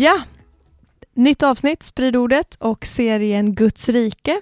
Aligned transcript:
Ja, 0.00 0.22
nytt 1.14 1.42
avsnitt, 1.42 1.82
Sprid 1.82 2.16
ordet 2.16 2.54
och 2.54 2.86
serien 2.86 3.54
Guds 3.54 3.88
rike. 3.88 4.40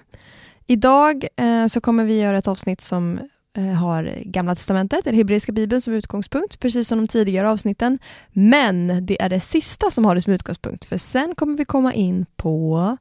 Idag 0.67 1.27
eh, 1.35 1.67
så 1.67 1.81
kommer 1.81 2.05
vi 2.05 2.21
göra 2.21 2.37
ett 2.37 2.47
avsnitt 2.47 2.81
som 2.81 3.19
eh, 3.57 3.63
har 3.63 4.13
Gamla 4.25 4.55
Testamentet, 4.55 5.07
eller 5.07 5.17
Hebreiska 5.17 5.51
Bibeln 5.51 5.81
som 5.81 5.93
utgångspunkt, 5.93 6.59
precis 6.59 6.87
som 6.87 6.97
de 6.97 7.07
tidigare 7.07 7.49
avsnitten. 7.49 7.99
Men 8.31 9.05
det 9.05 9.21
är 9.21 9.29
det 9.29 9.39
sista 9.39 9.91
som 9.91 10.05
har 10.05 10.15
det 10.15 10.21
som 10.21 10.33
utgångspunkt, 10.33 10.85
för 10.85 10.97
sen 10.97 11.35
kommer 11.35 11.57
vi 11.57 11.65
komma 11.65 11.93
in 11.93 12.25
på 12.35 12.97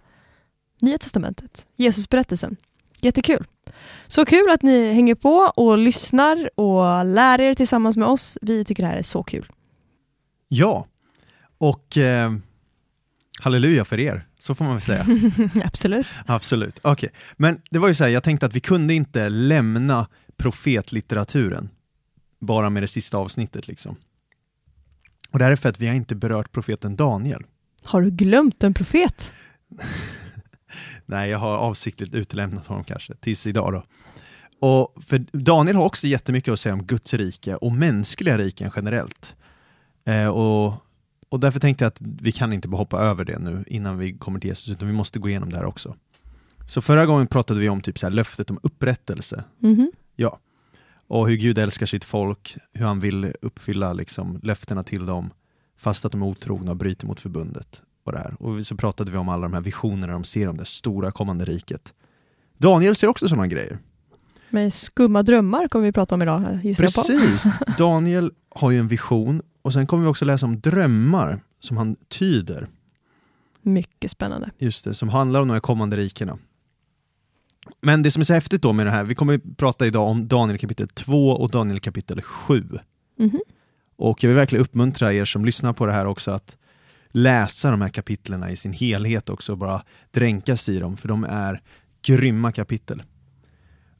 Nya 0.80 0.98
Testamentet, 0.98 1.66
Jesusberättelsen. 1.76 2.56
Jättekul! 3.00 3.44
Så 4.06 4.24
kul 4.24 4.50
att 4.50 4.62
ni 4.62 4.92
hänger 4.92 5.14
på 5.14 5.52
och 5.56 5.78
lyssnar 5.78 6.50
och 6.60 7.04
lär 7.04 7.40
er 7.40 7.54
tillsammans 7.54 7.96
med 7.96 8.08
oss. 8.08 8.38
Vi 8.42 8.64
tycker 8.64 8.82
det 8.82 8.88
här 8.88 8.96
är 8.96 9.02
så 9.02 9.22
kul. 9.22 9.52
Ja, 10.48 10.86
och 11.58 11.96
eh, 11.96 12.30
halleluja 13.40 13.84
för 13.84 14.00
er, 14.00 14.26
så 14.38 14.54
får 14.54 14.64
man 14.64 14.74
väl 14.74 14.82
säga. 14.82 15.06
Absolut. 15.64 16.06
Absolut. 16.26 16.84
Okay. 16.84 17.10
men 17.36 17.60
det 17.70 17.78
var 17.78 17.88
ju 17.88 17.94
så 17.94 18.04
här, 18.04 18.10
jag 18.10 18.22
tänkte 18.22 18.46
att 18.46 18.54
vi 18.54 18.60
kunde 18.60 18.94
inte 18.94 19.28
lämna 19.28 20.06
profetlitteraturen 20.36 21.68
bara 22.40 22.70
med 22.70 22.82
det 22.82 22.88
sista 22.88 23.18
avsnittet 23.18 23.68
liksom. 23.68 23.96
Och 25.30 25.38
det 25.38 25.44
här 25.44 25.52
är 25.52 25.56
för 25.56 25.68
att 25.68 25.80
vi 25.80 25.86
har 25.86 25.94
inte 25.94 26.14
berört 26.14 26.52
profeten 26.52 26.96
Daniel. 26.96 27.42
Har 27.82 28.02
du 28.02 28.10
glömt 28.10 28.62
en 28.62 28.74
profet? 28.74 29.34
Nej, 31.06 31.30
jag 31.30 31.38
har 31.38 31.56
avsiktligt 31.56 32.14
utelämnat 32.14 32.66
honom 32.66 32.84
kanske, 32.84 33.14
tills 33.14 33.46
idag 33.46 33.72
då. 33.72 33.84
Och 34.60 35.04
för 35.04 35.18
Daniel 35.32 35.76
har 35.76 35.84
också 35.84 36.06
jättemycket 36.06 36.52
att 36.52 36.60
säga 36.60 36.72
om 36.72 36.82
Guds 36.82 37.14
rike 37.14 37.54
och 37.54 37.72
mänskliga 37.72 38.38
riken 38.38 38.70
generellt. 38.76 39.36
Eh, 40.06 40.26
och 40.26 40.74
och 41.28 41.40
därför 41.40 41.60
tänkte 41.60 41.84
jag 41.84 41.88
att 41.88 42.00
vi 42.00 42.32
kan 42.32 42.52
inte 42.52 42.68
bara 42.68 42.76
hoppa 42.76 42.98
över 42.98 43.24
det 43.24 43.38
nu 43.38 43.64
innan 43.66 43.98
vi 43.98 44.12
kommer 44.12 44.40
till 44.40 44.48
Jesus, 44.48 44.68
utan 44.68 44.88
vi 44.88 44.94
måste 44.94 45.18
gå 45.18 45.28
igenom 45.28 45.50
det 45.50 45.56
här 45.56 45.64
också. 45.64 45.96
Så 46.66 46.82
förra 46.82 47.06
gången 47.06 47.26
pratade 47.26 47.60
vi 47.60 47.68
om 47.68 47.80
typ 47.80 47.98
så 47.98 48.06
här, 48.06 48.10
löftet 48.10 48.50
om 48.50 48.58
upprättelse. 48.62 49.44
Mm. 49.62 49.90
Ja. 50.16 50.38
Och 51.08 51.28
hur 51.28 51.36
Gud 51.36 51.58
älskar 51.58 51.86
sitt 51.86 52.04
folk, 52.04 52.56
hur 52.72 52.86
han 52.86 53.00
vill 53.00 53.32
uppfylla 53.42 53.92
liksom, 53.92 54.40
löftena 54.42 54.82
till 54.82 55.06
dem, 55.06 55.30
fast 55.78 56.04
att 56.04 56.12
de 56.12 56.22
är 56.22 56.26
otrogna 56.26 56.70
och 56.70 56.76
bryter 56.76 57.06
mot 57.06 57.20
förbundet. 57.20 57.82
Och, 58.04 58.12
det 58.12 58.18
här. 58.18 58.42
och 58.42 58.66
så 58.66 58.76
pratade 58.76 59.10
vi 59.10 59.18
om 59.18 59.28
alla 59.28 59.42
de 59.42 59.52
här 59.52 59.60
visionerna 59.60 60.12
de 60.12 60.24
ser 60.24 60.48
om 60.48 60.56
det 60.56 60.64
stora 60.64 61.12
kommande 61.12 61.44
riket. 61.44 61.94
Daniel 62.58 62.96
ser 62.96 63.06
också 63.06 63.28
sådana 63.28 63.46
grejer. 63.46 63.78
Med 64.50 64.74
skumma 64.74 65.22
drömmar 65.22 65.68
kommer 65.68 65.84
vi 65.84 65.92
prata 65.92 66.14
om 66.14 66.22
idag, 66.22 66.58
gissar 66.62 66.82
Precis! 66.82 67.44
Daniel 67.78 68.32
har 68.48 68.70
ju 68.70 68.78
en 68.78 68.88
vision 68.88 69.42
och 69.66 69.72
sen 69.72 69.86
kommer 69.86 70.02
vi 70.02 70.08
också 70.08 70.24
läsa 70.24 70.46
om 70.46 70.60
drömmar 70.60 71.40
som 71.60 71.76
han 71.76 71.96
tyder. 72.08 72.66
Mycket 73.62 74.10
spännande. 74.10 74.50
Just 74.58 74.84
det, 74.84 74.94
som 74.94 75.08
handlar 75.08 75.40
om 75.40 75.48
de 75.48 75.54
här 75.54 75.60
kommande 75.60 75.96
rikena. 75.96 76.38
Men 77.80 78.02
det 78.02 78.10
som 78.10 78.20
är 78.20 78.24
så 78.24 78.34
häftigt 78.34 78.62
då 78.62 78.72
med 78.72 78.86
det 78.86 78.90
här, 78.90 79.04
vi 79.04 79.14
kommer 79.14 79.38
prata 79.56 79.86
idag 79.86 80.08
om 80.08 80.28
Daniel 80.28 80.58
kapitel 80.58 80.88
2 80.88 81.30
och 81.30 81.50
Daniel 81.50 81.80
kapitel 81.80 82.22
7. 82.22 82.54
Mm 83.18 83.30
-hmm. 83.30 83.40
Och 83.96 84.24
jag 84.24 84.28
vill 84.28 84.36
verkligen 84.36 84.64
uppmuntra 84.64 85.12
er 85.12 85.24
som 85.24 85.44
lyssnar 85.44 85.72
på 85.72 85.86
det 85.86 85.92
här 85.92 86.06
också 86.06 86.30
att 86.30 86.56
läsa 87.08 87.70
de 87.70 87.80
här 87.80 87.88
kapitlen 87.88 88.50
i 88.50 88.56
sin 88.56 88.72
helhet 88.72 89.28
också 89.28 89.52
och 89.52 89.58
bara 89.58 89.82
dränkas 90.10 90.68
i 90.68 90.78
dem, 90.78 90.96
för 90.96 91.08
de 91.08 91.24
är 91.24 91.62
grymma 92.02 92.52
kapitel. 92.52 93.02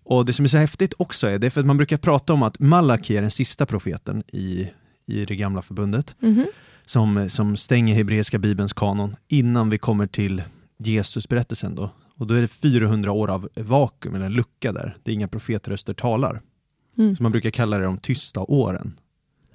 Och 0.05 0.27
det 0.27 0.33
som 0.33 0.45
är 0.45 0.49
så 0.49 0.57
häftigt 0.57 0.95
också 0.99 1.27
är, 1.27 1.39
det 1.39 1.47
är 1.47 1.51
för 1.51 1.61
att 1.61 1.67
man 1.67 1.77
brukar 1.77 1.97
prata 1.97 2.33
om 2.33 2.43
att 2.43 2.59
Malaki 2.59 3.17
är 3.17 3.23
den 3.23 3.31
sista 3.31 3.67
profeten 3.67 4.23
i, 4.27 4.71
i 5.07 5.25
det 5.25 5.37
gamla 5.37 5.63
förbundet, 5.63 6.17
mm 6.23 6.47
som, 6.87 7.31
som 7.31 7.57
stänger 7.57 7.95
hebreiska 7.95 8.39
bibelns 8.39 8.73
kanon 8.73 9.17
innan 9.29 9.71
vi 9.71 9.79
kommer 9.79 10.07
till 10.07 10.43
Jesusberättelsen 10.79 11.75
då. 11.75 11.91
Och 12.15 12.27
då 12.27 12.35
är 12.35 12.41
det 12.41 12.49
400 12.49 13.13
år 13.13 13.31
av 13.31 13.49
vakuum, 13.57 14.15
eller 14.15 14.27
en 14.27 14.33
lucka 14.33 14.73
där, 14.73 14.97
där 15.03 15.13
inga 15.13 15.29
profetröster 15.29 15.95
talar. 15.95 16.41
Mm. 16.99 17.17
Så 17.17 17.23
man 17.23 17.33
brukar 17.33 17.51
kalla 17.51 17.79
det 17.79 17.85
de 17.85 17.99
tysta 17.99 18.41
åren. 18.41 18.93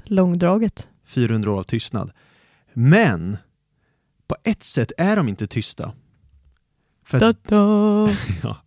Långdraget. 0.04 0.88
400 1.06 1.52
år 1.52 1.60
av 1.60 1.64
tystnad. 1.64 2.12
Men 2.74 3.38
på 4.28 4.36
ett 4.44 4.64
sätt 4.64 4.92
är 4.98 5.16
de 5.16 5.30
inte 5.30 5.48
tysta. 5.48 5.94
För 7.04 7.20
da 7.20 7.32
-da. 7.32 8.16
ja, 8.44 8.58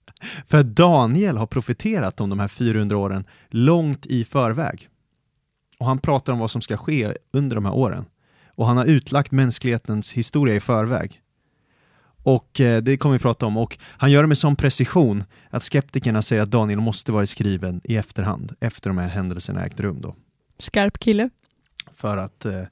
för 0.46 0.62
Daniel 0.62 1.36
har 1.36 1.46
profeterat 1.46 2.20
om 2.20 2.30
de 2.30 2.38
här 2.38 2.48
400 2.48 2.96
åren 2.96 3.24
långt 3.48 4.06
i 4.06 4.24
förväg. 4.24 4.88
Och 5.84 5.88
han 5.88 5.98
pratar 5.98 6.32
om 6.32 6.38
vad 6.38 6.50
som 6.50 6.60
ska 6.60 6.76
ske 6.76 7.14
under 7.32 7.54
de 7.54 7.64
här 7.64 7.74
åren. 7.74 8.04
Och 8.48 8.66
han 8.66 8.76
har 8.76 8.84
utlagt 8.84 9.32
mänsklighetens 9.32 10.12
historia 10.12 10.54
i 10.54 10.60
förväg. 10.60 11.20
Och 12.22 12.60
eh, 12.60 12.82
det 12.82 12.96
kommer 12.96 13.12
vi 13.12 13.18
prata 13.18 13.46
om. 13.46 13.56
Och 13.56 13.78
han 13.82 14.10
gör 14.10 14.22
det 14.22 14.26
med 14.26 14.38
sån 14.38 14.56
precision 14.56 15.24
att 15.50 15.64
skeptikerna 15.64 16.22
säger 16.22 16.42
att 16.42 16.50
Daniel 16.50 16.80
måste 16.80 17.12
vara 17.12 17.26
skriven 17.26 17.80
i 17.84 17.96
efterhand, 17.96 18.52
efter 18.60 18.90
de 18.90 18.98
här 18.98 19.08
händelserna 19.08 19.64
ägt 19.64 19.80
rum. 19.80 20.00
Då. 20.00 20.16
Skarp 20.58 20.98
kille. 20.98 21.30
För 21.92 22.16
att 22.16 22.44
eh, 22.44 22.62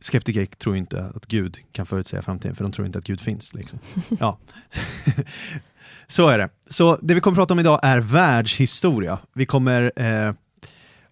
skeptiker 0.00 0.44
tror 0.44 0.76
inte 0.76 1.12
att 1.14 1.26
Gud 1.26 1.58
kan 1.72 1.86
förutsäga 1.86 2.22
framtiden, 2.22 2.54
för 2.56 2.64
de 2.64 2.72
tror 2.72 2.86
inte 2.86 2.98
att 2.98 3.04
Gud 3.04 3.20
finns. 3.20 3.54
Liksom. 3.54 3.78
Ja. 4.20 4.38
Så 6.06 6.28
är 6.28 6.38
det. 6.38 6.48
Så 6.66 6.98
det 7.02 7.14
vi 7.14 7.20
kommer 7.20 7.36
prata 7.36 7.54
om 7.54 7.60
idag 7.60 7.80
är 7.82 8.00
världshistoria. 8.00 9.18
Vi 9.32 9.46
kommer 9.46 9.92
eh, 9.96 10.32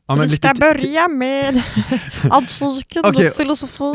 Ja, 0.06 0.14
vi 0.14 0.28
ska 0.28 0.54
börja 0.60 1.08
med 1.08 1.62
antiken 2.30 3.04
okay. 3.06 3.28
och 3.28 3.34
filosofi. 3.34 3.92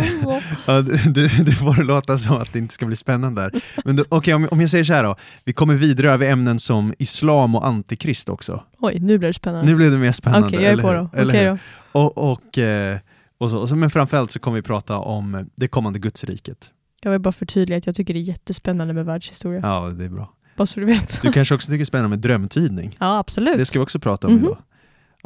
Ja, 0.66 0.82
du, 0.82 1.28
du 1.28 1.52
får 1.52 1.76
det 1.76 1.84
låta 1.84 2.18
som 2.18 2.38
att 2.38 2.54
det 2.54 2.60
inte 2.60 2.74
ska 2.74 2.86
bli 2.86 2.96
spännande 2.96 3.42
där. 3.42 3.62
Men 3.86 4.06
okay, 4.10 4.34
om, 4.34 4.48
om 4.52 4.62
jag 4.62 4.70
säger 4.70 4.84
så 4.84 4.94
här 4.94 5.04
då, 5.04 5.16
vi 5.44 5.54
kommer 5.54 5.76
vidare 5.76 6.12
över 6.12 6.30
ämnen 6.30 6.60
som 6.60 6.94
islam 7.00 7.56
och 7.56 7.68
antikrist 7.68 8.30
också. 8.30 8.64
Oj, 8.80 9.00
nu 9.00 9.18
blir 9.18 9.30
det 9.30 9.34
spännande. 9.34 9.66
Nu 9.66 9.76
blev 9.76 9.92
det 9.92 9.98
mer 9.98 10.12
spännande. 10.12 10.48
Okej, 10.48 10.58
okay, 10.58 10.70
jag 10.70 10.80
är 10.80 10.84
på 10.84 10.94
då. 10.94 11.24
Okay, 11.24 11.46
då. 11.46 11.58
Och, 11.92 12.32
och, 12.32 12.58
eh, 12.58 12.98
och 13.38 13.50
så, 13.50 13.76
men 13.76 13.90
framförallt 13.90 14.32
så 14.32 14.40
kommer 14.40 14.56
vi 14.56 14.62
prata 14.62 14.98
om 14.98 15.50
det 15.56 15.68
kommande 15.68 16.00
gudsriket. 16.00 16.72
Jag 17.02 17.12
vill 17.12 17.22
bara 17.22 17.32
förtydliga 17.32 17.78
att 17.78 17.86
jag 17.86 17.96
tycker 17.96 18.14
det 18.14 18.20
är 18.20 18.22
jättespännande 18.22 18.94
med 18.94 19.06
världshistoria. 19.06 19.60
Ja, 19.64 19.90
det 19.90 20.06
är 20.06 20.10
bra. 20.10 20.34
Bara 20.58 20.66
så 20.66 20.80
du 20.80 20.86
vet. 20.86 21.22
Du 21.22 21.32
kanske 21.32 21.56
också 21.56 21.66
tycker 21.66 21.78
det 21.78 21.84
är 21.84 21.86
spännande 21.86 22.10
med 22.10 22.20
drömtydning? 22.20 22.98
Ja, 23.00 23.18
absolut. 23.18 23.58
Det 23.58 23.66
ska 23.66 23.80
vi 23.80 23.84
också 23.84 24.00
prata 24.00 24.28
om 24.28 24.34
mm 24.34 24.46
-hmm. 24.46 24.48
idag. 24.48 24.58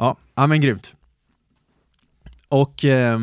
Ja, 0.02 0.16
ja 0.34 0.46
men 0.46 0.60
grymt. 0.60 0.92
Och 2.48 2.84
eh, 2.84 3.20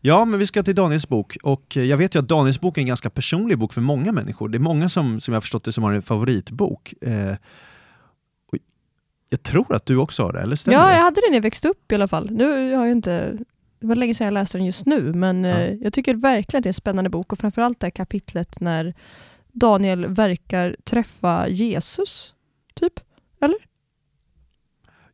ja, 0.00 0.24
men 0.24 0.38
vi 0.38 0.46
ska 0.46 0.62
till 0.62 0.74
Daniels 0.74 1.08
bok. 1.08 1.36
Och 1.42 1.76
jag 1.76 1.96
vet 1.96 2.14
ju 2.14 2.18
att 2.18 2.28
Daniels 2.28 2.60
bok 2.60 2.76
är 2.78 2.80
en 2.80 2.86
ganska 2.86 3.10
personlig 3.10 3.58
bok 3.58 3.72
för 3.72 3.80
många 3.80 4.12
människor. 4.12 4.48
Det 4.48 4.58
är 4.58 4.60
många 4.60 4.88
som, 4.88 5.20
som 5.20 5.32
jag 5.32 5.36
har 5.36 5.40
förstått 5.40 5.64
det 5.64 5.72
som 5.72 5.84
har 5.84 5.92
en 5.92 6.02
favoritbok. 6.02 6.94
Eh, 7.00 7.36
jag 9.30 9.42
tror 9.42 9.74
att 9.74 9.86
du 9.86 9.96
också 9.96 10.22
har 10.22 10.32
det, 10.32 10.40
eller 10.40 10.56
stämmer 10.56 10.78
Ja, 10.78 10.86
det? 10.86 10.94
jag 10.94 11.02
hade 11.02 11.20
den 11.20 11.30
när 11.30 11.36
jag 11.36 11.42
växte 11.42 11.68
upp 11.68 11.92
i 11.92 11.94
alla 11.94 12.08
fall. 12.08 12.30
Nu 12.30 12.74
har 12.74 12.86
jag 12.86 12.92
inte 12.92 13.38
det 13.80 13.86
var 13.86 13.96
länge 13.96 14.14
sedan 14.14 14.24
jag 14.24 14.34
läste 14.34 14.58
den 14.58 14.66
just 14.66 14.86
nu, 14.86 15.12
men 15.12 15.44
ja. 15.44 15.58
eh, 15.58 15.74
jag 15.74 15.92
tycker 15.92 16.14
verkligen 16.14 16.58
att 16.58 16.62
det 16.62 16.66
är 16.66 16.70
en 16.70 16.74
spännande 16.74 17.10
bok 17.10 17.32
och 17.32 17.38
framförallt 17.38 17.80
det 17.80 17.86
här 17.86 17.90
kapitlet 17.90 18.60
när 18.60 18.94
Daniel 19.52 20.06
verkar 20.06 20.76
träffa 20.84 21.48
Jesus, 21.48 22.34
typ? 22.74 23.00
Eller? 23.40 23.67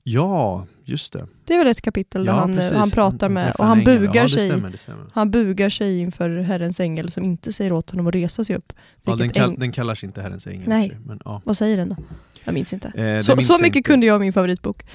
Ja, 0.07 0.67
just 0.85 1.13
det. 1.13 1.27
Det 1.45 1.55
är 1.55 1.59
väl 1.59 1.67
ett 1.67 1.81
kapitel 1.81 2.27
ja, 2.27 2.33
där 2.33 2.39
han, 2.39 2.59
han 2.77 2.91
pratar 2.91 3.29
med, 3.29 3.55
och 3.59 3.67
han 3.67 3.85
bugar, 3.85 4.23
ja, 4.23 4.29
sig, 4.29 4.49
stämmer, 4.49 4.77
stämmer. 4.77 5.07
han 5.13 5.31
bugar 5.31 5.69
sig 5.69 5.99
inför 5.99 6.39
Herrens 6.39 6.81
ängel 6.81 7.11
som 7.11 7.25
inte 7.25 7.53
säger 7.53 7.73
åt 7.73 7.91
honom 7.91 8.07
att 8.07 8.15
resa 8.15 8.45
sig 8.45 8.57
upp. 8.57 8.73
Ja, 9.03 9.17
den, 9.17 9.31
kall, 9.31 9.55
den 9.59 9.73
kallas 9.73 10.05
inte 10.05 10.23
Herrens 10.23 10.47
ängel. 10.47 10.69
Nej, 10.69 10.97
men, 11.05 11.21
ja. 11.25 11.43
vad 11.45 11.57
säger 11.57 11.77
den 11.77 11.89
då? 11.89 11.97
Jag 12.45 12.55
minns 12.55 12.73
inte. 12.73 12.89
Eh, 12.89 13.21
så, 13.21 13.37
minns 13.37 13.49
så 13.49 13.59
mycket 13.59 13.77
inte. 13.77 13.87
kunde 13.87 14.07
jag 14.07 14.15
om 14.15 14.21
min 14.21 14.33
favoritbok. 14.33 14.83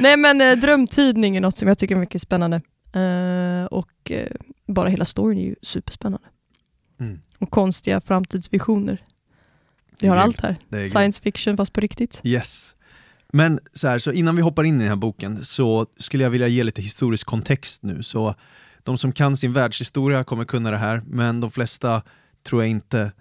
Nej 0.00 0.16
men 0.16 0.40
eh, 0.40 0.52
drömtydning 0.52 1.36
är 1.36 1.40
något 1.40 1.56
som 1.56 1.68
jag 1.68 1.78
tycker 1.78 1.94
är 1.94 2.00
mycket 2.00 2.22
spännande. 2.22 2.56
Eh, 2.92 3.64
och 3.64 4.10
eh, 4.10 4.28
bara 4.66 4.88
hela 4.88 5.04
storyn 5.04 5.38
är 5.38 5.44
ju 5.44 5.54
superspännande. 5.62 6.26
Mm. 7.00 7.20
Och 7.38 7.50
konstiga 7.50 8.00
framtidsvisioner. 8.00 9.04
Vi 10.00 10.08
har 10.08 10.16
allt 10.16 10.40
här. 10.40 10.56
Science 10.88 11.22
fiction 11.22 11.56
fast 11.56 11.72
på 11.72 11.80
riktigt. 11.80 12.20
Yes. 12.24 12.74
Men 13.34 13.60
så, 13.72 13.88
här, 13.88 13.98
så 13.98 14.12
innan 14.12 14.36
vi 14.36 14.42
hoppar 14.42 14.64
in 14.64 14.74
i 14.74 14.78
den 14.78 14.88
här 14.88 14.96
boken 14.96 15.44
så 15.44 15.86
skulle 15.96 16.22
jag 16.22 16.30
vilja 16.30 16.48
ge 16.48 16.62
lite 16.62 16.82
historisk 16.82 17.26
kontext 17.26 17.82
nu. 17.82 18.02
Så 18.02 18.34
de 18.82 18.98
som 18.98 19.12
kan 19.12 19.36
sin 19.36 19.52
världshistoria 19.52 20.24
kommer 20.24 20.44
kunna 20.44 20.70
det 20.70 20.76
här, 20.76 21.02
men 21.06 21.40
de 21.40 21.50
flesta 21.50 22.02
tror 22.42 22.62
jag 22.62 22.70
inte 22.70 23.12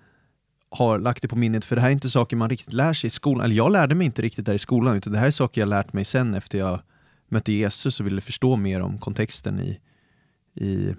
har 0.69 1.00
lagt 1.00 1.22
det 1.22 1.28
på 1.28 1.36
minnet, 1.36 1.66
för 1.66 1.75
det 1.75 1.81
här 1.81 1.90
är 1.90 1.94
inte 1.94 2.10
saker 2.10 2.38
man 2.38 2.50
riktigt 2.50 2.74
lär 2.74 2.94
sig 2.94 3.08
i 3.08 3.12
skolan. 3.12 3.46
Eller 3.46 3.56
jag 3.56 3.72
lärde 3.72 3.96
mig 3.96 4.06
inte 4.06 4.22
riktigt 4.22 4.46
där 4.46 4.54
i 4.54 4.60
skolan, 4.60 4.98
utan 4.98 5.13
det 5.13 5.19
här 5.19 5.28
är 5.28 5.31
saker 5.31 5.62
jag 5.62 5.69
lärt 5.69 5.94
mig 5.94 6.06
sen 6.06 6.34
efter 6.34 6.60
jag 6.60 6.80
mötte 7.30 7.54
Jesus 7.54 8.00
och 8.00 8.06
ville 8.06 8.22
förstå 8.22 8.56
mer 8.56 8.81
om 8.81 8.98
kontexten 8.98 9.60
i, 9.60 9.80
i 10.66 10.94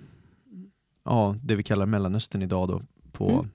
ja, 1.05 1.37
det 1.43 1.56
vi 1.56 1.62
kallar 1.62 1.87
Mellanöstern 1.87 2.43
idag 2.43 2.69
då, 2.69 2.82
på 3.12 3.31
Mm 3.31 3.50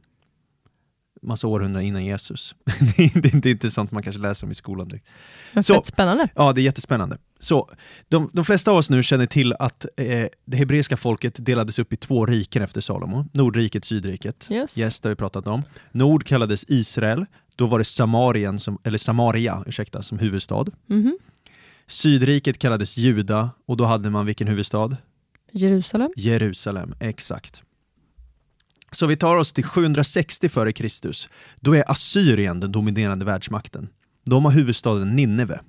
massa 1.22 1.48
århundraden 1.48 1.88
innan 1.88 2.06
Jesus. 2.06 2.56
det, 2.80 3.00
är 3.04 3.16
inte, 3.16 3.30
det 3.38 3.50
är 3.50 3.52
inte 3.52 3.72
sånt 3.72 3.92
man 3.92 4.04
kanske 4.04 4.22
läser 4.22 4.46
om 4.48 4.52
i 4.52 4.56
skolan 4.56 4.88
direkt. 4.88 5.08
Men 5.54 5.64
Så- 5.64 5.84
spännande. 5.84 6.28
Ja, 6.36 6.54
det 6.54 6.62
är 6.62 6.64
jättespännande. 6.64 7.18
Så, 7.40 7.70
de, 8.08 8.30
de 8.34 8.46
flesta 8.46 8.72
av 8.72 8.78
oss 8.78 8.90
nu 8.90 9.04
känner 9.04 9.26
till 9.26 9.54
att 9.54 9.86
eh, 9.98 10.26
det 10.46 10.58
hebreiska 10.58 10.98
folket 10.98 11.46
delades 11.46 11.80
upp 11.80 11.94
i 11.94 11.96
två 11.96 12.26
riken 12.26 12.64
efter 12.64 12.82
Salomo. 12.82 13.26
Nordriket, 13.34 13.86
Sydriket. 13.86 14.48
Yes. 14.52 14.78
Yes, 14.78 15.00
det 15.00 15.10
har 15.10 15.12
vi 15.12 15.16
pratat 15.16 15.48
om. 15.48 15.64
Nord 15.92 16.24
kallades 16.26 16.66
Israel. 16.68 17.26
Då 17.56 17.66
var 17.68 17.78
det 17.78 17.86
Samarien 17.86 18.60
som, 18.60 18.78
eller 18.84 18.98
Samaria 18.98 19.64
ursäkta, 19.68 20.02
som 20.04 20.20
huvudstad. 20.20 20.66
Mhm. 20.88 21.18
Sydriket 21.88 22.60
kallades 22.60 22.98
Juda 22.98 23.50
och 23.66 23.78
då 23.78 23.86
hade 23.86 24.10
man 24.10 24.26
vilken 24.26 24.48
huvudstad? 24.48 24.98
Jerusalem. 25.52 26.12
Jerusalem, 26.16 26.94
exakt. 27.00 27.62
Så 28.92 29.08
vi 29.08 29.16
tar 29.16 29.36
oss 29.36 29.54
till 29.54 29.64
760 29.64 30.46
f.Kr. 30.46 30.88
Då 31.62 31.76
är 31.76 31.92
Assyrien 31.92 32.60
den 32.60 32.72
dominerande 32.72 33.26
världsmakten. 33.26 33.90
De 34.26 34.46
har 34.46 34.52
huvudstaden 34.52 35.16
Nineve. 35.16 35.60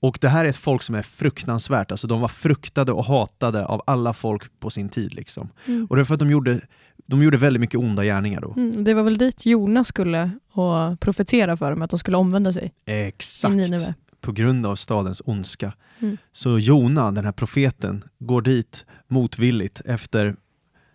Och 0.00 0.18
det 0.20 0.28
här 0.28 0.44
är 0.44 0.48
ett 0.48 0.56
folk 0.56 0.82
som 0.82 0.94
är 0.94 1.02
fruktansvärt, 1.02 1.90
alltså 1.90 2.06
de 2.06 2.20
var 2.20 2.28
fruktade 2.28 2.92
och 2.92 3.04
hatade 3.04 3.66
av 3.66 3.82
alla 3.86 4.12
folk 4.12 4.60
på 4.60 4.70
sin 4.70 4.88
tid. 4.88 5.14
Liksom. 5.14 5.48
Mm. 5.66 5.86
Och 5.90 5.96
det 5.96 6.02
är 6.02 6.04
för 6.04 6.14
att 6.14 6.20
de 6.20 6.30
gjorde, 6.30 6.60
de 7.06 7.22
gjorde 7.22 7.36
väldigt 7.36 7.60
mycket 7.60 7.80
onda 7.80 8.04
gärningar 8.04 8.40
då. 8.40 8.52
Mm. 8.56 8.84
Det 8.84 8.94
var 8.94 9.02
väl 9.02 9.18
dit 9.18 9.46
Jona 9.46 9.84
skulle 9.84 10.30
och 10.52 11.00
profetera 11.00 11.56
för 11.56 11.70
dem, 11.70 11.82
att 11.82 11.90
de 11.90 11.98
skulle 11.98 12.16
omvända 12.16 12.52
sig 12.52 12.72
i 12.86 12.92
Exakt. 12.92 13.54
Nineve. 13.54 13.94
På 14.20 14.32
grund 14.32 14.66
av 14.66 14.76
stadens 14.76 15.22
ondska. 15.24 15.72
Mm. 15.98 16.16
Så 16.32 16.58
Jona, 16.58 17.12
den 17.12 17.24
här 17.24 17.32
profeten, 17.32 18.04
går 18.18 18.42
dit 18.42 18.84
motvilligt 19.08 19.80
efter 19.84 20.36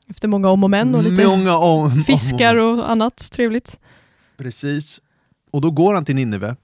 Efter 0.07 0.27
många 0.27 0.49
om 0.49 0.63
och 0.63 0.69
men 0.69 0.95
och 0.95 1.03
lite 1.03 1.27
många 1.27 1.57
om, 1.57 2.03
fiskar 2.03 2.55
och 2.55 2.91
annat 2.91 3.31
trevligt. 3.31 3.79
Precis. 4.37 5.01
Och 5.51 5.61
då 5.61 5.71
går 5.71 5.93
han 5.93 6.05
till 6.05 6.15
Nineve 6.15 6.55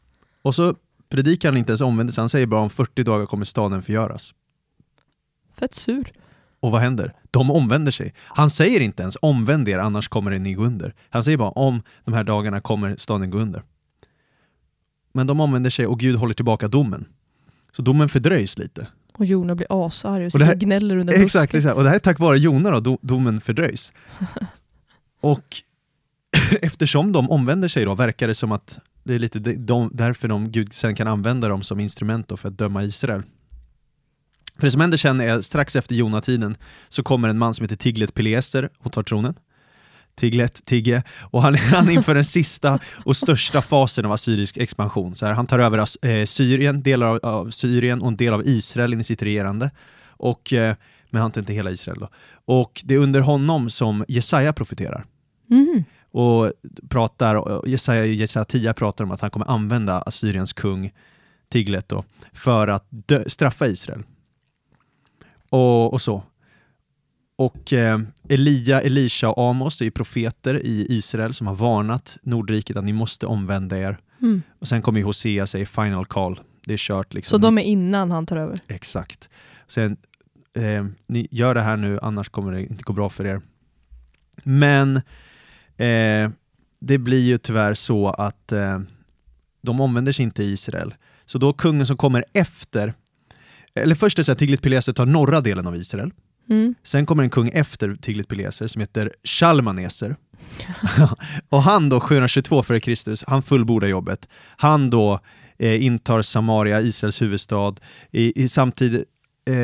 och 0.42 0.56
så 0.56 0.76
predikar 1.10 1.50
han 1.50 1.58
inte 1.58 1.72
ens 1.72 1.82
omvändelse, 1.82 2.22
han 2.22 2.30
säger 2.30 2.46
bara 2.46 2.62
om 2.62 2.70
40 2.70 3.04
dagar 3.04 3.26
kommer 3.26 3.46
staden 3.46 3.82
förgöras. 3.82 4.34
Fett 5.56 5.76
sur. 5.76 6.12
Och 6.60 6.72
vad 6.72 6.82
händer? 6.82 7.14
De 7.32 7.52
omvänder 7.52 7.92
sig. 7.92 8.14
Han 8.20 8.50
säger 8.50 8.80
inte 8.80 9.02
ens 9.02 9.18
omvänd 9.22 9.70
er 9.70 9.80
annars 9.80 10.08
kommer 10.08 10.40
ni 10.40 10.54
gå 10.54 10.64
under. 10.64 10.94
Han 11.10 11.24
säger 11.24 11.38
bara 11.38 11.50
om 11.50 11.82
de 12.06 12.14
här 12.14 12.24
dagarna 12.24 12.62
kommer 12.62 12.96
staden 12.96 13.30
gå 13.30 13.38
under. 13.38 13.64
Men 15.12 15.28
de 15.28 15.40
omvänder 15.40 15.70
sig 15.70 15.88
och 15.88 16.00
Gud 16.00 16.16
håller 16.16 16.34
tillbaka 16.34 16.68
domen. 16.68 17.06
Så 17.72 17.82
domen 17.82 18.10
fördröjs 18.10 18.58
lite. 18.58 18.88
Och 19.20 19.26
Jona 19.26 19.56
blir 19.56 19.68
asarg 19.88 20.26
och 20.26 20.32
sitter 20.32 20.46
här- 20.46 20.54
och 20.54 20.60
gnäller 20.60 20.98
under 20.98 21.14
en 21.14 21.24
Exakt, 21.24 21.54
och 21.54 21.84
det 21.84 21.90
här 21.90 21.96
är 21.96 22.00
tack 22.00 22.20
vare 22.20 22.38
Jona 22.38 22.72
då, 22.72 22.80
do, 22.80 22.98
domen 23.02 23.42
fördröjs. 23.42 23.94
och 25.22 25.44
eftersom 26.62 27.12
de 27.12 27.30
omvänder 27.30 27.68
sig 27.68 27.86
då 27.86 27.96
verkar 27.96 28.28
det 28.28 28.36
som 28.36 28.52
att 28.52 28.80
det 29.04 29.16
är 29.16 29.20
lite 29.20 29.40
de, 29.40 29.90
därför 29.94 30.28
de, 30.28 30.52
Gud 30.52 30.74
sen 30.74 30.96
kan 30.96 31.08
använda 31.08 31.48
dem 31.48 31.64
som 31.64 31.80
instrument 31.80 32.32
för 32.40 32.48
att 32.48 32.58
döma 32.58 32.84
Israel. 32.84 33.24
För 34.58 34.68
det 34.68 34.72
som 34.72 34.82
händer 34.82 34.98
sen 34.98 35.22
är 35.22 35.42
strax 35.42 35.76
efter 35.76 35.96
Jonatiden 35.96 36.58
så 36.90 37.04
kommer 37.04 37.30
en 37.30 37.38
man 37.38 37.54
som 37.54 37.64
heter 37.64 37.76
Tiglet 37.76 38.14
Pileser 38.14 38.70
och 38.80 38.92
tar 38.92 39.04
tronen. 39.04 39.34
Tiglet, 40.20 40.66
Tigge, 40.66 41.04
och 41.20 41.42
han, 41.42 41.56
han 41.74 41.90
inför 41.90 42.16
den 42.16 42.26
sista 42.26 42.80
och 43.06 43.18
största 43.18 43.62
fasen 43.62 44.06
av 44.06 44.12
assyrisk 44.12 44.58
expansion. 44.58 45.16
Så 45.16 45.26
här, 45.26 45.34
han 45.34 45.48
tar 45.48 45.60
över 45.60 45.78
eh, 46.06 46.26
Syrien, 46.26 46.82
delar 46.82 47.08
av, 47.08 47.20
av 47.24 47.50
Syrien 47.50 48.02
och 48.02 48.08
en 48.08 48.18
del 48.18 48.34
av 48.34 48.48
Israel 48.48 48.94
in 48.94 49.02
i 49.02 49.04
sitt 49.04 49.24
regerande. 49.24 49.72
Och, 50.08 50.54
eh, 50.54 50.76
men 51.10 51.22
han 51.22 51.32
tar 51.32 51.42
inte 51.42 51.54
hela 51.54 51.72
Israel 51.72 52.00
då. 52.00 52.10
Och 52.46 52.82
det 52.86 52.94
är 52.94 53.00
under 53.00 53.22
honom 53.22 53.70
som 53.70 54.06
Jesaja 54.08 54.54
profeterar. 54.54 55.06
Mhm. 55.48 55.84
Och 56.12 56.52
pratar, 56.90 57.36
och 57.36 57.68
Jesaja, 57.68 58.06
Jesaja 58.06 58.46
10 58.46 58.74
pratar 58.74 59.04
om 59.04 59.12
att 59.12 59.22
han 59.22 59.32
kommer 59.32 59.50
använda 59.50 60.02
Assyriens 60.02 60.54
kung 60.54 60.92
Tiglet 61.50 61.90
då, 61.90 62.04
för 62.34 62.68
att 62.68 62.86
dö, 62.90 63.24
straffa 63.28 63.68
Israel. 63.68 64.04
Och, 65.50 65.94
och 65.94 66.02
så. 66.02 66.24
Och 67.40 67.74
eh, 67.74 68.00
Elia, 68.30 68.82
Elisha 68.82 69.30
och 69.30 69.50
Amos 69.50 69.82
är 69.82 69.90
profeter 69.90 70.66
i 70.66 70.86
Israel 70.90 71.34
som 71.34 71.48
har 71.48 71.56
varnat 71.56 72.18
Nordriket 72.24 72.78
att 72.78 72.84
ni 72.84 72.94
måste 72.94 73.26
omvända 73.26 73.78
er. 73.78 73.98
Mm. 74.22 74.42
Och 74.60 74.68
sen 74.68 74.82
kommer 74.82 75.02
Hosea 75.02 75.48
säger 75.48 75.66
final 75.66 76.06
call. 76.06 76.40
Det 76.66 76.74
är 76.74 76.78
kört 76.78 77.14
liksom. 77.14 77.30
Så 77.30 77.38
de 77.38 77.58
är 77.58 77.62
innan 77.62 78.12
han 78.12 78.26
tar 78.26 78.38
över. 78.38 78.60
Exakt. 78.68 79.30
Sen, 79.68 79.98
eh, 80.54 80.86
ni 81.08 81.28
gör 81.32 81.56
det 81.56 81.62
här 81.62 81.78
nu, 81.78 82.00
annars 82.02 82.30
kommer 82.30 82.52
det 82.52 82.62
inte 82.62 82.84
gå 82.84 82.94
bra 82.94 83.10
för 83.10 83.26
er. 83.26 83.42
Men 84.44 84.96
eh, 85.78 86.30
det 86.80 86.98
blir 86.98 87.22
ju 87.22 87.38
tyvärr 87.38 87.74
så 87.74 88.08
att 88.08 88.52
eh, 88.52 88.80
de 89.62 89.82
omvänder 89.82 90.12
sig 90.12 90.24
inte 90.24 90.44
i 90.44 90.52
Israel. 90.52 90.94
Så 91.26 91.38
då 91.38 91.54
kungen 91.54 91.86
som 91.86 91.98
kommer 91.98 92.26
efter, 92.34 92.94
eller 93.76 93.96
först 93.96 94.18
är 94.18 94.22
det 94.22 94.26
så 94.26 94.32
att 94.32 94.40
Tiglit-Pileser 94.40 94.94
tar 94.94 95.06
norra 95.06 95.42
delen 95.42 95.68
av 95.68 95.76
Israel. 95.76 96.12
Mm. 96.50 96.76
Sen 96.84 97.06
kommer 97.06 97.24
en 97.24 97.30
kung 97.30 97.50
efter 97.50 97.96
Tiglit-Pileser 97.96 98.68
som 98.68 98.80
heter 98.80 99.14
Shalmaneser. 99.24 100.16
och 101.50 101.64
han 101.64 101.90
då, 101.90 102.00
722 102.00 102.60
f.Kr., 102.60 103.30
han 103.30 103.44
fullbordar 103.44 103.88
jobbet. 103.88 104.28
Han 104.58 104.90
då 104.90 105.20
eh, 105.58 105.86
intar 105.86 106.22
Samaria, 106.22 106.82
Israels 106.82 107.22
huvudstad, 107.22 107.76
i, 108.12 108.44
i 108.44 108.48
samtidigt... 108.48 109.06
Eh, 109.50 109.56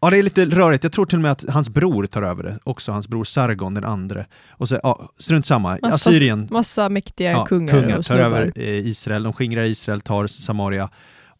ja, 0.00 0.10
det 0.10 0.18
är 0.18 0.22
lite 0.22 0.46
rörigt. 0.46 0.84
Jag 0.84 0.92
tror 0.92 1.06
till 1.06 1.18
och 1.18 1.22
med 1.22 1.32
att 1.32 1.44
hans 1.48 1.68
bror 1.68 2.06
tar 2.06 2.22
över 2.22 2.42
det 2.42 2.58
också, 2.64 2.92
hans 2.92 3.08
bror 3.08 3.24
Sargon 3.24 3.74
den 3.74 3.84
andre. 3.84 4.26
Och 4.50 4.68
så, 4.68 4.80
ja, 4.82 5.12
strunt 5.18 5.46
samma, 5.46 5.78
Massa- 5.82 5.94
Assyrien 5.94 6.48
Massa 6.50 6.88
mäktiga 6.88 7.30
ja, 7.30 7.46
kungar, 7.46 7.72
kungar 7.72 8.02
tar 8.02 8.18
över 8.18 8.52
eh, 8.56 8.86
Israel, 8.86 9.22
de 9.22 9.32
skingrar 9.32 9.64
Israel, 9.64 10.00
tar 10.00 10.26
Samaria. 10.26 10.90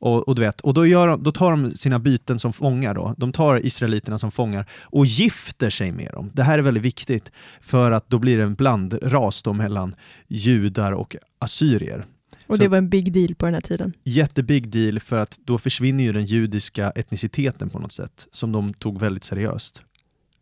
Och, 0.03 0.29
och, 0.29 0.35
du 0.35 0.43
vet, 0.43 0.61
och 0.61 0.75
då, 0.75 0.87
gör 0.87 1.09
de, 1.09 1.23
då 1.23 1.33
tar 1.33 1.51
de 1.51 1.71
sina 1.71 1.99
byten 1.99 2.39
som 2.39 2.53
fångar. 2.53 2.95
Då. 2.95 3.15
De 3.19 3.33
tar 3.33 3.67
israeliterna 3.67 4.19
som 4.19 4.31
fångar 4.31 4.67
och 4.83 5.07
gifter 5.07 5.71
sig 5.71 5.93
med 5.93 6.13
dem. 6.13 6.31
Det 6.35 6.43
här 6.43 6.59
är 6.59 6.63
väldigt 6.63 6.83
viktigt 6.83 7.33
för 7.61 7.91
att 7.91 8.11
då 8.11 8.19
blir 8.19 8.37
det 8.37 8.43
en 8.43 8.55
blandras 8.55 9.43
då 9.43 9.53
mellan 9.53 9.95
judar 10.29 10.93
och 10.93 11.17
assyrier. 11.39 12.05
Och 12.47 12.59
det 12.59 12.69
var 12.69 12.79
en 12.79 12.89
big 12.89 13.13
deal 13.13 13.35
på 13.35 13.47
den 13.47 13.55
här 13.55 13.61
tiden. 13.61 13.93
Jättebig 14.05 14.69
deal 14.69 15.01
för 15.01 15.17
att 15.17 15.39
då 15.45 15.59
försvinner 15.59 16.05
ju 16.05 16.13
den 16.13 16.27
judiska 16.27 16.91
etniciteten 16.91 17.71
på 17.71 17.79
något 17.79 17.93
sätt 17.93 18.27
som 18.33 18.53
de 18.53 18.75
tog 18.75 19.01
väldigt 19.01 19.25
seriöst 19.25 19.83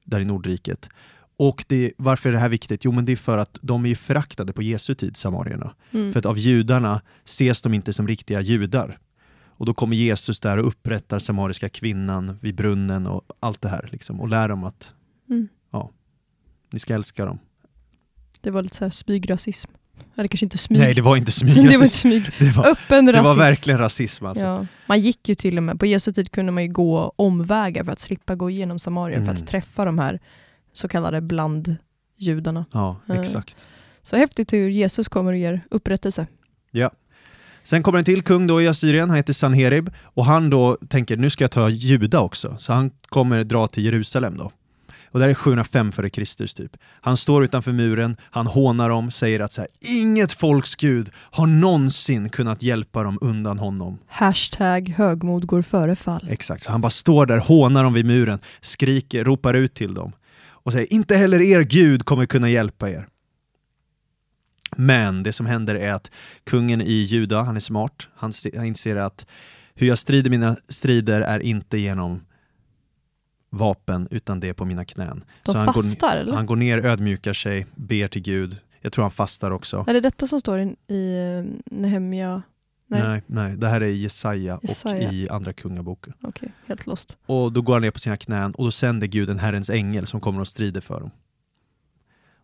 där 0.04 0.20
i 0.20 0.25
Nordriket. 0.25 0.88
Och 1.37 1.64
det, 1.68 1.92
varför 1.96 2.28
är 2.28 2.32
det 2.32 2.38
här 2.38 2.49
viktigt? 2.49 2.84
Jo 2.84 2.92
men 2.92 3.04
det 3.04 3.12
är 3.12 3.16
för 3.16 3.38
att 3.38 3.58
de 3.62 3.84
är 3.84 3.88
ju 3.88 3.94
föraktade 3.94 4.52
på 4.52 4.62
Jesu 4.62 4.94
tid, 4.94 5.16
samarierna. 5.16 5.75
Mm. 5.90 6.12
För 6.12 6.18
att 6.18 6.26
av 6.26 6.38
judarna 6.38 7.00
ses 7.25 7.62
de 7.62 7.75
inte 7.75 7.92
som 7.92 8.08
riktiga 8.08 8.40
judar. 8.40 8.99
Och 9.60 9.66
då 9.66 9.74
kommer 9.74 9.96
Jesus 9.96 10.40
där 10.40 10.56
och 10.58 10.66
upprättar 10.66 11.18
samariska 11.18 11.68
kvinnan 11.68 12.38
vid 12.42 12.54
brunnen 12.54 13.06
och 13.06 13.22
allt 13.40 13.60
det 13.62 13.68
här. 13.68 13.88
Liksom, 13.92 14.20
och 14.20 14.28
lär 14.28 14.48
dem 14.48 14.64
att 14.64 14.92
Mm. 15.30 15.48
ni 16.72 16.78
ska 16.78 16.94
älska 16.94 17.26
dem. 17.26 17.38
Det 18.40 18.50
var 18.50 18.62
lite 18.62 18.76
så 18.76 18.84
här 18.84 18.90
smygrasism. 18.90 19.70
Eller 20.16 20.28
kanske 20.28 20.46
inte 20.46 20.58
smyg. 20.58 20.78
Nej, 20.80 20.94
det 20.94 21.00
var 21.02 21.16
inte 21.16 21.32
smyg. 21.32 21.54
det 21.56 21.62
var 21.62 21.84
inte 21.84 21.88
smyg. 21.88 22.30
det, 22.38 22.50
var, 22.56 22.66
Öppen 22.70 23.04
det 23.04 23.12
rasism. 23.12 23.24
var 23.24 23.36
verkligen 23.36 23.78
rasism 23.80 24.26
alltså. 24.26 24.44
Ja. 24.44 24.66
Man 24.86 25.00
gick 25.00 25.28
ju 25.28 25.34
till 25.34 25.56
och 25.56 25.62
med, 25.62 25.80
på 25.80 25.86
Jesu 25.86 26.12
tid 26.12 26.30
kunde 26.32 26.52
man 26.52 26.62
ju 26.62 26.68
gå 26.68 27.12
omvägar 27.16 27.84
för 27.84 27.92
att 27.92 28.00
slippa 28.00 28.34
gå 28.34 28.50
igenom 28.50 28.78
Samarien 28.78 29.24
för 29.24 29.30
Mm. 29.30 29.42
att 29.42 29.48
träffa 29.48 29.84
de 29.84 29.98
här 29.98 30.20
så 30.72 30.88
kallade 30.88 31.20
blandjudarna. 31.20 32.64
Ja, 32.72 33.00
Eh. 33.08 33.20
exakt. 33.20 33.66
Så 34.02 34.16
häftigt 34.16 34.52
hur 34.52 34.70
Jesus 34.70 35.08
kommer 35.08 35.32
och 35.32 35.38
ger 35.38 35.60
upprättelse. 35.70 36.26
Ja. 36.70 36.90
Sen 37.62 37.82
kommer 37.82 37.98
en 37.98 38.04
till 38.04 38.22
kung 38.22 38.46
då 38.46 38.62
i 38.62 38.68
Assyrien, 38.68 39.08
han 39.08 39.16
heter 39.16 39.32
Sanherib 39.32 39.90
och 40.02 40.24
han 40.24 40.50
då 40.50 40.76
tänker 40.88 41.16
nu 41.16 41.30
ska 41.30 41.44
jag 41.44 41.50
ta 41.50 41.68
Juda 41.68 42.20
också, 42.20 42.56
så 42.58 42.72
han 42.72 42.90
kommer 43.08 43.44
dra 43.44 43.66
till 43.66 43.84
Jerusalem 43.84 44.36
då. 44.36 44.52
Och 45.12 45.18
det 45.18 45.24
här 45.24 45.30
är 45.30 45.34
705 45.34 45.92
före 45.92 46.10
Kristus 46.10 46.54
typ. 46.54 46.76
Han 47.00 47.16
står 47.16 47.44
utanför 47.44 47.72
muren, 47.72 48.16
han 48.22 48.46
hånar 48.46 48.88
dem, 48.88 49.10
säger 49.10 49.40
att 49.40 49.52
så 49.52 49.60
här, 49.60 49.68
inget 49.80 50.32
folks 50.32 50.76
gud 50.76 51.10
har 51.14 51.46
någonsin 51.46 52.28
kunnat 52.28 52.62
hjälpa 52.62 53.02
dem 53.02 53.18
undan 53.20 53.58
honom. 53.58 53.98
Hashtag 54.06 54.88
högmod 54.88 55.46
går 55.46 55.62
före 55.62 55.96
fall. 55.96 56.26
Exakt, 56.30 56.62
så 56.62 56.70
han 56.70 56.80
bara 56.80 56.90
står 56.90 57.26
där, 57.26 57.38
hånar 57.38 57.84
dem 57.84 57.92
vid 57.92 58.06
muren, 58.06 58.38
skriker, 58.60 59.24
ropar 59.24 59.54
ut 59.54 59.74
till 59.74 59.94
dem 59.94 60.12
och 60.62 60.72
säger 60.72 60.92
inte 60.92 61.16
heller 61.16 61.40
er 61.42 61.60
gud 61.60 62.04
kommer 62.04 62.26
kunna 62.26 62.50
hjälpa 62.50 62.90
er. 62.90 63.06
Men 64.76 65.22
det 65.22 65.32
som 65.32 65.46
händer 65.46 65.74
är 65.74 65.92
att 65.92 66.10
kungen 66.44 66.80
i 66.80 66.92
Juda, 66.92 67.42
han 67.42 67.56
är 67.56 67.60
smart, 67.60 68.08
han, 68.14 68.32
se- 68.32 68.56
han 68.56 68.66
inser 68.66 68.96
att 68.96 69.26
hur 69.74 69.86
jag 69.86 69.98
strider 69.98 70.30
mina 70.30 70.56
strider 70.68 71.20
är 71.20 71.40
inte 71.40 71.78
genom 71.78 72.20
vapen 73.50 74.08
utan 74.10 74.40
det 74.40 74.48
är 74.48 74.52
på 74.52 74.64
mina 74.64 74.84
knän. 74.84 75.24
De 75.44 75.52
Så 75.52 75.58
han 75.58 75.66
går, 75.66 75.72
fastar 75.82 76.16
eller? 76.16 76.32
han 76.32 76.46
går 76.46 76.56
ner, 76.56 76.78
ödmjukar 76.78 77.32
sig, 77.32 77.66
ber 77.74 78.08
till 78.08 78.22
Gud. 78.22 78.56
Jag 78.80 78.92
tror 78.92 79.02
han 79.04 79.10
fastar 79.10 79.50
också. 79.50 79.84
Är 79.88 79.94
det 79.94 80.00
detta 80.00 80.26
som 80.26 80.40
står 80.40 80.58
i, 80.60 80.74
i 80.94 81.16
eh, 81.38 81.74
Nehemja? 81.76 82.42
Nej. 82.86 83.02
Nej. 83.02 83.22
nej, 83.26 83.56
det 83.56 83.68
här 83.68 83.80
är 83.80 83.86
i 83.86 83.96
Jesaja 84.02 84.56
och 84.56 84.64
Jesaja. 84.64 85.12
i 85.12 85.28
Andra 85.28 85.52
Kungaboken. 85.52 86.12
Okej, 86.22 86.52
helt 86.66 86.86
lost. 86.86 87.16
Och 87.26 87.52
då 87.52 87.62
går 87.62 87.72
han 87.72 87.82
ner 87.82 87.90
på 87.90 87.98
sina 87.98 88.16
knän 88.16 88.52
och 88.54 88.64
då 88.64 88.70
sänder 88.70 89.06
Gud 89.06 89.30
en 89.30 89.38
Herrens 89.38 89.70
ängel 89.70 90.06
som 90.06 90.20
kommer 90.20 90.40
och 90.40 90.48
strider 90.48 90.80
för 90.80 91.00
dem. 91.00 91.10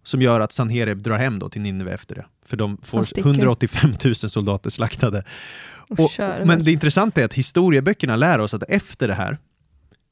Som 0.06 0.22
gör 0.22 0.40
att 0.40 0.52
Sanherib 0.52 0.98
drar 0.98 1.18
hem 1.18 1.38
då 1.38 1.48
till 1.48 1.60
Nineve 1.60 1.92
efter 1.92 2.14
det. 2.14 2.26
För 2.44 2.56
de 2.56 2.78
får 2.82 3.02
sticker. 3.04 3.28
185 3.28 3.92
000 4.04 4.14
soldater 4.14 4.70
slaktade. 4.70 5.24
Och, 5.88 6.00
Och, 6.40 6.46
men 6.46 6.64
det 6.64 6.72
intressanta 6.72 7.20
är 7.20 7.24
att 7.24 7.34
historieböckerna 7.34 8.16
lär 8.16 8.38
oss 8.38 8.54
att 8.54 8.62
efter 8.62 9.08
det 9.08 9.14
här 9.14 9.38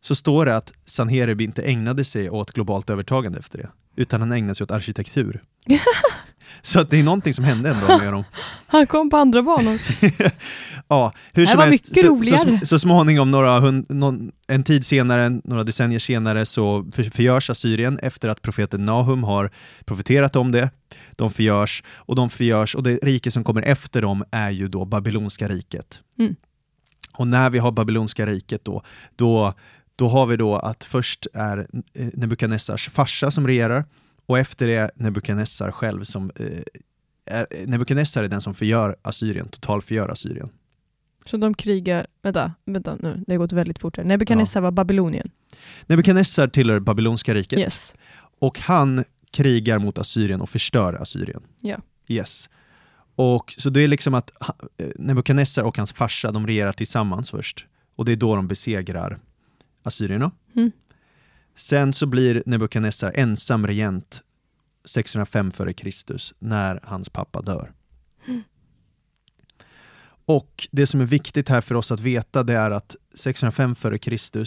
så 0.01 0.15
står 0.15 0.47
det 0.47 0.57
att 0.57 0.73
Sanherib 0.85 1.41
inte 1.41 1.63
ägnade 1.63 2.05
sig 2.05 2.31
åt 2.31 2.53
globalt 2.53 2.91
övertagande 2.91 3.39
efter 3.39 3.59
det, 3.59 3.69
utan 3.97 4.21
han 4.21 4.33
ägnade 4.33 4.55
sig 4.55 4.65
åt 4.65 4.71
arkitektur. 4.71 5.43
så 6.63 6.81
att 6.81 6.91
det 6.91 6.99
är 6.99 7.03
någonting 7.03 7.35
som 7.35 7.45
hände 7.45 7.71
ändå 7.71 7.99
med 7.99 8.13
dem. 8.13 8.25
Han 8.67 8.87
kom 8.87 9.11
på 9.11 9.17
andra 9.17 9.43
banor. 9.43 9.79
Ja, 10.89 11.13
hur 11.33 11.43
Det 11.43 11.47
som 11.47 11.59
var 11.59 11.67
helst, 11.67 11.91
mycket 11.91 12.01
så, 12.01 12.15
roligare. 12.15 12.61
så, 12.61 12.67
så 12.67 12.79
småningom, 12.79 13.31
några 13.31 13.61
hund, 13.61 13.87
någon, 13.89 14.33
en 14.49 14.63
tid 14.65 14.87
senare, 14.87 15.41
några 15.45 15.65
decennier 15.65 15.99
senare, 15.99 16.47
så 16.47 16.91
för, 16.93 17.03
förgörs 17.03 17.51
Assyrien 17.51 17.99
efter 17.99 18.29
att 18.29 18.43
profeten 18.43 18.85
Nahum 18.85 19.25
har 19.25 19.51
profeterat 19.85 20.37
om 20.37 20.53
det. 20.53 20.71
De 21.13 21.31
förgörs, 21.31 21.83
och 21.95 22.17
de 22.17 22.31
förgörs, 22.31 22.75
och 22.75 22.83
det 22.83 22.99
rike 23.03 23.31
som 23.31 23.45
kommer 23.45 23.63
efter 23.63 24.03
dem 24.03 24.25
är 24.31 24.51
ju 24.51 24.69
då 24.69 24.85
Babylonska 24.85 25.49
riket. 25.49 26.01
Mm. 26.19 26.37
Och 27.13 27.27
när 27.27 27.51
vi 27.51 27.59
har 27.59 27.73
Babylonska 27.73 28.27
riket 28.27 28.65
då, 28.65 28.83
då, 29.17 29.55
då 29.97 30.09
har 30.09 30.27
vi 30.27 30.37
då 30.37 30.57
att 30.57 30.85
först 30.85 31.27
är 31.35 31.67
eh, 31.95 32.07
Nebukadnessars 32.15 32.89
farsa 32.89 33.31
som 33.31 33.47
regerar, 33.47 33.85
och 34.27 34.39
efter 34.39 34.67
det 34.67 34.91
Nebukadnessar 34.97 35.71
själv 35.71 36.05
som 36.05 36.31
eh, 36.37 36.47
är, 37.27 37.67
Nebukadnessar 37.67 38.23
är 38.25 38.29
den 38.29 38.41
som 38.41 38.55
förgör 38.55 38.97
Assyrien, 39.03 39.49
totalförgör 39.49 40.09
Assyrien. 40.09 40.49
Så 41.27 41.37
de 41.37 41.55
krigar, 41.55 42.07
vänta, 42.23 42.53
vänta 42.65 42.97
nu, 43.01 43.25
det 43.27 43.33
har 43.33 43.39
gått 43.39 43.53
väldigt 43.53 43.79
fort 43.79 43.97
här. 43.97 44.05
Nebukadnessar 44.05 44.61
var 44.61 44.71
Babylonien. 44.71 45.31
Nebukadnessar 45.87 46.49
tillhör 46.49 46.81
Babylonska 46.81 47.35
riket 47.35 47.59
Yes. 47.59 47.95
och 48.39 48.59
han 48.59 49.05
krigar 49.31 49.79
mot 49.79 49.99
Assyrien 49.99 50.41
och 50.41 50.51
förstör 50.51 50.95
Assyrien. 50.95 51.43
Ja. 51.61 51.77
Yes. 52.09 52.51
Och, 53.17 53.55
så 53.59 53.71
det 53.71 53.81
är 53.81 53.89
liksom 53.89 54.15
att 54.15 54.31
eh, 54.77 54.89
Nebukadnessar 54.97 55.63
och 55.63 55.77
hans 55.77 55.93
farsa 55.93 56.33
de 56.33 56.47
regerar 56.47 56.73
tillsammans 56.73 57.31
först 57.31 57.67
och 57.97 58.05
det 58.05 58.13
är 58.13 58.17
då 58.17 58.37
de 58.37 58.49
besegrar 58.49 59.19
assyrierna. 59.85 60.31
Mm. 60.57 60.73
Sen 61.55 61.93
så 61.93 62.07
blir 62.07 62.43
Nebukadnessar 62.47 63.13
ensam 63.15 63.67
regent 63.67 64.23
605 64.85 65.49
f.Kr. 65.55 66.17
när 66.39 66.81
hans 66.83 67.09
pappa 67.09 67.43
dör. 67.43 67.73
Mm. 68.27 68.43
Och 70.27 70.69
det 70.71 70.87
som 70.87 71.01
är 71.01 71.05
viktigt 71.05 71.49
här 71.49 71.61
för 71.61 71.75
oss 71.75 71.93
att 71.93 72.01
veta 72.01 72.43
det 72.43 72.55
är 72.55 72.71
att 72.71 72.97
605 73.15 73.73
f.Kr. 73.73 74.45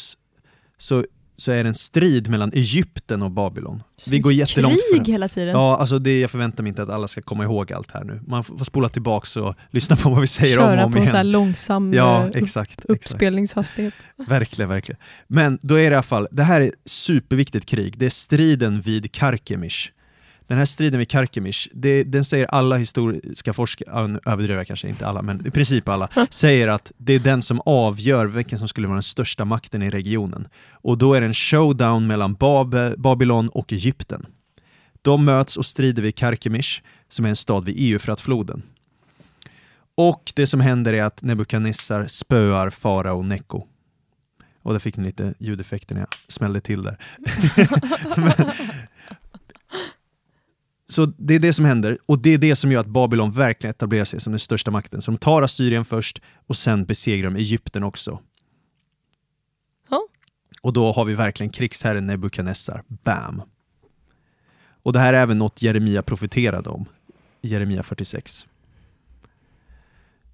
Så, 0.77 1.05
så 1.37 1.51
är 1.51 1.63
det 1.63 1.69
en 1.69 1.75
strid 1.75 2.29
mellan 2.29 2.51
Egypten 2.53 3.21
och 3.21 3.31
Babylon. 3.31 3.83
Vi 4.05 4.19
går 4.19 4.33
jättelångt 4.33 4.79
Krig 4.93 5.05
för 5.05 5.11
hela 5.11 5.29
tiden. 5.29 5.49
Ja, 5.55 5.77
alltså 5.77 5.99
det, 5.99 6.19
jag 6.19 6.31
förväntar 6.31 6.63
mig 6.63 6.69
inte 6.69 6.83
att 6.83 6.89
alla 6.89 7.07
ska 7.07 7.21
komma 7.21 7.43
ihåg 7.43 7.73
allt 7.73 7.91
här 7.91 8.03
nu. 8.03 8.21
Man 8.27 8.43
får 8.43 8.65
spola 8.65 8.89
tillbaka 8.89 9.41
och 9.41 9.55
lyssna 9.71 9.95
på 9.95 10.09
vad 10.09 10.21
vi 10.21 10.27
säger 10.27 10.57
om 10.57 10.63
Köra 10.65 10.79
och 10.81 10.85
om 10.85 10.91
på 10.93 10.97
så 10.97 11.03
här 11.05 11.13
igen. 11.13 11.31
långsam 11.31 11.93
Ja, 11.93 12.21
eh, 12.21 12.25
exakt. 12.25 12.71
exakt. 12.71 12.85
uppspelningshastighet. 12.85 13.93
Verkligen, 14.27 14.69
verkligen. 14.69 14.99
Men 15.27 15.59
då 15.61 15.75
är 15.75 15.89
det 15.89 15.93
i 15.93 15.95
alla 15.95 16.03
fall, 16.03 16.27
det 16.31 16.43
här 16.43 16.61
är 16.61 16.71
superviktigt 16.85 17.65
krig. 17.65 17.97
Det 17.97 18.05
är 18.05 18.09
striden 18.09 18.81
vid 18.81 19.11
Karkemish. 19.11 19.91
Den 20.47 20.57
här 20.57 20.65
striden 20.65 20.99
vid 20.99 21.09
Karkemish, 21.09 21.67
det, 21.73 22.03
den 22.03 22.25
säger 22.25 22.45
alla 22.45 22.77
historiska 22.77 23.53
forskare, 23.53 24.07
nu 24.07 24.19
överdriver 24.25 24.59
jag 24.59 24.67
kanske 24.67 24.89
inte 24.89 25.07
alla, 25.07 25.21
men 25.21 25.47
i 25.47 25.51
princip 25.51 25.89
alla, 25.89 26.09
säger 26.29 26.67
att 26.67 26.91
det 26.97 27.13
är 27.13 27.19
den 27.19 27.41
som 27.41 27.61
avgör 27.65 28.25
vilken 28.25 28.59
som 28.59 28.67
skulle 28.67 28.87
vara 28.87 28.95
den 28.95 29.03
största 29.03 29.45
makten 29.45 29.81
i 29.81 29.89
regionen. 29.89 30.47
Och 30.71 30.97
då 30.97 31.13
är 31.13 31.21
det 31.21 31.27
en 31.27 31.33
showdown 31.33 32.07
mellan 32.07 32.33
Bab 32.33 32.75
Babylon 32.97 33.49
och 33.49 33.73
Egypten. 33.73 34.25
De 35.01 35.25
möts 35.25 35.57
och 35.57 35.65
strider 35.65 36.01
vid 36.01 36.15
Karkemish, 36.15 36.81
som 37.09 37.25
är 37.25 37.29
en 37.29 37.35
stad 37.35 37.65
vid 37.65 37.93
Eufratfloden. 37.93 38.61
Och 39.95 40.33
det 40.35 40.47
som 40.47 40.59
händer 40.59 40.93
är 40.93 41.03
att 41.03 41.21
Nebukadnessar 41.21 42.07
spöar 42.07 42.69
farao 42.69 43.23
Neko. 43.23 43.63
Och 44.63 44.73
där 44.73 44.79
fick 44.79 44.97
ni 44.97 45.03
lite 45.03 45.33
ljudeffekter 45.39 45.95
när 45.95 46.01
jag 46.01 46.09
smällde 46.27 46.61
till 46.61 46.83
där. 46.83 46.97
Men, 48.17 48.51
så 50.89 51.05
det 51.05 51.35
är 51.35 51.39
det 51.39 51.53
som 51.53 51.65
händer 51.65 51.97
och 52.05 52.19
det 52.19 52.29
är 52.33 52.37
det 52.37 52.55
som 52.55 52.71
gör 52.71 52.79
att 52.79 52.87
Babylon 52.87 53.31
verkligen 53.31 53.71
etablerar 53.71 54.05
sig 54.05 54.19
som 54.19 54.31
den 54.33 54.39
största 54.39 54.71
makten. 54.71 55.01
Så 55.01 55.11
de 55.11 55.17
tar 55.17 55.41
Assyrien 55.41 55.85
först 55.85 56.21
och 56.47 56.57
sen 56.57 56.85
besegrar 56.85 57.29
de 57.29 57.35
Egypten 57.35 57.83
också. 57.83 58.19
Ja. 59.89 60.07
Och 60.61 60.73
då 60.73 60.91
har 60.91 61.05
vi 61.05 61.13
verkligen 61.13 61.49
krigsherren 61.49 62.05
Nebukadnessar. 62.07 62.83
Bam! 62.87 63.41
Och 64.83 64.93
det 64.93 64.99
här 64.99 65.13
är 65.13 65.21
även 65.21 65.37
något 65.39 65.61
Jeremia 65.61 66.01
profeterade 66.01 66.69
om 66.69 66.85
Jeremia 67.41 67.83
46. 67.83 68.47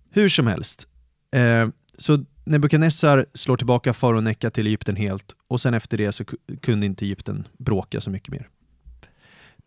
Hur 0.09 0.29
som 0.29 0.47
helst, 0.47 0.87
eh, 1.31 1.67
så 1.97 2.25
Nebukadnessar 2.45 3.25
slår 3.33 3.57
tillbaka 3.57 3.93
farao 3.93 4.21
Nekka 4.21 4.49
till 4.51 4.67
Egypten 4.67 4.95
helt 4.95 5.35
och 5.47 5.61
sen 5.61 5.73
efter 5.73 5.97
det 5.97 6.11
så 6.11 6.23
ku- 6.23 6.57
kunde 6.61 6.85
inte 6.85 7.05
Egypten 7.05 7.47
bråka 7.57 8.01
så 8.01 8.09
mycket 8.09 8.29
mer. 8.29 8.49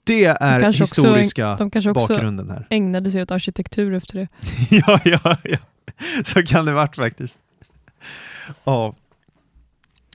Det 0.07 0.25
är 0.25 0.69
också- 0.69 0.83
historiska 0.85 1.57
De 1.57 1.71
kanske 1.71 1.91
också 1.91 2.07
bakgrunden 2.09 2.51
här. 2.51 2.67
ägnade 2.71 3.11
sig 3.11 3.23
åt 3.23 3.31
arkitektur 3.31 3.95
efter 3.95 4.15
det. 4.19 4.29
ja, 4.87 5.01
ja, 5.05 5.37
ja. 5.45 5.59
Så 6.25 6.43
kan 6.43 6.65
det 6.65 6.73
varit 6.73 6.97
faktiskt. 6.97 7.37
Ja. 8.65 8.95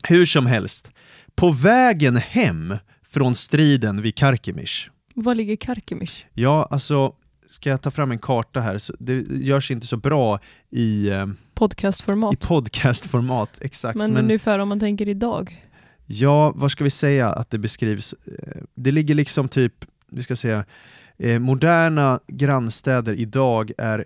Hur 0.08 0.26
som 0.26 0.46
helst, 0.46 0.92
på 1.36 1.52
vägen 1.52 2.16
hem 2.18 2.76
från 3.08 3.36
striden 3.36 4.02
vid 4.02 4.16
Karkemish 4.16 4.90
Var 5.16 5.36
ligger 5.36 5.56
Karkemish? 5.56 6.26
Ja, 6.34 6.68
alltså, 6.72 7.14
ska 7.50 7.70
jag 7.70 7.82
ta 7.82 7.92
fram 7.92 8.12
en 8.12 8.20
karta 8.20 8.60
här? 8.62 8.78
Så 8.78 8.94
det 9.00 9.14
görs 9.30 9.72
inte 9.72 9.88
så 9.88 9.98
bra 9.98 10.40
i, 10.70 11.10
eh, 11.10 11.16
i 11.26 11.28
Podcastformat. 11.54 12.40
podcastformat, 12.40 13.50
exakt. 13.62 13.98
Men, 13.98 14.14
Men, 14.14 14.24
ungefär 14.24 14.60
om 14.60 14.70
man 14.70 14.80
tänker 14.80 15.10
idag. 15.10 15.66
Ja, 16.12 16.52
vad 16.56 16.72
ska 16.72 16.84
vi 16.84 16.90
säga 16.90 17.30
att 17.30 17.50
det 17.50 17.58
beskrivs? 17.58 18.14
Eh, 18.14 18.62
Det 18.76 18.92
ligger 18.92 19.16
liksom 19.16 19.48
typ, 19.48 19.86
vi 20.10 20.24
ska 20.24 20.36
säga, 20.36 20.66
eh, 21.18 21.40
moderna 21.40 22.20
grannstäder 22.28 23.14
idag 23.14 23.72
är 23.78 24.06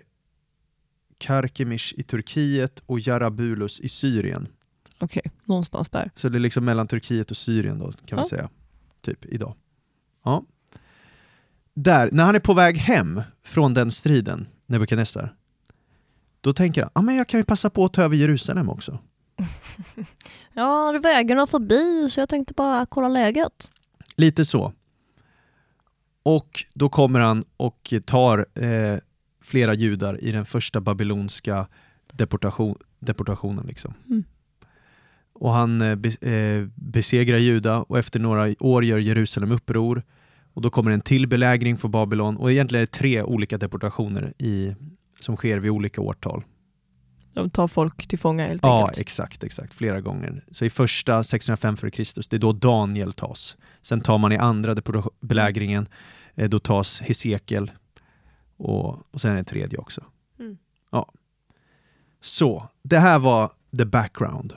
Karkemish 1.18 1.94
i 1.96 2.02
Turkiet 2.02 2.82
och 2.86 3.00
Jarabulus 3.00 3.80
i 3.80 3.88
Syrien. 3.88 4.48
Okej, 4.98 5.22
någonstans 5.44 5.88
där. 5.90 6.10
Så 6.16 6.28
det 6.28 6.38
är 6.38 6.40
liksom 6.40 6.64
mellan 6.64 6.86
Turkiet 6.88 7.30
och 7.30 7.36
Syrien 7.36 7.78
då, 7.78 7.92
kan 7.92 7.98
Ja. 8.06 8.16
man 8.16 8.24
säga. 8.24 8.48
Typ 9.02 9.24
idag. 9.24 9.54
Ja. 10.24 10.44
Där, 11.74 12.08
när 12.12 12.24
han 12.24 12.34
är 12.34 12.40
på 12.40 12.54
väg 12.54 12.76
hem 12.76 13.22
från 13.44 13.74
den 13.74 13.90
striden, 13.90 14.46
Nebukadnessar, 14.66 15.34
då 16.40 16.52
tänker 16.52 16.82
han, 16.82 16.90
ah, 16.94 17.02
men 17.02 17.14
jag 17.16 17.28
kan 17.28 17.40
ju 17.40 17.44
passa 17.44 17.70
på 17.70 17.84
att 17.84 17.92
ta 17.92 18.02
över 18.02 18.16
Jerusalem 18.16 18.68
också. 18.70 18.98
Ja, 20.54 20.92
det 20.92 20.98
är 20.98 21.02
vägarna 21.02 21.46
förbi 21.46 22.10
så 22.10 22.20
jag 22.20 22.28
tänkte 22.28 22.54
bara 22.54 22.86
kolla 22.86 23.08
läget. 23.08 23.70
Lite 24.16 24.44
så. 24.44 24.72
Och 26.22 26.64
då 26.74 26.88
kommer 26.88 27.20
han 27.20 27.44
och 27.56 27.94
tar 28.04 28.46
eh, 28.54 28.98
flera 29.42 29.74
judar 29.74 30.24
i 30.24 30.32
den 30.32 30.44
första 30.44 30.80
babylonska 30.80 31.66
deportation, 32.12 32.76
deportationen. 32.98 33.66
Liksom. 33.66 33.94
Mm. 34.08 34.24
Och 35.32 35.52
han 35.52 35.82
eh, 35.82 36.32
eh, 36.32 36.66
besegrar 36.74 37.38
Juda 37.38 37.78
och 37.78 37.98
efter 37.98 38.20
några 38.20 38.54
år 38.60 38.84
gör 38.84 38.98
Jerusalem 38.98 39.52
uppror. 39.52 40.02
Och 40.52 40.62
då 40.62 40.70
kommer 40.70 40.90
en 40.90 41.00
till 41.00 41.26
belägring 41.26 41.76
för 41.76 41.88
Babylon 41.88 42.36
och 42.36 42.52
egentligen 42.52 42.82
är 42.82 42.86
det 42.86 42.92
tre 42.92 43.22
olika 43.22 43.58
deportationer 43.58 44.32
i, 44.38 44.74
som 45.20 45.36
sker 45.36 45.58
vid 45.58 45.70
olika 45.70 46.00
årtal. 46.00 46.44
De 47.36 47.50
tar 47.50 47.68
folk 47.68 48.06
till 48.06 48.18
fånga 48.18 48.46
helt 48.46 48.62
Ja, 48.64 48.80
enkelt. 48.80 48.98
exakt, 49.00 49.44
exakt. 49.44 49.74
Flera 49.74 50.00
gånger. 50.00 50.44
Så 50.50 50.64
i 50.64 50.70
första 50.70 51.24
605 51.24 51.74
f.Kr. 51.74 52.30
det 52.30 52.36
är 52.36 52.40
då 52.40 52.52
Daniel 52.52 53.12
tas. 53.12 53.56
Sen 53.82 54.00
tar 54.00 54.18
man 54.18 54.32
i 54.32 54.36
andra 54.36 54.76
belägringen, 55.20 55.88
eh, 56.34 56.48
då 56.48 56.58
tas 56.58 57.00
Hesekiel 57.00 57.70
och, 58.56 59.14
och 59.14 59.20
sen 59.20 59.30
är 59.32 59.36
det 59.36 59.44
tredje 59.44 59.78
också. 59.78 60.04
Mm. 60.38 60.58
Ja. 60.90 61.12
Så, 62.20 62.68
det 62.82 62.98
här 62.98 63.18
var 63.18 63.50
the 63.78 63.84
background. 63.84 64.54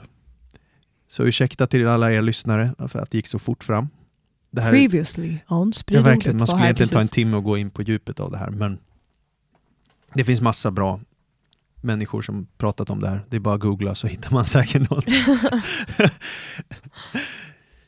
Så 1.08 1.24
ursäkta 1.24 1.66
till 1.66 1.86
alla 1.86 2.12
er 2.12 2.22
lyssnare 2.22 2.74
för 2.88 2.98
att 2.98 3.10
det 3.10 3.18
gick 3.18 3.26
så 3.26 3.38
fort 3.38 3.64
fram. 3.64 3.88
det 4.50 4.60
här, 4.60 4.70
Previously 4.70 5.38
on 5.48 5.72
ja, 5.86 6.02
verkligen, 6.02 6.38
man 6.38 6.46
skulle 6.46 6.64
egentligen 6.64 6.90
ta 6.90 7.00
en 7.00 7.08
timme 7.08 7.36
och 7.36 7.44
gå 7.44 7.56
in 7.58 7.70
på 7.70 7.82
djupet 7.82 8.20
av 8.20 8.30
det 8.30 8.38
här, 8.38 8.50
men 8.50 8.78
det 10.14 10.24
finns 10.24 10.40
massa 10.40 10.70
bra 10.70 11.00
människor 11.82 12.22
som 12.22 12.46
pratat 12.58 12.90
om 12.90 13.00
det 13.00 13.08
här. 13.08 13.24
Det 13.28 13.36
är 13.36 13.40
bara 13.40 13.54
att 13.54 13.60
googla 13.60 13.94
så 13.94 14.06
hittar 14.06 14.30
man 14.30 14.46
säkert 14.46 14.90
något. 14.90 15.04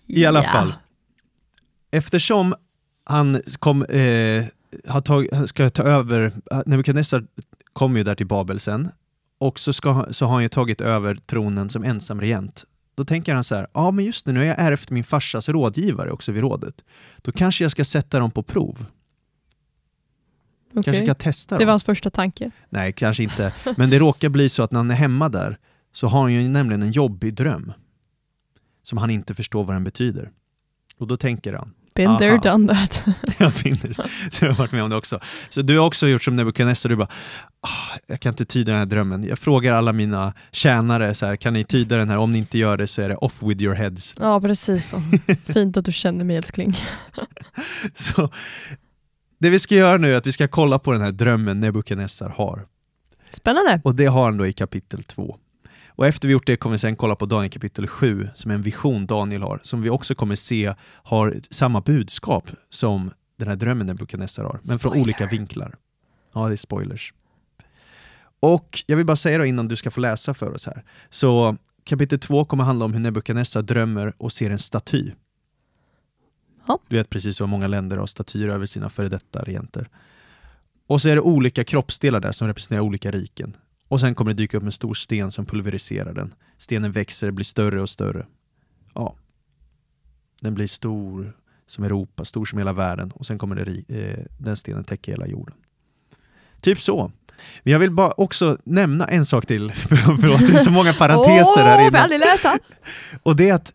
I 0.07 0.27
alla 0.27 0.43
Ja. 0.43 0.49
fall. 0.51 0.75
Eftersom 1.91 2.55
han 3.05 3.41
kom, 3.59 3.83
eh, 3.85 4.45
har 4.87 5.01
tag, 5.01 5.27
han 5.33 5.49
ska 5.49 5.71
ta 5.71 5.83
över, 5.83 6.33
Nebukadnessar 6.67 7.25
kommer 7.73 7.99
ju 7.99 8.05
där 8.05 8.15
till 8.15 8.27
Babel 8.27 8.61
sen, 8.61 8.89
och 9.39 9.59
så, 9.59 9.73
ska, 9.73 9.93
han- 9.93 10.15
så 10.15 10.27
har 10.27 10.33
han 10.33 10.43
ju 10.43 10.49
tagit 10.49 10.81
över 10.81 11.15
tronen 11.27 11.69
som 11.71 11.85
ensam 11.85 12.21
regent. 12.21 12.65
Då 12.95 13.05
tänker 13.05 13.35
han 13.35 13.45
så 13.45 13.55
här, 13.55 13.67
ja 13.75 13.91
men 13.91 14.05
just 14.05 14.27
det, 14.27 14.33
nu 14.33 14.41
har 14.41 14.47
jag 14.47 14.57
ärvt 14.59 14.91
min 14.91 15.05
farsas 15.05 15.49
rådgivare 15.49 16.11
också 16.13 16.33
vid 16.33 16.43
rådet. 16.43 16.85
Då 17.23 17.33
kanske 17.33 17.65
jag 17.65 17.71
ska 17.71 17.85
sätta 17.85 18.19
dem 18.19 18.31
på 18.31 18.43
prov. 18.43 18.87
Okej. 20.73 20.83
Kanske 20.85 21.05
ska 21.05 21.15
testa 21.15 21.59
Det 21.59 21.65
var 21.65 21.73
hans 21.73 21.85
första 21.85 22.11
tanke. 22.11 22.51
Nej, 22.71 22.93
kanske 22.93 23.23
inte. 23.23 23.53
Men 23.77 23.91
det 23.91 23.99
råkar 23.99 24.29
bli 24.29 24.49
så 24.49 24.63
att 24.63 24.73
när 24.73 24.79
han 24.81 24.91
är 24.91 24.95
hemma 24.95 25.29
där 25.29 25.59
så 25.95 26.07
har 26.07 26.21
han 26.21 26.33
ju 26.33 26.49
nämligen 26.49 26.83
en 26.83 26.93
jobbig 26.93 27.35
dröm 27.35 27.73
som 28.83 28.99
han 28.99 29.11
inte 29.11 29.35
förstår 29.35 29.65
vad 29.65 29.77
den 29.77 29.85
betyder. 29.85 30.31
Och 30.99 31.07
då 31.07 31.17
tänker 31.17 31.53
han, 31.53 31.73
Been 31.95 32.09
Aha. 32.09 32.19
there, 32.19 32.39
done 32.39 32.75
that. 32.75 33.05
jag 33.39 33.55
finner 33.55 34.09
Så 34.31 34.45
jag 34.45 34.53
har 34.53 34.59
varit 34.59 34.73
med 34.73 34.83
om 34.83 34.91
det 34.91 34.97
också. 34.97 35.21
Så 35.49 35.63
du 35.63 35.79
har 35.79 35.87
också 35.87 36.09
gjort 36.09 36.23
som 36.23 36.37
Nebukadnessar, 36.37 36.89
du 36.89 36.97
bara, 36.97 37.09
ah, 37.61 37.99
jag 38.07 38.21
kan 38.21 38.33
inte 38.33 38.45
tyda 38.45 38.73
den 38.73 38.79
här 38.79 38.87
drömmen. 38.87 39.25
Jag 39.25 39.39
frågar 39.39 39.73
alla 39.73 39.93
mina 39.93 40.35
tjänare, 40.53 41.15
så 41.15 41.27
här, 41.27 41.37
kan 41.37 41.53
ni 41.53 41.65
tyda 41.65 41.97
den 41.97 42.09
här? 42.09 42.17
Om 42.17 42.33
ni 42.33 42.39
inte 42.39 42.59
gör 42.59 42.77
det 42.77 42.87
så 42.87 43.03
är 43.03 43.09
det 43.09 43.17
off 43.17 43.43
with 43.43 43.63
your 43.63 43.75
heads. 43.75 44.15
ja, 44.21 44.41
precis 44.41 44.89
så. 44.91 45.03
Fint 45.53 45.77
att 45.77 45.85
du 45.85 45.93
känner 45.93 46.25
mig 46.25 46.37
älskling. 46.37 46.77
Så 47.95 48.31
det 49.43 49.51
vi 49.51 49.59
ska 49.59 49.75
göra 49.75 49.99
nu 49.99 50.13
är 50.13 50.17
att 50.17 50.27
vi 50.27 50.33
ska 50.33 50.49
kolla 50.49 50.79
på 50.79 50.93
den 50.93 51.01
här 51.01 51.13
drömmen 51.13 51.61
Nebukadnessar 51.61 52.29
har. 52.29 52.67
Spännande. 53.31 53.81
Och 53.85 53.95
det 53.95 54.07
har 54.07 54.25
han 54.25 54.37
då 54.37 54.47
i 54.47 54.53
kapitel 54.53 55.03
2. 55.03 55.37
Och 55.89 56.07
efter 56.07 56.29
vi 56.29 56.33
gjort 56.33 56.47
det 56.47 56.57
kommer 56.57 56.75
vi 56.75 56.79
sen 56.79 56.97
kolla 56.97 57.17
på 57.17 57.27
Daniel 57.27 57.51
kapitel 57.51 57.87
7, 57.87 58.29
som 58.35 58.51
är 58.51 58.55
en 58.55 58.63
vision 58.63 59.07
Daniel 59.07 59.43
har, 59.43 59.61
som 59.63 59.83
vi 59.83 59.91
också 59.91 60.15
kommer 60.15 60.35
se 60.35 60.75
har 60.83 61.37
samma 61.51 61.81
budskap 61.81 62.51
som 62.71 63.11
den 63.39 63.49
här 63.49 63.57
drömmen 63.57 63.87
Nebukadnessar 63.87 64.45
har, 64.45 64.61
men 64.63 64.79
från 64.79 64.91
Spoiler. 64.91 65.03
olika 65.03 65.27
vinklar. 65.27 65.75
Ja, 66.35 66.47
det 66.47 66.55
är 66.55 66.57
spoilers. 66.57 67.15
Och 68.41 68.85
jag 68.87 68.97
vill 68.97 69.07
bara 69.07 69.17
säga 69.17 69.39
då 69.39 69.45
innan 69.45 69.69
du 69.69 69.77
ska 69.77 69.91
få 69.91 70.01
läsa 70.01 70.35
för 70.35 70.55
oss 70.55 70.67
här, 70.67 70.85
så 71.11 71.57
kapitel 71.85 72.19
2 72.19 72.45
kommer 72.45 72.65
handla 72.65 72.85
om 72.85 72.93
hur 72.93 73.01
Nebukadnessar 73.01 73.63
drömmer 73.63 74.13
och 74.19 74.33
ser 74.33 74.51
en 74.51 74.59
staty. 74.59 75.11
Ja. 76.67 76.79
Du 76.89 76.97
vet 76.97 77.11
precis 77.11 77.41
hur 77.41 77.47
många 77.47 77.67
länder 77.67 77.97
har 77.97 78.07
statyer 78.07 78.49
över 78.49 78.67
sina 78.67 78.89
före 78.89 79.09
detta 79.09 79.43
regenter. 79.43 79.89
Och 80.87 81.01
så 81.01 81.09
är 81.09 81.15
det 81.15 81.21
olika 81.21 81.65
kroppsdelar 81.65 82.21
där 82.21 82.33
som 82.33 82.49
representerar 82.49 82.81
olika 82.81 83.11
riken. 83.11 83.57
Och 83.89 84.01
sen 84.01 84.15
kommer 84.15 84.33
det 84.33 84.37
dyka 84.37 84.57
upp 84.57 84.63
en 84.63 84.73
stor 84.73 84.95
sten 84.95 85.31
som 85.31 85.47
pulveriserar 85.47 86.15
den. 86.15 86.35
Stenen 86.59 86.93
växer, 86.93 87.31
blir 87.31 87.45
större 87.45 87.83
och 87.83 87.89
större. 87.89 88.27
Ja. 88.95 89.17
Den 90.41 90.55
blir 90.55 90.67
stor 90.67 91.33
som 91.67 91.85
Europa, 91.85 92.25
stor 92.25 92.45
som 92.45 92.59
hela 92.59 92.73
världen 92.73 93.11
och 93.11 93.27
sen 93.27 93.39
kommer 93.39 93.57
det, 93.57 93.99
eh, 94.01 94.25
den 94.39 94.57
stenen 94.57 94.85
täcka 94.85 95.13
hela 95.13 95.27
jorden. 95.27 95.55
Typ 96.61 96.81
så. 96.81 97.13
Men 97.63 97.73
jag 97.73 97.79
vill 97.79 97.91
bara 97.91 98.11
också 98.11 98.59
nämna 98.65 99.07
en 99.07 99.27
sak 99.27 99.47
till, 99.47 99.73
förlåt 100.21 100.41
det 100.41 100.53
är 100.55 100.59
så 100.59 100.71
många 100.71 100.93
parenteser 100.93 101.65
här 101.65 101.91
får 101.91 101.99
jag 101.99 102.13
inne. 102.13 102.59
Och 103.23 103.37
det 103.37 103.49
är 103.49 103.55
att 103.55 103.73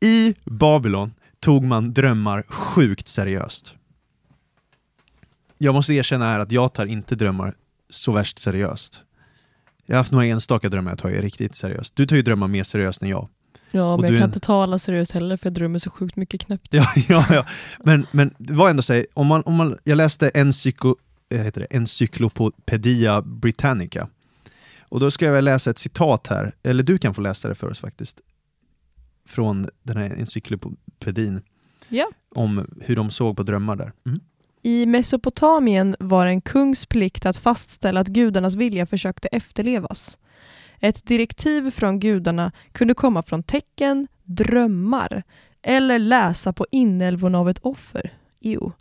i 0.00 0.34
Babylon 0.44 1.12
tog 1.40 1.64
man 1.64 1.92
drömmar 1.92 2.42
sjukt 2.48 3.08
seriöst. 3.08 3.74
Jag 5.58 5.74
måste 5.74 5.94
erkänna 5.94 6.24
här 6.24 6.38
att 6.38 6.52
jag 6.52 6.72
tar 6.72 6.86
inte 6.86 7.14
drömmar 7.14 7.54
så 7.90 8.12
värst 8.12 8.38
seriöst. 8.38 9.02
Jag 9.86 9.94
har 9.94 9.98
haft 9.98 10.12
några 10.12 10.26
enstaka 10.26 10.68
drömmar 10.68 10.90
jag 10.90 10.98
tagit 10.98 11.20
riktigt 11.20 11.54
seriöst. 11.54 11.96
Du 11.96 12.06
tar 12.06 12.16
ju 12.16 12.22
drömmar 12.22 12.46
mer 12.48 12.62
seriöst 12.62 13.02
än 13.02 13.08
jag. 13.08 13.28
Ja, 13.70 13.96
men 13.96 14.10
jag 14.10 14.20
kan 14.20 14.28
inte 14.28 14.40
tala 14.40 14.78
seriöst 14.78 15.12
heller 15.12 15.36
för 15.36 15.46
jag 15.46 15.54
drömmer 15.54 15.78
så 15.78 15.90
sjukt 15.90 16.16
mycket 16.16 16.40
knäppt. 16.40 16.74
Ja, 16.74 16.92
ja, 17.08 17.26
ja. 17.30 17.46
Men, 17.78 18.06
men 18.10 18.34
det 18.38 18.54
var 18.54 18.70
ändå 18.70 18.82
så, 18.82 19.04
om 19.14 19.26
man, 19.26 19.42
om 19.42 19.54
man, 19.54 19.78
jag 19.84 19.96
läste 19.96 20.28
Encyclo, 20.28 20.96
eh, 21.30 21.40
heter 21.40 21.60
det, 21.60 21.76
Encyclopedia 21.76 23.22
Britannica. 23.22 24.08
Och 24.88 25.00
då 25.00 25.10
ska 25.10 25.24
jag 25.24 25.44
läsa 25.44 25.70
ett 25.70 25.78
citat 25.78 26.26
här, 26.26 26.54
eller 26.62 26.82
du 26.82 26.98
kan 26.98 27.14
få 27.14 27.20
läsa 27.20 27.48
det 27.48 27.54
för 27.54 27.70
oss 27.70 27.78
faktiskt. 27.78 28.20
Från 29.28 29.68
den 29.82 29.96
här 29.96 30.18
encyklopedin. 30.18 31.42
Ja. 31.88 32.06
Om 32.34 32.66
hur 32.80 32.96
de 32.96 33.10
såg 33.10 33.36
på 33.36 33.42
drömmar 33.42 33.76
där. 33.76 33.92
Mm. 34.06 34.20
I 34.62 34.86
Mesopotamien 34.86 35.96
var 36.00 36.26
en 36.26 36.40
kungs 36.40 36.86
plikt 36.86 37.26
att 37.26 37.36
fastställa 37.36 38.00
att 38.00 38.08
gudarnas 38.08 38.54
vilja 38.54 38.86
försökte 38.86 39.28
efterlevas. 39.28 40.18
Ett 40.80 41.06
direktiv 41.06 41.70
från 41.70 42.00
gudarna 42.00 42.52
kunde 42.72 42.94
komma 42.94 43.22
från 43.22 43.42
tecken, 43.42 44.08
drömmar 44.24 45.22
eller 45.62 45.98
läsa 45.98 46.52
på 46.52 46.66
inälvorna 46.70 47.38
av 47.38 47.48
ett 47.48 47.58
offer. 47.58 48.14
Jo. 48.40 48.72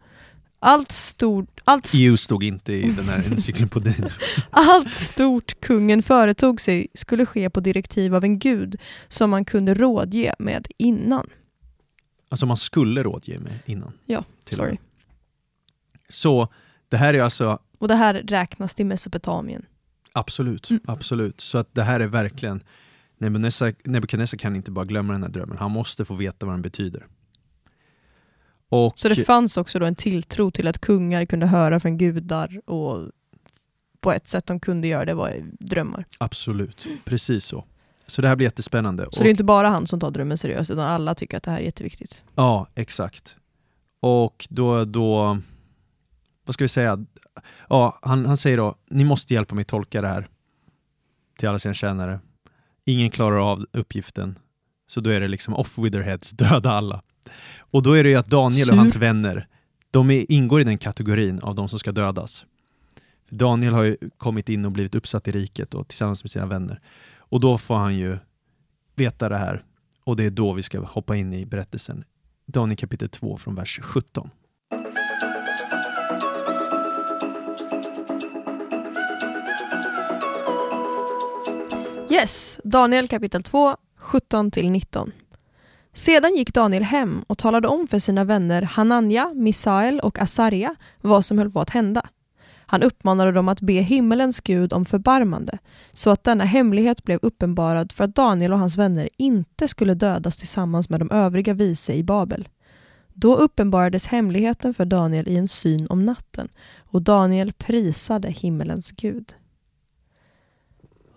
Allt, 0.59 0.91
stort, 0.91 1.61
allt, 1.63 1.91
EU 1.95 2.17
stod 2.17 2.43
inte 2.43 2.73
i 2.73 2.91
den 2.91 3.05
här 3.05 3.23
encyklopedin. 3.31 4.09
allt 4.49 4.95
stort 4.95 5.61
kungen 5.61 6.03
företog 6.03 6.61
sig 6.61 6.87
skulle 6.93 7.25
ske 7.25 7.49
på 7.49 7.59
direktiv 7.59 8.15
av 8.15 8.23
en 8.23 8.39
gud 8.39 8.75
som 9.07 9.29
man 9.29 9.45
kunde 9.45 9.73
rådge 9.73 10.33
med 10.39 10.67
innan. 10.77 11.29
Alltså 12.29 12.45
man 12.45 12.57
skulle 12.57 13.03
rådge 13.03 13.39
med 13.39 13.59
innan. 13.65 13.93
Ja. 14.05 14.23
Sorry. 14.51 14.77
Så 16.09 16.47
det 16.89 16.97
här 16.97 17.13
är 17.13 17.21
alltså 17.21 17.59
Och 17.79 17.87
det 17.87 17.95
här 17.95 18.13
räknas 18.13 18.73
till 18.73 18.85
Mesopotamien. 18.85 19.65
Absolut, 20.13 20.69
Mm. 20.69 20.81
absolut. 20.87 21.41
Så 21.41 21.57
att 21.57 21.75
det 21.75 21.83
här 21.83 21.99
är 21.99 22.07
verkligen 22.07 22.63
Nebukadnessar 23.17 24.37
kan 24.37 24.55
inte 24.55 24.71
bara 24.71 24.85
glömma 24.85 25.13
den 25.13 25.23
här 25.23 25.29
drömmen, 25.29 25.57
han 25.57 25.71
måste 25.71 26.05
få 26.05 26.15
veta 26.15 26.45
vad 26.45 26.55
den 26.55 26.61
betyder. 26.61 27.05
Och, 28.69 28.99
Så 28.99 29.09
det 29.09 29.15
fanns 29.15 29.57
också 29.57 29.79
då 29.79 29.85
en 29.85 29.95
tilltro 29.95 30.51
till 30.51 30.67
att 30.67 30.79
kungar 30.79 31.25
kunde 31.25 31.45
höra 31.47 31.79
från 31.79 31.97
gudar 31.97 32.61
och 32.69 33.11
på 34.01 34.11
ett 34.11 34.27
sätt 34.27 34.45
de 34.45 34.59
kunde 34.59 34.87
göra 34.87 35.05
det 35.05 35.13
var 35.13 35.33
drömmar. 35.59 36.05
Absolut, 36.17 36.87
precis 37.05 37.45
så. 37.45 37.65
Så 38.07 38.21
det 38.21 38.27
här 38.27 38.35
blir 38.35 38.47
jättespännande. 38.47 39.03
Så 39.03 39.07
och, 39.07 39.23
det 39.23 39.29
är 39.29 39.31
inte 39.31 39.43
bara 39.43 39.69
han 39.69 39.87
som 39.87 39.99
tar 39.99 40.11
drömmen 40.11 40.37
seriöst 40.37 40.71
utan 40.71 40.85
alla 40.85 41.15
tycker 41.15 41.37
att 41.37 41.43
det 41.43 41.51
här 41.51 41.59
är 41.59 41.63
jätteviktigt. 41.63 42.23
Ja, 42.35 42.67
exakt. 42.75 43.35
Och 43.99 44.47
då, 44.49 44.85
då 44.85 45.39
vad 46.47 46.53
ska 46.53 46.63
vi 46.63 46.67
säga? 46.69 47.05
Ja, 47.69 47.99
han, 48.01 48.25
han 48.25 48.37
säger 48.37 48.57
då, 48.57 48.75
ni 48.89 49.03
måste 49.03 49.33
hjälpa 49.33 49.55
mig 49.55 49.63
tolka 49.63 50.01
det 50.01 50.07
här 50.07 50.27
till 51.37 51.49
alla 51.49 51.59
sina 51.59 51.73
tjänare. 51.73 52.19
Ingen 52.85 53.09
klarar 53.09 53.51
av 53.51 53.65
uppgiften, 53.71 54.39
så 54.87 55.01
då 55.01 55.09
är 55.09 55.19
det 55.19 55.27
liksom 55.27 55.53
off 55.53 55.77
with 55.77 55.91
their 55.91 56.03
heads, 56.03 56.31
döda 56.37 56.71
alla. 56.71 57.01
Och 57.59 57.83
då 57.83 57.93
är 57.93 58.03
det 58.03 58.09
ju 58.09 58.15
att 58.15 58.27
Daniel 58.27 58.69
och 58.69 58.77
hans 58.77 58.95
vänner, 58.95 59.47
de 59.91 60.11
är, 60.11 60.31
ingår 60.31 60.61
i 60.61 60.63
den 60.63 60.77
kategorin 60.77 61.39
av 61.39 61.55
de 61.55 61.69
som 61.69 61.79
ska 61.79 61.91
dödas. 61.91 62.45
Daniel 63.29 63.73
har 63.73 63.83
ju 63.83 63.97
kommit 64.17 64.49
in 64.49 64.65
och 64.65 64.71
blivit 64.71 64.95
uppsatt 64.95 65.27
i 65.27 65.31
riket 65.31 65.73
och 65.73 65.87
tillsammans 65.87 66.23
med 66.23 66.31
sina 66.31 66.45
vänner. 66.45 66.81
Och 67.17 67.39
då 67.39 67.57
får 67.57 67.75
han 67.75 67.95
ju 67.95 68.17
veta 68.95 69.29
det 69.29 69.37
här 69.37 69.63
och 70.03 70.15
det 70.15 70.25
är 70.25 70.29
då 70.29 70.53
vi 70.53 70.63
ska 70.63 70.79
hoppa 70.79 71.15
in 71.15 71.33
i 71.33 71.45
berättelsen. 71.45 72.03
Daniel 72.45 72.77
kapitel 72.77 73.09
2 73.09 73.37
från 73.37 73.55
vers 73.55 73.79
17. 73.83 74.29
Yes, 82.09 82.59
Daniel 82.63 83.07
kapitel 83.07 83.43
2, 83.43 83.77
17-19. 83.99 85.11
Sedan 85.97 86.35
gick 86.35 86.53
Daniel 86.53 86.83
hem 86.83 87.23
och 87.27 87.37
talade 87.37 87.67
om 87.67 87.87
för 87.87 87.99
sina 87.99 88.23
vänner 88.23 88.61
Hananja, 88.61 89.33
Misael 89.35 89.99
och 89.99 90.19
Asaria 90.19 90.75
vad 91.01 91.25
som 91.25 91.37
höll 91.37 91.51
på 91.51 91.59
att 91.59 91.69
hända. 91.69 92.01
Han 92.65 92.83
uppmanade 92.83 93.31
dem 93.31 93.47
att 93.49 93.61
be 93.61 93.73
himmelens 93.73 94.39
gud 94.39 94.73
om 94.73 94.85
förbarmande 94.85 95.57
så 95.91 96.09
att 96.09 96.23
denna 96.23 96.43
hemlighet 96.43 97.03
blev 97.03 97.19
uppenbarad 97.21 97.91
för 97.91 98.03
att 98.03 98.15
Daniel 98.15 98.53
och 98.53 98.59
hans 98.59 98.77
vänner 98.77 99.09
inte 99.17 99.67
skulle 99.67 99.93
dödas 99.93 100.37
tillsammans 100.37 100.89
med 100.89 100.99
de 100.99 101.11
övriga 101.11 101.53
vise 101.53 101.93
i 101.93 102.03
Babel. 102.03 102.47
Då 103.13 103.35
uppenbarades 103.35 104.07
hemligheten 104.07 104.73
för 104.73 104.85
Daniel 104.85 105.27
i 105.27 105.37
en 105.37 105.47
syn 105.47 105.87
om 105.87 106.05
natten 106.05 106.49
och 106.77 107.01
Daniel 107.01 107.53
prisade 107.53 108.29
himmelens 108.29 108.91
gud. 108.91 109.33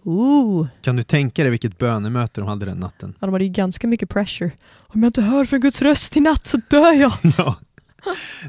Ooh. 0.05 0.67
Kan 0.83 0.97
du 0.97 1.03
tänka 1.03 1.43
dig 1.43 1.51
vilket 1.51 1.79
bönemöte 1.79 2.41
de 2.41 2.49
hade 2.49 2.67
den 2.67 2.79
natten? 2.79 3.15
Ja, 3.21 3.27
de 3.27 3.33
hade 3.33 3.45
ju 3.45 3.51
ganska 3.51 3.87
mycket 3.87 4.09
pressure. 4.09 4.51
Om 4.77 5.03
jag 5.03 5.09
inte 5.09 5.23
hör 5.23 5.45
från 5.45 5.61
Guds 5.61 5.83
röst 5.83 6.17
i 6.17 6.21
natt 6.21 6.47
så 6.47 6.61
dör 6.71 6.93
jag. 6.93 7.13
ja, 7.39 7.57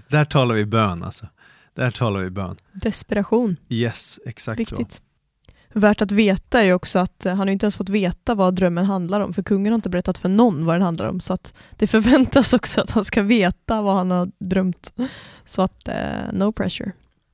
där 0.08 0.26
talar 0.26 0.56
vi 0.56 0.66
bön 0.66 1.04
alltså. 1.04 1.28
Där 1.76 1.92
talar 1.92 2.20
vi 2.20 2.30
bön. 2.30 2.56
Desperation, 2.72 3.58
Yes, 3.70 4.20
exakt 4.26 4.70
så. 4.70 4.76
viktigt. 4.76 5.02
värt 5.74 6.02
att 6.02 6.12
veta 6.12 6.64
är 6.64 6.74
också 6.74 7.00
att 7.00 7.26
eh, 7.26 7.30
han 7.30 7.40
har 7.40 7.48
inte 7.48 7.66
ens 7.66 7.78
fått 7.78 7.90
veta 7.90 8.36
vad 8.36 8.56
drömmen 8.56 8.86
handlar 8.86 9.22
om, 9.22 9.34
för 9.34 9.44
kungen 9.44 9.72
har 9.72 9.76
inte 9.76 9.90
berättat 9.90 10.18
för 10.18 10.30
någon 10.30 10.66
vad 10.66 10.76
den 10.76 10.82
handlar 10.82 11.08
om, 11.08 11.20
så 11.20 11.34
att 11.34 11.54
det 11.72 11.88
förväntas 11.88 12.54
också 12.54 12.82
att 12.82 12.92
han 12.92 13.06
ska 13.06 13.22
veta 13.22 13.82
vad 13.82 13.96
han 13.96 14.12
har 14.12 14.32
drömt. 14.40 14.94
Så 15.46 15.62
att, 15.62 15.88
uh, 15.88 16.34
no 16.34 16.52
pressure. 16.52 16.92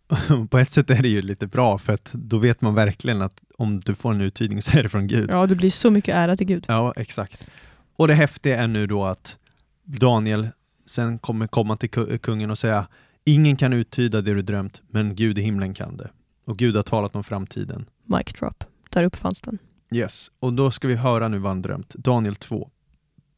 På 0.49 0.57
ett 0.57 0.71
sätt 0.71 0.89
är 0.89 1.01
det 1.01 1.09
ju 1.09 1.21
lite 1.21 1.47
bra, 1.47 1.77
för 1.77 1.93
att 1.93 2.11
då 2.13 2.37
vet 2.37 2.61
man 2.61 2.75
verkligen 2.75 3.21
att 3.21 3.41
om 3.57 3.79
du 3.79 3.95
får 3.95 4.11
en 4.11 4.21
uttydning 4.21 4.61
så 4.61 4.77
är 4.77 4.83
det 4.83 4.89
från 4.89 5.07
Gud. 5.07 5.29
Ja, 5.31 5.47
det 5.47 5.55
blir 5.55 5.71
så 5.71 5.91
mycket 5.91 6.15
ära 6.15 6.35
till 6.35 6.47
Gud. 6.47 6.65
Ja, 6.67 6.93
exakt. 6.95 7.47
Och 7.95 8.07
det 8.07 8.13
häftiga 8.13 8.63
är 8.63 8.67
nu 8.67 8.87
då 8.87 9.03
att 9.03 9.37
Daniel 9.83 10.47
sen 10.85 11.19
kommer 11.19 11.47
komma 11.47 11.77
till 11.77 12.19
kungen 12.19 12.51
och 12.51 12.57
säga 12.57 12.87
Ingen 13.27 13.55
kan 13.55 13.73
uttyda 13.73 14.21
det 14.21 14.33
du 14.33 14.41
drömt, 14.41 14.81
men 14.87 15.15
Gud 15.15 15.37
i 15.37 15.41
himlen 15.41 15.73
kan 15.73 15.97
det. 15.97 16.09
Och 16.45 16.57
Gud 16.57 16.75
har 16.75 16.83
talat 16.83 17.15
om 17.15 17.23
framtiden. 17.23 17.85
Mic 18.03 18.25
drop. 18.39 18.63
Där 18.89 19.03
uppfanns 19.03 19.41
den. 19.41 19.57
Yes, 19.91 20.31
och 20.39 20.53
då 20.53 20.71
ska 20.71 20.87
vi 20.87 20.95
höra 20.95 21.27
nu 21.27 21.39
vad 21.39 21.51
han 21.51 21.61
drömt. 21.61 21.95
Daniel 21.95 22.35
2, 22.35 22.69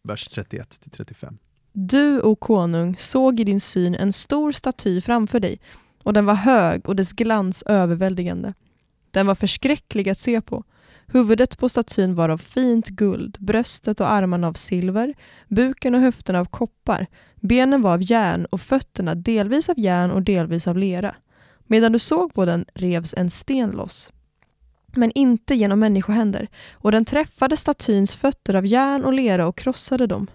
vers 0.04 0.30
31-35. 0.30 1.38
Du, 1.72 2.22
o 2.22 2.36
konung, 2.36 2.96
såg 2.98 3.40
i 3.40 3.44
din 3.44 3.62
syn 3.62 3.96
en 3.96 4.14
stor 4.14 4.52
staty 4.52 5.02
framför 5.02 5.40
dig 5.40 5.60
och 6.10 6.14
den 6.14 6.26
var 6.26 6.36
hög 6.36 6.90
och 6.90 6.96
dess 6.96 7.14
glans 7.14 7.64
överväldigande. 7.64 8.54
Den 9.12 9.28
var 9.28 9.36
förskräcklig 9.36 10.10
att 10.10 10.18
se 10.18 10.42
på. 10.42 10.64
Huvudet 11.08 11.58
på 11.58 11.70
statyn 11.70 12.16
var 12.16 12.30
av 12.30 12.38
fint 12.38 12.88
guld, 12.88 13.38
bröstet 13.40 14.00
och 14.00 14.12
armarna 14.12 14.48
av 14.48 14.54
silver, 14.54 15.14
buken 15.48 15.96
och 15.96 16.02
höfterna 16.02 16.40
av 16.40 16.46
koppar, 16.46 17.08
benen 17.36 17.82
var 17.82 17.94
av 17.94 18.02
järn 18.02 18.46
och 18.46 18.62
fötterna 18.62 19.16
delvis 19.16 19.70
av 19.70 19.80
järn 19.80 20.12
och 20.12 20.22
delvis 20.22 20.68
av 20.68 20.78
lera. 20.78 21.16
Medan 21.68 21.92
du 21.92 22.00
såg 22.00 22.34
på 22.34 22.46
den 22.46 22.66
revs 22.74 23.14
en 23.18 23.30
sten 23.30 23.72
loss. 23.72 24.12
Men 24.96 25.12
inte 25.16 25.56
genom 25.56 25.80
människohänder, 25.80 26.48
och 26.74 26.92
den 26.92 27.06
träffade 27.06 27.58
statyns 27.58 28.16
fötter 28.16 28.54
av 28.54 28.66
järn 28.66 29.06
och 29.06 29.14
lera 29.14 29.48
och 29.48 29.58
krossade 29.58 30.08
dem. 30.08 30.28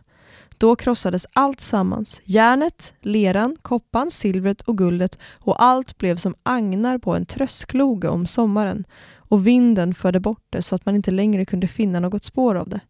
Då 0.65 0.77
krossades 0.77 1.27
allt 1.33 1.61
sammans, 1.61 2.21
järnet, 2.25 2.95
leran, 3.01 3.57
koppan, 3.63 4.11
silvret 4.11 4.63
och 4.63 4.79
guldet 4.79 5.19
och 5.33 5.63
allt 5.63 5.99
blev 5.99 6.17
som 6.17 6.35
agnar 6.43 6.99
på 6.99 7.15
en 7.15 7.27
tröskloge 7.27 8.09
om 8.09 8.27
sommaren 8.27 8.85
och 9.17 9.47
vinden 9.47 9.95
förde 9.95 10.21
bort 10.21 10.47
det 10.51 10.63
så 10.63 10.75
att 10.75 10.87
man 10.87 10.97
inte 10.97 11.11
längre 11.11 11.45
kunde 11.45 11.69
finna 11.69 12.01
något 12.01 12.25
spår 12.25 12.55
av 12.55 12.69
det. 12.69 12.81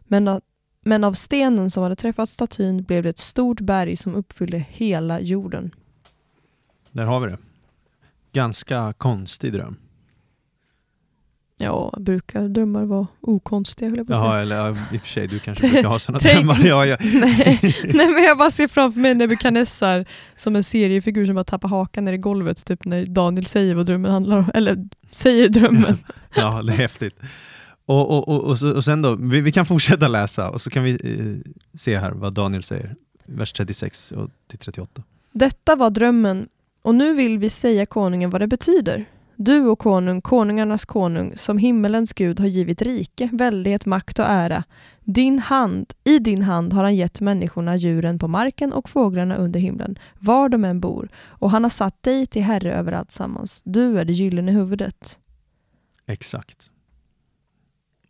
Men 0.00 0.40
men 0.84 1.04
av 1.04 1.12
stenen 1.12 1.70
som 1.70 1.82
hade 1.82 1.96
träffat 1.96 2.28
statyn 2.28 2.82
blev 2.82 3.02
det 3.02 3.08
ett 3.08 3.18
stort 3.18 3.60
berg 3.60 3.96
som 3.96 4.14
uppfyllde 4.14 4.66
hela 4.68 5.20
jorden. 5.20 5.74
Där 6.90 7.04
har 7.04 7.20
vi 7.20 7.30
det. 7.30 7.38
Ganska 8.32 8.92
konstig 8.92 9.52
dröm. 9.52 9.76
Ja, 11.56 11.94
brukar 12.00 12.48
drömmar 12.48 12.84
vara 12.84 13.06
okonstiga 13.20 13.88
höll 13.88 13.98
jag 13.98 14.06
på 14.06 14.12
att 14.12 14.18
säga. 14.18 14.30
Ja, 14.30 14.40
eller 14.40 14.70
i 14.94 14.96
och 14.96 15.00
för 15.00 15.08
sig, 15.08 15.28
du 15.28 15.38
kanske 15.38 15.68
brukar 15.70 15.88
ha 15.88 15.98
sådana 15.98 16.18
drömmar. 16.18 16.64
Ja, 16.64 16.86
ja. 16.86 16.96
nej, 17.14 17.58
nej, 17.84 18.08
men 18.08 18.22
jag 18.24 18.38
bara 18.38 18.50
ser 18.50 18.68
framför 18.68 19.00
mig 19.00 19.14
Nebukadnessar 19.14 20.04
som 20.36 20.56
en 20.56 20.64
seriefigur 20.64 21.26
som 21.26 21.34
bara 21.34 21.44
tappar 21.44 21.68
hakan 21.68 22.04
ner 22.04 22.12
i 22.12 22.18
golvet, 22.18 22.66
typ 22.66 22.84
när 22.84 23.06
Daniel 23.06 23.46
säger 23.46 23.74
vad 23.74 23.86
drömmen 23.86 24.10
handlar 24.10 24.38
om, 24.38 24.50
eller 24.54 24.88
säger 25.10 25.48
drömmen. 25.48 25.98
ja, 26.34 26.62
det 26.62 26.72
är 26.72 26.76
häftigt. 26.76 27.14
Och, 27.86 28.10
och, 28.10 28.28
och, 28.28 28.44
och, 28.44 28.58
så, 28.58 28.74
och 28.74 28.84
sen 28.84 29.02
då, 29.02 29.14
vi, 29.14 29.40
vi, 29.40 29.52
kan 29.52 29.66
fortsätta 29.66 30.08
läsa 30.08 30.50
och 30.50 30.60
så 30.60 30.70
kan 30.70 30.84
vi 30.84 30.90
eh, 30.92 31.52
se 31.78 31.98
här 31.98 32.10
vad 32.10 32.32
Daniel 32.32 32.62
säger, 32.62 32.94
vers 33.26 33.52
36 33.52 34.12
och 34.12 34.30
till 34.48 34.58
38. 34.58 35.02
Detta 35.32 35.76
var 35.76 35.90
drömmen 35.90 36.48
och 36.82 36.94
nu 36.94 37.14
vill 37.14 37.38
vi 37.38 37.50
säga 37.50 37.86
konungen 37.86 38.30
vad 38.30 38.40
det 38.40 38.46
betyder. 38.46 39.04
Du 39.36 39.66
och 39.66 39.78
konung, 39.78 40.20
konungarnas 40.20 40.84
konung, 40.84 41.36
som 41.36 41.58
himmelens 41.58 42.12
Gud 42.12 42.40
har 42.40 42.46
givit 42.46 42.82
rike, 42.82 43.28
väldighet, 43.32 43.86
makt 43.86 44.18
och 44.18 44.24
ära. 44.24 44.64
Din 45.00 45.38
hand, 45.38 45.92
I 46.04 46.18
din 46.18 46.42
hand 46.42 46.72
har 46.72 46.82
han 46.82 46.96
gett 46.96 47.20
människorna, 47.20 47.76
djuren 47.76 48.18
på 48.18 48.28
marken 48.28 48.72
och 48.72 48.88
fåglarna 48.88 49.36
under 49.36 49.60
himlen, 49.60 49.98
var 50.18 50.48
de 50.48 50.64
än 50.64 50.80
bor, 50.80 51.08
och 51.16 51.50
han 51.50 51.62
har 51.62 51.70
satt 51.70 52.02
dig 52.02 52.26
till 52.26 52.42
herre 52.42 52.74
över 52.74 52.92
allt 52.92 53.10
sammans. 53.10 53.62
Du 53.64 53.98
är 53.98 54.04
det 54.04 54.12
gyllene 54.12 54.52
huvudet. 54.52 55.18
Exakt. 56.06 56.70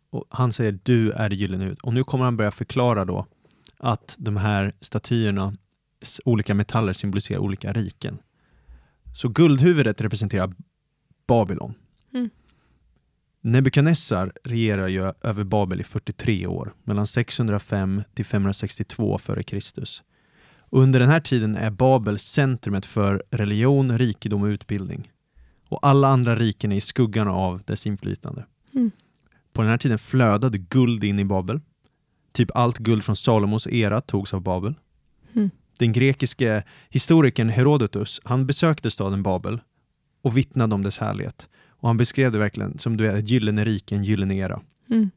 Och 0.09 0.25
han 0.29 0.53
säger 0.53 0.79
du 0.83 1.11
är 1.11 1.29
det 1.29 1.35
gyllene 1.35 1.63
huvudet. 1.63 1.83
Och 1.83 1.93
nu 1.93 2.03
kommer 2.03 2.25
han 2.25 2.37
börja 2.37 2.51
förklara 2.51 3.05
då 3.05 3.25
att 3.77 4.15
de 4.17 4.37
här 4.37 4.73
statyerna, 4.81 5.53
olika 6.25 6.53
metaller 6.53 6.93
symboliserar 6.93 7.39
olika 7.39 7.73
riken. 7.73 8.17
Så 9.13 9.29
guldhuvudet 9.29 10.01
representerar 10.01 10.53
Babylon. 11.27 11.73
Mm. 12.13 12.29
Nebukadnessar 13.41 14.33
regerar 14.43 14.87
ju 14.87 15.13
över 15.21 15.43
Babel 15.43 15.81
i 15.81 15.83
43 15.83 16.47
år, 16.47 16.73
mellan 16.83 17.07
605 17.07 18.03
till 18.13 18.25
562 18.25 19.15
f.Kr. 19.15 19.59
Under 20.69 20.99
den 20.99 21.09
här 21.09 21.19
tiden 21.19 21.55
är 21.55 21.71
Babel 21.71 22.19
centrumet 22.19 22.85
för 22.85 23.23
religion, 23.31 23.97
rikedom 23.97 24.43
och 24.43 24.47
utbildning. 24.47 25.11
Och 25.69 25.87
alla 25.87 26.07
andra 26.07 26.35
riken 26.35 26.71
är 26.71 26.75
i 26.75 26.81
skuggan 26.81 27.27
av 27.27 27.61
dess 27.65 27.87
inflytande. 27.87 28.45
Mm. 28.73 28.91
På 29.53 29.61
den 29.61 29.71
här 29.71 29.77
tiden 29.77 29.99
flödade 29.99 30.57
guld 30.57 31.03
in 31.03 31.19
i 31.19 31.25
Babel. 31.25 31.61
Typ 32.31 32.51
allt 32.55 32.77
guld 32.77 33.03
från 33.03 33.15
Salomos 33.15 33.67
era 33.67 34.01
togs 34.01 34.33
av 34.33 34.41
Babel. 34.41 34.75
Mm. 35.33 35.49
Den 35.79 35.93
grekiske 35.93 36.63
historikern 36.89 37.49
Herodotus 37.49 38.21
han 38.23 38.45
besökte 38.45 38.91
staden 38.91 39.23
Babel 39.23 39.59
och 40.25 40.37
vittnade 40.37 40.75
om 40.75 40.83
dess 40.83 40.97
härlighet. 40.97 41.49
Och 41.69 41.89
han 41.89 41.97
beskrev 41.97 42.31
det 42.31 42.39
verkligen 42.39 42.77
som 42.77 42.97
du 42.97 43.11
ett 43.11 43.29
gyllene 43.29 43.79
en 43.89 44.03
gyllene 44.03 44.35
era. 44.35 44.61
Mm. 44.89 45.09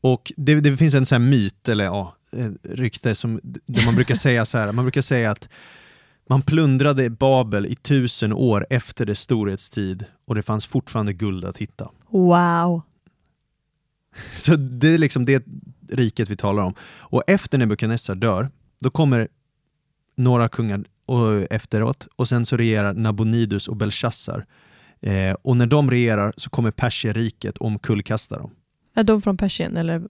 Och 0.00 0.32
det, 0.36 0.54
det, 0.54 0.76
finns 0.76 0.94
en 0.94 1.06
sån 1.06 1.30
myt, 1.30 1.68
eller 1.68 1.84
ja, 1.84 2.16
rykte, 2.62 3.14
som, 3.14 3.40
man 3.84 3.94
brukar 3.94 4.14
säga 4.24 4.44
så 4.44 4.58
här, 4.58 4.72
man 4.72 4.84
brukar 4.84 5.00
säga 5.00 5.30
att 5.30 5.48
man 6.28 6.42
plundrade 6.42 7.10
Babel 7.10 7.66
i 7.66 7.74
tusen 7.74 8.32
år 8.32 8.66
efter 8.70 9.06
dess 9.06 9.20
storhetstid 9.20 10.04
och 10.24 10.34
det 10.34 10.42
fanns 10.42 10.66
fortfarande 10.66 11.12
guld 11.12 11.44
att 11.44 11.58
hitta. 11.58 11.90
Wow! 12.08 12.82
Så 14.34 14.56
det 14.56 14.88
är 14.88 14.98
liksom 14.98 15.24
det 15.24 15.44
riket 15.88 16.30
vi 16.30 16.36
talar 16.36 16.62
om. 16.62 16.74
Och 16.82 17.22
efter 17.26 17.58
Nebukadnessar 17.58 18.14
dör, 18.14 18.50
då 18.80 18.90
kommer 18.90 19.28
några 20.16 20.48
kungar 20.48 20.84
och 21.06 21.52
efteråt. 21.52 22.08
Och 22.16 22.28
sen 22.28 22.46
så 22.46 22.56
regerar 22.56 22.94
Nabonidus 22.94 23.68
och 23.68 23.76
Belshazzar. 23.76 24.46
Eh, 25.00 25.32
och 25.42 25.56
när 25.56 25.66
de 25.66 25.90
regerar 25.90 26.32
så 26.36 26.50
kommer 26.50 26.70
Perserriket 26.70 27.58
och 27.58 27.66
omkullkastar 27.66 28.38
dem. 28.38 28.50
Är 28.94 29.04
de 29.04 29.22
från 29.22 29.36
Persien 29.36 29.76
eller 29.76 30.02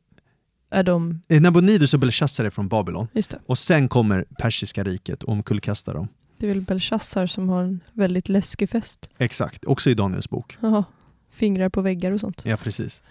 är 0.71 0.83
de... 0.83 1.23
Eh, 1.29 1.41
Nabonidus 1.41 1.95
och 1.95 2.01
Belshazzar 2.01 2.45
är 2.45 2.51
från 2.51 2.69
Babylon. 2.69 3.09
Och 3.47 3.59
sen 3.59 3.89
kommer 3.89 4.25
Persiska 4.39 4.85
riket 4.85 5.23
och 5.23 5.33
omkullkastar 5.33 5.95
dem. 5.95 6.09
Det 6.39 6.47
är 6.47 6.49
väl 6.49 6.61
Belshazzar 6.61 7.27
som 7.27 7.49
har 7.49 7.63
en 7.63 7.81
väldigt 7.93 8.29
läskig 8.29 8.71
fest. 8.71 9.11
Exakt, 9.19 9.65
också 9.65 9.91
i 9.91 9.95
Daniels 9.95 10.31
bok. 10.31 10.57
Jaha, 10.61 10.85
fingrar 11.31 11.69
på 11.69 11.81
väggar 11.81 12.13
och 12.13 12.21
sånt. 12.21 12.43
Ja, 12.45 12.57
precis. 12.57 13.03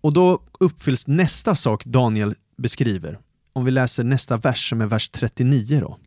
Och 0.00 0.12
då 0.12 0.42
uppfylls 0.60 1.06
nästa 1.06 1.54
sak 1.54 1.84
Daniel 1.84 2.34
beskriver. 2.56 3.18
Om 3.52 3.64
vi 3.64 3.70
läser 3.70 4.04
nästa 4.04 4.36
vers 4.36 4.70
som 4.70 4.80
är 4.80 4.86
vers 4.86 5.10
39 5.10 5.80
då. 5.80 5.98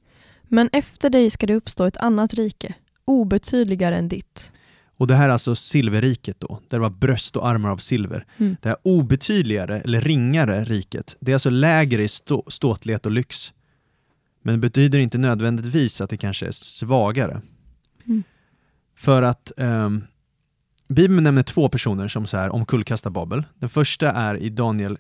Men 0.48 0.70
efter 0.72 1.10
dig 1.10 1.30
ska 1.30 1.46
det 1.46 1.56
uppstå 1.56 1.84
ett 1.84 1.98
annat 1.98 2.34
rike, 2.34 2.74
obetydligare 3.06 3.98
än 3.98 4.08
ditt. 4.08 4.52
Och 4.98 5.08
det 5.08 5.16
här 5.16 5.30
är 5.30 5.34
alltså 5.34 5.56
silverriket 5.56 6.40
då, 6.40 6.60
där 6.68 6.78
det 6.78 6.82
var 6.82 6.90
bröst 6.90 7.36
och 7.36 7.48
armar 7.48 7.70
av 7.70 7.78
silver. 7.78 8.26
Mm. 8.38 8.56
Det 8.62 8.70
här 8.70 8.78
obetydligare, 8.84 9.80
eller 9.80 10.02
ringare 10.02 10.64
riket, 10.64 11.18
det 11.20 11.32
är 11.32 11.36
alltså 11.36 11.50
lägre 11.50 12.04
i 12.04 12.08
stå 12.08 12.44
ståtlighet 12.48 13.06
och 13.06 13.12
lyx. 13.12 13.54
Men 14.42 14.54
det 14.54 14.60
betyder 14.60 15.00
inte 15.00 15.18
nödvändigtvis 15.18 16.02
att 16.02 16.10
det 16.10 16.18
kanske 16.18 16.48
är 16.48 16.52
svagare. 16.52 17.42
Mm. 18.06 18.24
För 18.96 19.22
att 19.22 19.52
um, 19.58 20.04
Bibeln 20.90 21.24
nämner 21.24 21.44
två 21.44 21.70
personer 21.70 22.08
som 22.08 22.28
så 22.28 22.38
här 22.38 22.50
omkullkastar 22.50 23.10
Babel. 23.10 23.44
Den 23.60 23.70
första 23.70 24.12
är 24.12 24.38
i 24.38 24.50
Daniel 24.50 24.98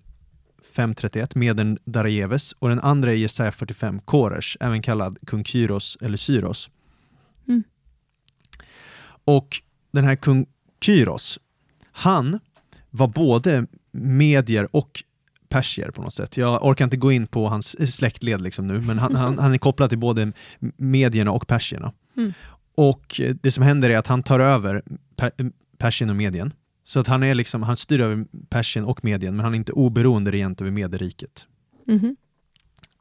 5.31, 0.73 1.38
Meden 1.38 1.78
Darajeves 1.86 2.51
och 2.51 2.69
den 2.69 2.80
andra 2.80 3.12
är 3.12 3.15
Jesaja 3.15 3.51
45, 3.51 3.99
Koresh, 3.99 4.58
även 4.60 4.82
kallad 4.82 5.17
kung 5.28 5.43
Kyros 5.43 5.97
eller 6.01 6.17
Syros. 6.17 6.69
Mm. 7.47 7.63
Och 9.25 9.62
den 9.91 10.04
här 10.04 10.15
kung 10.15 10.45
Kyros, 10.82 11.39
han 11.91 12.39
var 12.89 13.08
både 13.08 13.65
medier 13.91 14.75
och 14.75 15.04
persier 15.49 15.91
på 15.91 16.01
något 16.01 16.13
sätt. 16.13 16.38
Jag 16.38 16.65
orkar 16.65 16.86
inte 16.86 16.97
gå 16.97 17.12
in 17.12 17.28
på 17.28 17.47
hans 17.47 17.95
släktled 17.95 18.41
liksom 18.41 18.67
nu, 18.67 18.82
men 18.82 18.99
han, 18.99 19.15
han, 19.15 19.39
han 19.39 19.54
är 19.54 19.58
kopplad 19.58 19.89
till 19.89 19.99
både 19.99 20.32
medierna 20.78 21.32
och 21.32 21.47
persierna. 21.47 21.93
Mm. 22.17 22.34
Och 22.75 23.21
det 23.41 23.51
som 23.51 23.63
händer 23.63 23.89
är 23.89 23.97
att 23.97 24.08
han 24.08 24.23
tar 24.23 24.39
över 24.39 24.84
per, 25.15 25.32
Persien 25.78 26.10
och 26.10 26.15
Medien 26.15 26.54
så 26.86 27.00
att 27.00 27.08
han, 27.08 27.24
är 27.24 27.36
liksom, 27.36 27.63
han 27.63 27.78
styr 27.78 28.02
över 28.02 28.26
Persien 28.50 28.86
och 28.86 29.04
Medien, 29.04 29.36
men 29.36 29.43
han 29.43 29.54
är 29.54 29.58
inte 29.58 29.71
oberoende 29.71 30.32
regent 30.32 30.62
över 30.62 30.71
Medelriket. 30.71 31.48
Mm 31.88 32.00
-hmm. 32.00 32.15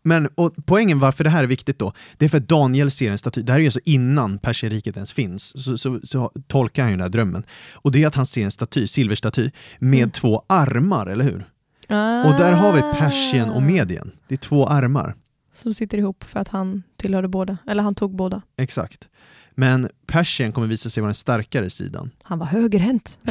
Men 0.06 0.28
poängen 0.66 0.98
varför 1.00 1.24
det 1.24 1.30
här 1.30 1.42
är 1.44 1.48
viktigt 1.48 1.78
då, 1.78 1.92
det 2.18 2.24
är 2.24 2.28
för 2.28 2.38
att 2.38 2.48
Daniel 2.48 2.90
ser 2.90 3.10
en 3.10 3.18
staty. 3.18 3.42
Det 3.42 3.52
här 3.52 3.58
är 3.58 3.62
ju 3.62 3.66
alltså 3.66 3.80
innan 3.84 4.38
Perserriket 4.38 4.96
ens 4.96 5.12
finns, 5.12 5.64
så, 5.64 5.78
så, 5.78 6.00
så 6.04 6.32
tolkar 6.46 6.82
han 6.82 6.90
ju 6.92 6.96
den 6.96 7.02
här 7.04 7.10
drömmen. 7.10 7.46
Och 7.72 7.92
det 7.92 8.02
är 8.02 8.06
att 8.06 8.14
han 8.14 8.26
ser 8.26 8.44
en 8.44 8.50
staty, 8.50 8.86
silverstaty, 8.86 9.50
med 9.78 9.98
Mm. 9.98 10.10
två 10.10 10.42
armar, 10.46 11.06
eller 11.06 11.24
hur? 11.24 11.48
Ah, 11.88 12.24
Och 12.24 12.38
där 12.38 12.52
har 12.52 12.72
vi 12.72 12.80
Persien 12.98 13.50
och 13.50 13.62
Medien. 13.62 14.10
Det 14.28 14.34
är 14.34 14.38
två 14.38 14.66
armar. 14.66 15.14
Som 15.52 15.74
sitter 15.74 15.98
ihop 15.98 16.24
för 16.24 16.40
att 16.40 16.48
han 16.48 16.82
tillhörde 16.96 17.28
båda, 17.28 17.56
eller 17.66 17.82
han 17.82 17.94
tog 17.94 18.16
båda. 18.16 18.42
Exakt. 18.56 19.08
Men 19.54 19.88
Persien 20.06 20.52
kommer 20.52 20.66
visa 20.66 20.90
sig 20.90 21.00
vara 21.00 21.08
den 21.08 21.14
starkare 21.14 21.70
sidan. 21.70 22.10
Han 22.22 22.38
var 22.38 22.46
högerhänt. 22.46 23.18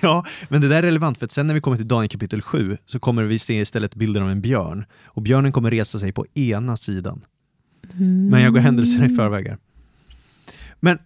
ja, 0.00 0.24
men 0.48 0.60
det 0.60 0.68
där 0.68 0.76
är 0.76 0.82
relevant 0.82 1.18
för 1.18 1.24
att 1.24 1.32
sen 1.32 1.46
när 1.46 1.54
vi 1.54 1.60
kommer 1.60 1.76
till 1.76 1.88
Daniel 1.88 2.08
kapitel 2.08 2.42
7 2.42 2.76
så 2.86 2.98
kommer 2.98 3.24
vi 3.24 3.38
se 3.38 3.60
istället 3.60 3.94
bilden 3.94 4.22
av 4.22 4.30
en 4.30 4.40
björn. 4.40 4.84
Och 5.04 5.22
björnen 5.22 5.52
kommer 5.52 5.70
resa 5.70 5.98
sig 5.98 6.12
på 6.12 6.26
ena 6.34 6.76
sidan. 6.76 7.24
Men 8.30 8.42
jag 8.42 8.52
går 8.52 8.60
händelserna 8.60 9.06
i 9.06 9.08
förväg. 9.08 9.56
Men 10.80 10.98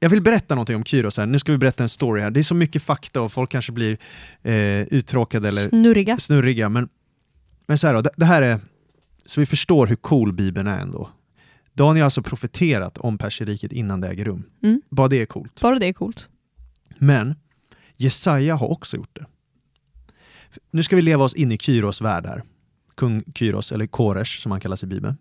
jag 0.00 0.10
vill 0.10 0.22
berätta 0.22 0.54
någonting 0.54 0.76
om 0.76 0.84
Kyros 0.84 1.16
här. 1.16 1.26
Nu 1.26 1.38
ska 1.38 1.52
vi 1.52 1.58
berätta 1.58 1.82
en 1.82 1.88
story 1.88 2.22
här. 2.22 2.30
Det 2.30 2.40
är 2.40 2.44
så 2.44 2.54
mycket 2.54 2.82
fakta 2.82 3.20
och 3.20 3.32
folk 3.32 3.50
kanske 3.50 3.72
blir 3.72 3.98
eh, 4.42 4.80
uttråkade 4.80 5.48
eller 5.48 5.68
Snurriga. 5.68 6.18
snurriga. 6.18 6.68
Men, 6.68 6.88
men 7.66 7.78
så 7.78 7.86
här 7.86 7.94
då, 7.94 8.00
det, 8.00 8.10
det 8.16 8.24
här 8.24 8.42
är 8.42 8.60
så 9.28 9.40
vi 9.40 9.46
förstår 9.46 9.86
hur 9.86 9.96
cool 9.96 10.32
Bibeln 10.32 10.66
är 10.66 10.78
ändå. 10.78 11.10
Daniel 11.72 12.02
har 12.02 12.04
alltså 12.04 12.22
profeterat 12.22 12.98
om 12.98 13.18
Perserriket 13.18 13.72
innan 13.72 14.00
det 14.00 14.08
äger 14.08 14.24
rum. 14.24 14.44
Mm. 14.62 14.82
Bara 14.90 15.08
det 15.08 15.16
är 15.22 15.26
coolt. 15.26 15.60
Bara 15.60 15.78
det 15.78 15.86
är 15.86 15.92
coolt. 15.92 16.28
Men 16.98 17.34
Jesaja 17.96 18.54
har 18.54 18.70
också 18.70 18.96
gjort 18.96 19.16
det. 19.16 19.26
Nu 20.70 20.82
ska 20.82 20.96
vi 20.96 21.02
leva 21.02 21.24
oss 21.24 21.34
in 21.34 21.52
i 21.52 21.58
Kyros 21.58 22.00
värld 22.00 22.26
här. 22.26 22.42
Kung 22.94 23.24
Kyros, 23.34 23.72
eller 23.72 23.86
Koresh 23.86 24.38
som 24.38 24.52
han 24.52 24.60
kallas 24.60 24.82
i 24.82 24.86
Bibeln. 24.86 25.16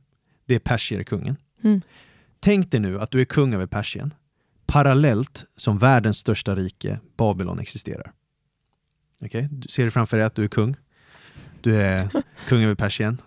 Det 0.46 0.56
är 0.56 0.60
persierkungen. 0.60 1.36
Mm. 1.64 1.82
Tänk 2.40 2.72
dig 2.72 2.80
nu 2.80 3.00
att 3.00 3.12
du 3.12 3.22
är 3.22 3.26
kung 3.26 3.54
över 3.54 3.66
Persien 3.66 4.14
parallellt 4.68 5.46
som 5.56 5.78
världens 5.78 6.18
största 6.18 6.56
rike, 6.56 7.00
Babylon, 7.18 7.60
existerar. 7.60 8.12
Okej, 9.22 9.48
Du 9.52 9.68
ser 9.68 9.90
framför 9.90 10.18
dig 10.18 10.26
att 10.26 10.36
du 10.36 10.44
är 10.44 10.48
kung. 10.48 10.76
Du 11.62 11.76
är 11.76 12.10
kung 12.48 12.64
över 12.64 12.76
Persien. 12.76 13.22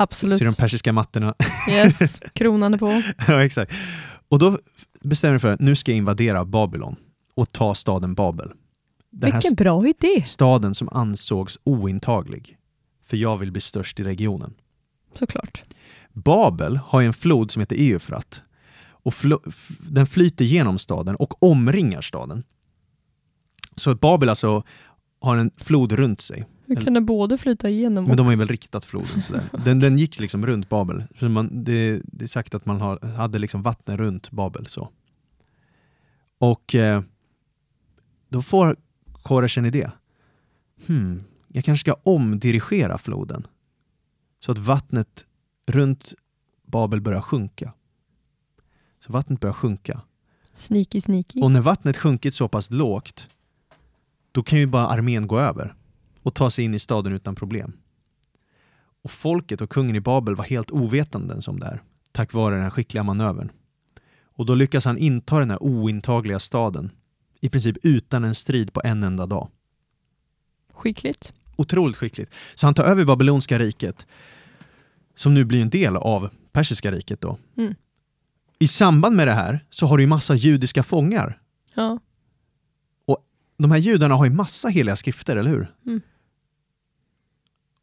Absolut. 0.00 0.38
Ser 0.38 0.44
de 0.44 0.54
persiska 0.54 0.92
mattorna? 0.92 1.34
Yes, 1.70 2.20
kronan 2.34 2.74
är 2.74 2.78
på. 2.78 3.02
ja, 3.28 3.44
exakt. 3.44 3.72
Och 4.28 4.38
då 4.38 4.58
bestämmer 5.00 5.32
du 5.34 5.38
för 5.40 5.48
att 5.48 5.60
nu 5.60 5.74
ska 5.74 5.90
jag 5.92 5.96
invadera 5.96 6.44
Babylon 6.44 6.96
och 7.34 7.52
ta 7.52 7.74
staden 7.74 8.14
Babel. 8.14 8.52
Den 9.10 9.32
Vilken 9.32 9.54
bra 9.54 9.86
idé. 9.86 10.22
staden 10.26 10.74
som 10.74 10.88
ansågs 10.88 11.58
ointaglig. 11.64 12.56
För 13.06 13.16
jag 13.16 13.36
vill 13.36 13.52
bli 13.52 13.60
störst 13.60 14.00
i 14.00 14.02
regionen. 14.02 14.54
Såklart. 15.18 15.62
Babel 16.12 16.76
har 16.76 17.02
en 17.02 17.12
flod 17.12 17.50
som 17.50 17.60
heter 17.60 17.76
Eufrat. 17.76 18.42
Och 18.90 19.14
den 19.78 20.06
flyter 20.06 20.44
genom 20.44 20.78
staden 20.78 21.16
och 21.16 21.42
omringar 21.42 22.00
staden. 22.00 22.44
Så 23.74 23.94
Babel 23.94 24.28
alltså 24.28 24.62
har 25.20 25.36
en 25.36 25.50
flod 25.56 25.92
runt 25.92 26.20
sig. 26.20 26.46
Hur 26.68 26.76
kan 26.76 26.94
det 26.94 27.00
både 27.00 27.38
flyta 27.38 27.68
igenom 27.68 28.04
Men 28.04 28.10
och... 28.10 28.16
de 28.16 28.26
har 28.26 28.32
ju 28.32 28.38
väl 28.38 28.48
riktat 28.48 28.84
floden 28.84 29.22
sådär. 29.22 29.42
Den, 29.64 29.78
den 29.78 29.98
gick 29.98 30.20
liksom 30.20 30.46
runt 30.46 30.68
Babel. 30.68 31.04
Så 31.18 31.28
man, 31.28 31.64
det, 31.64 32.00
det 32.04 32.24
är 32.24 32.28
sagt 32.28 32.54
att 32.54 32.66
man 32.66 32.80
har, 32.80 33.06
hade 33.16 33.38
liksom 33.38 33.62
vatten 33.62 33.96
runt 33.96 34.30
Babel. 34.30 34.66
så. 34.66 34.88
Och 36.38 36.74
eh, 36.74 37.02
då 38.28 38.42
får 38.42 38.76
Koresh 39.22 39.58
en 39.58 39.64
idé. 39.64 39.90
Hmm, 40.86 41.20
jag 41.48 41.64
kanske 41.64 41.80
ska 41.80 41.96
omdirigera 42.02 42.98
floden. 42.98 43.46
Så 44.40 44.52
att 44.52 44.58
vattnet 44.58 45.26
runt 45.66 46.14
Babel 46.66 47.00
börjar 47.00 47.20
sjunka. 47.20 47.72
Så 49.06 49.12
vattnet 49.12 49.40
börjar 49.40 49.54
sjunka. 49.54 50.00
Sneaky, 50.54 51.00
sneaky. 51.00 51.40
Och 51.40 51.50
när 51.50 51.60
vattnet 51.60 51.96
sjunkit 51.96 52.34
så 52.34 52.48
pass 52.48 52.70
lågt, 52.70 53.28
då 54.32 54.42
kan 54.42 54.58
ju 54.58 54.66
bara 54.66 54.86
armén 54.86 55.26
gå 55.26 55.38
över 55.38 55.74
och 56.28 56.34
ta 56.34 56.50
sig 56.50 56.64
in 56.64 56.74
i 56.74 56.78
staden 56.78 57.12
utan 57.12 57.34
problem. 57.34 57.72
Och 59.02 59.10
folket 59.10 59.60
och 59.60 59.70
kungen 59.70 59.96
i 59.96 60.00
Babel 60.00 60.34
var 60.34 60.44
helt 60.44 60.70
ovetande 60.70 61.40
om 61.46 61.60
det 61.60 61.66
här, 61.66 61.82
tack 62.12 62.32
vare 62.32 62.54
den 62.54 62.64
här 62.64 62.70
skickliga 62.70 63.02
manövern. 63.02 63.52
Och 64.22 64.46
då 64.46 64.54
lyckas 64.54 64.84
han 64.84 64.98
inta 64.98 65.38
den 65.38 65.50
här 65.50 65.62
ointagliga 65.62 66.38
staden, 66.38 66.90
i 67.40 67.48
princip 67.48 67.76
utan 67.82 68.24
en 68.24 68.34
strid 68.34 68.72
på 68.72 68.80
en 68.84 69.02
enda 69.02 69.26
dag. 69.26 69.48
Skickligt. 70.72 71.32
Otroligt 71.56 71.96
skickligt. 71.96 72.32
Så 72.54 72.66
han 72.66 72.74
tar 72.74 72.84
över 72.84 73.04
babylonska 73.04 73.58
riket, 73.58 74.06
som 75.14 75.34
nu 75.34 75.44
blir 75.44 75.62
en 75.62 75.70
del 75.70 75.96
av 75.96 76.30
persiska 76.52 76.92
riket 76.92 77.20
då. 77.20 77.38
Mm. 77.56 77.74
I 78.58 78.66
samband 78.68 79.16
med 79.16 79.28
det 79.28 79.34
här 79.34 79.64
så 79.70 79.86
har 79.86 79.96
du 79.96 80.02
ju 80.02 80.06
massa 80.06 80.34
judiska 80.34 80.82
fångar 80.82 81.40
Ja. 81.74 81.98
de 83.58 83.70
här 83.70 83.78
judarna 83.78 84.14
har 84.14 84.24
ju 84.24 84.30
massa 84.30 84.68
heliga 84.68 84.96
skrifter, 84.96 85.36
eller 85.36 85.50
hur? 85.50 85.74
Mm. 85.86 86.00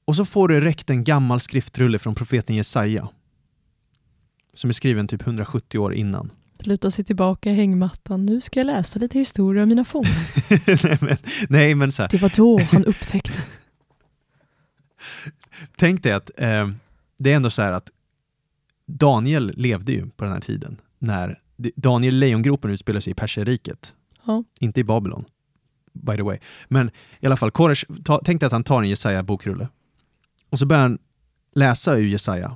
Och 0.05 0.15
så 0.15 0.25
får 0.25 0.47
du 0.47 0.61
räckt 0.61 0.89
en 0.89 1.03
gammal 1.03 1.39
skriftrulle 1.39 1.99
från 1.99 2.15
profeten 2.15 2.55
Jesaja. 2.55 3.09
Som 4.53 4.69
är 4.69 4.73
skriven 4.73 5.07
typ 5.07 5.21
170 5.21 5.79
år 5.79 5.93
innan. 5.93 6.31
Luta 6.59 6.91
sig 6.91 7.05
tillbaka 7.05 7.51
i 7.51 7.53
hängmattan. 7.53 8.25
Nu 8.25 8.41
ska 8.41 8.59
jag 8.59 8.67
läsa 8.67 8.99
lite 8.99 9.19
historia 9.19 9.63
om 9.63 9.69
mina 9.69 9.85
fångar. 9.85 10.83
nej, 10.83 10.97
men, 11.01 11.17
nej 11.49 11.75
men 11.75 11.91
så 11.91 12.01
här, 12.01 12.09
Det 12.09 12.21
var 12.21 12.31
då 12.35 12.59
han 12.71 12.85
upptäckte. 12.85 13.37
tänk 15.75 16.03
dig 16.03 16.11
att 16.11 16.31
eh, 16.37 16.69
det 17.17 17.31
är 17.31 17.35
ändå 17.35 17.49
så 17.49 17.61
här 17.61 17.71
att 17.71 17.89
Daniel 18.85 19.53
levde 19.55 19.91
ju 19.91 20.09
på 20.09 20.23
den 20.23 20.33
här 20.33 20.41
tiden. 20.41 20.81
När 20.99 21.39
Daniel 21.75 22.15
Lejongropen 22.15 22.71
utspelar 22.71 22.99
sig 22.99 23.11
i 23.11 23.13
Perserriket. 23.13 23.93
Ja. 24.25 24.43
Inte 24.59 24.79
i 24.79 24.83
Babylon. 24.83 25.25
By 25.93 26.15
the 26.15 26.23
way. 26.23 26.39
Men 26.67 26.91
i 27.19 27.25
alla 27.25 27.37
fall, 27.37 27.51
Koresh, 27.51 27.85
ta, 28.03 28.21
tänk 28.25 28.39
dig 28.39 28.47
att 28.47 28.53
han 28.53 28.63
tar 28.63 28.81
en 28.81 28.89
Jesaja 28.89 29.23
bokrulle. 29.23 29.67
Och 30.55 30.59
så 30.59 30.65
börjar 30.65 30.81
han 30.81 30.97
läsa 31.55 31.95
ur 31.95 32.05
Jesaja. 32.05 32.55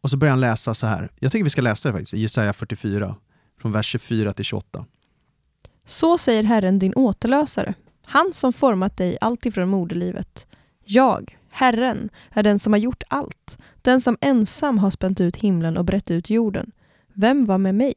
Och 0.00 0.10
så 0.10 0.16
börjar 0.16 0.30
han 0.30 0.40
läsa 0.40 0.74
så 0.74 0.86
här. 0.86 1.10
Jag 1.20 1.32
tycker 1.32 1.44
vi 1.44 1.50
ska 1.50 1.60
läsa 1.62 1.88
det 1.88 1.92
faktiskt, 1.92 2.12
Jesaja 2.12 2.52
44. 2.52 3.16
Från 3.60 3.72
vers 3.72 3.86
24 3.86 4.32
till 4.32 4.44
28. 4.44 4.86
Så 5.84 6.18
säger 6.18 6.42
Herren 6.42 6.78
din 6.78 6.94
återlösare, 6.94 7.74
han 8.04 8.32
som 8.32 8.52
format 8.52 8.96
dig 8.96 9.18
alltifrån 9.20 9.68
moderlivet. 9.68 10.46
Jag, 10.84 11.38
Herren, 11.50 12.10
är 12.30 12.42
den 12.42 12.58
som 12.58 12.72
har 12.72 12.80
gjort 12.80 13.02
allt, 13.08 13.58
den 13.82 14.00
som 14.00 14.16
ensam 14.20 14.78
har 14.78 14.90
spänt 14.90 15.20
ut 15.20 15.36
himlen 15.36 15.76
och 15.76 15.84
brett 15.84 16.10
ut 16.10 16.30
jorden. 16.30 16.72
Vem 17.12 17.46
var 17.46 17.58
med 17.58 17.74
mig? 17.74 17.94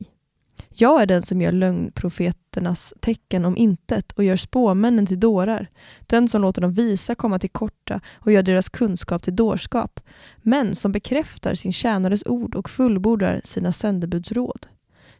Jag 0.80 1.02
är 1.02 1.06
den 1.06 1.22
som 1.22 1.42
gör 1.42 1.52
lögnprofeternas 1.52 2.94
tecken 3.00 3.46
om 3.46 3.58
intet 3.58 4.12
och 4.12 4.24
gör 4.24 4.38
spåmännen 4.38 5.06
till 5.06 5.20
dårar, 5.20 5.70
den 6.08 6.30
som 6.30 6.42
låter 6.42 6.62
de 6.62 6.74
visa 6.74 7.16
komma 7.16 7.40
till 7.40 7.50
korta 7.50 8.02
och 8.16 8.32
gör 8.32 8.44
deras 8.44 8.70
kunskap 8.70 9.24
till 9.24 9.36
dårskap, 9.36 10.00
men 10.38 10.76
som 10.76 10.92
bekräftar 10.92 11.56
sin 11.56 11.74
tjänares 11.74 12.24
ord 12.26 12.56
och 12.56 12.70
fullbordar 12.70 13.42
sina 13.44 13.74
sändebudsråd. 13.74 14.68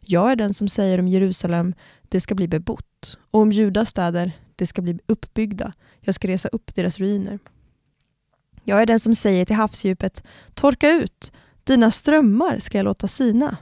Jag 0.00 0.32
är 0.32 0.36
den 0.36 0.54
som 0.54 0.68
säger 0.68 0.98
om 0.98 1.08
Jerusalem, 1.08 1.74
det 2.02 2.20
ska 2.20 2.34
bli 2.34 2.48
bebott, 2.48 3.18
och 3.30 3.40
om 3.40 3.52
Judas 3.52 3.88
städer, 3.88 4.32
det 4.56 4.66
ska 4.66 4.82
bli 4.82 4.98
uppbyggda. 5.06 5.72
Jag 6.00 6.14
ska 6.14 6.28
resa 6.28 6.48
upp 6.48 6.74
deras 6.74 6.98
ruiner. 6.98 7.38
Jag 8.64 8.82
är 8.82 8.86
den 8.86 9.00
som 9.00 9.14
säger 9.14 9.44
till 9.44 9.56
havsdjupet, 9.56 10.24
torka 10.54 10.90
ut, 10.90 11.32
dina 11.64 11.90
strömmar 11.90 12.58
ska 12.58 12.78
jag 12.78 12.84
låta 12.84 13.08
sina. 13.08 13.56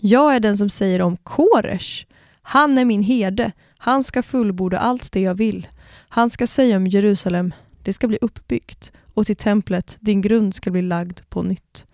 Jag 0.00 0.34
är 0.34 0.40
den 0.40 0.58
som 0.58 0.70
säger 0.70 1.02
om 1.02 1.16
Koresh, 1.16 2.04
han 2.42 2.78
är 2.78 2.84
min 2.84 3.02
herde, 3.02 3.52
han 3.78 4.04
ska 4.04 4.22
fullborda 4.22 4.78
allt 4.78 5.12
det 5.12 5.20
jag 5.20 5.34
vill. 5.34 5.66
Han 6.08 6.30
ska 6.30 6.46
säga 6.46 6.76
om 6.76 6.86
Jerusalem, 6.86 7.54
det 7.82 7.92
ska 7.92 8.08
bli 8.08 8.18
uppbyggt, 8.20 8.92
och 9.14 9.26
till 9.26 9.36
templet, 9.36 9.96
din 10.00 10.20
grund 10.20 10.54
ska 10.54 10.70
bli 10.70 10.82
lagd 10.82 11.20
på 11.28 11.42
nytt. 11.42 11.86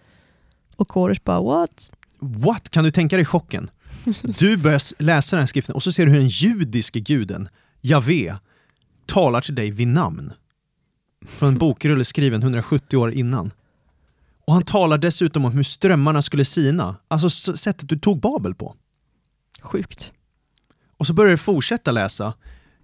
Och 0.76 0.88
Koresh 0.88 1.20
bara, 1.24 1.40
what? 1.40 1.90
What? 2.18 2.70
Kan 2.70 2.84
du 2.84 2.90
tänka 2.90 3.16
dig 3.16 3.24
chocken? 3.24 3.70
Du 4.38 4.56
börjar 4.56 5.02
läsa 5.02 5.36
den 5.36 5.42
här 5.42 5.46
skriften 5.46 5.74
och 5.74 5.82
så 5.82 5.92
ser 5.92 6.06
du 6.06 6.12
hur 6.12 6.18
den 6.18 6.28
judiske 6.28 7.00
guden, 7.00 7.48
Javé, 7.80 8.34
talar 9.06 9.40
till 9.40 9.54
dig 9.54 9.70
vid 9.70 9.88
namn. 9.88 10.32
Från 11.26 11.48
en 11.48 11.58
bokrulle 11.58 12.04
skriven 12.04 12.42
170 12.42 12.96
år 12.96 13.12
innan. 13.12 13.50
Och 14.46 14.52
han 14.52 14.62
talar 14.62 14.98
dessutom 14.98 15.44
om 15.44 15.52
hur 15.52 15.62
strömmarna 15.62 16.22
skulle 16.22 16.44
sina. 16.44 16.96
Alltså 17.08 17.30
sättet 17.30 17.88
du 17.88 17.98
tog 17.98 18.20
Babel 18.20 18.54
på. 18.54 18.74
Sjukt. 19.62 20.12
Och 20.96 21.06
så 21.06 21.14
börjar 21.14 21.30
du 21.30 21.36
fortsätta 21.36 21.90
läsa 21.90 22.34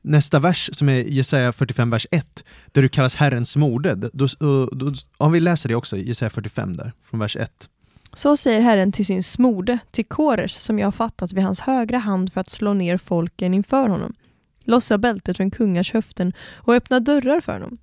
nästa 0.02 0.38
vers 0.38 0.70
som 0.72 0.88
är 0.88 1.02
Jesaja 1.02 1.52
45, 1.52 1.90
vers 1.90 2.06
1, 2.10 2.44
där 2.72 2.82
du 2.82 2.88
kallas 2.88 3.14
Herrens 3.14 3.56
mode. 3.56 3.94
Då, 3.94 4.26
då, 4.38 4.66
då, 4.66 4.92
ja, 5.18 5.28
vi 5.28 5.40
läser 5.40 5.68
det 5.68 5.74
också, 5.74 5.96
Jesaja 5.96 6.30
45 6.30 6.72
där, 6.72 6.92
från 7.10 7.20
vers 7.20 7.36
1. 7.36 7.68
Så 8.12 8.36
säger 8.36 8.60
Herren 8.60 8.92
till 8.92 9.06
sin 9.06 9.22
smorde, 9.22 9.78
till 9.90 10.06
Koresh 10.06 10.58
som 10.58 10.78
jag 10.78 10.86
har 10.86 10.92
fattat 10.92 11.32
vid 11.32 11.44
hans 11.44 11.60
högra 11.60 11.98
hand 11.98 12.32
för 12.32 12.40
att 12.40 12.50
slå 12.50 12.72
ner 12.72 12.96
folken 12.96 13.54
inför 13.54 13.88
honom. 13.88 14.14
Lossa 14.64 14.98
bältet 14.98 15.36
från 15.36 15.50
kungars 15.50 15.92
höften 15.92 16.32
och 16.56 16.74
öppna 16.74 17.00
dörrar 17.00 17.40
för 17.40 17.52
honom. 17.52 17.78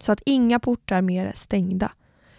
så 0.00 0.12
att 0.12 0.22
inga 0.26 0.60
portar 0.60 1.02
mer 1.02 1.26
är 1.26 1.32
stängda. 1.36 1.92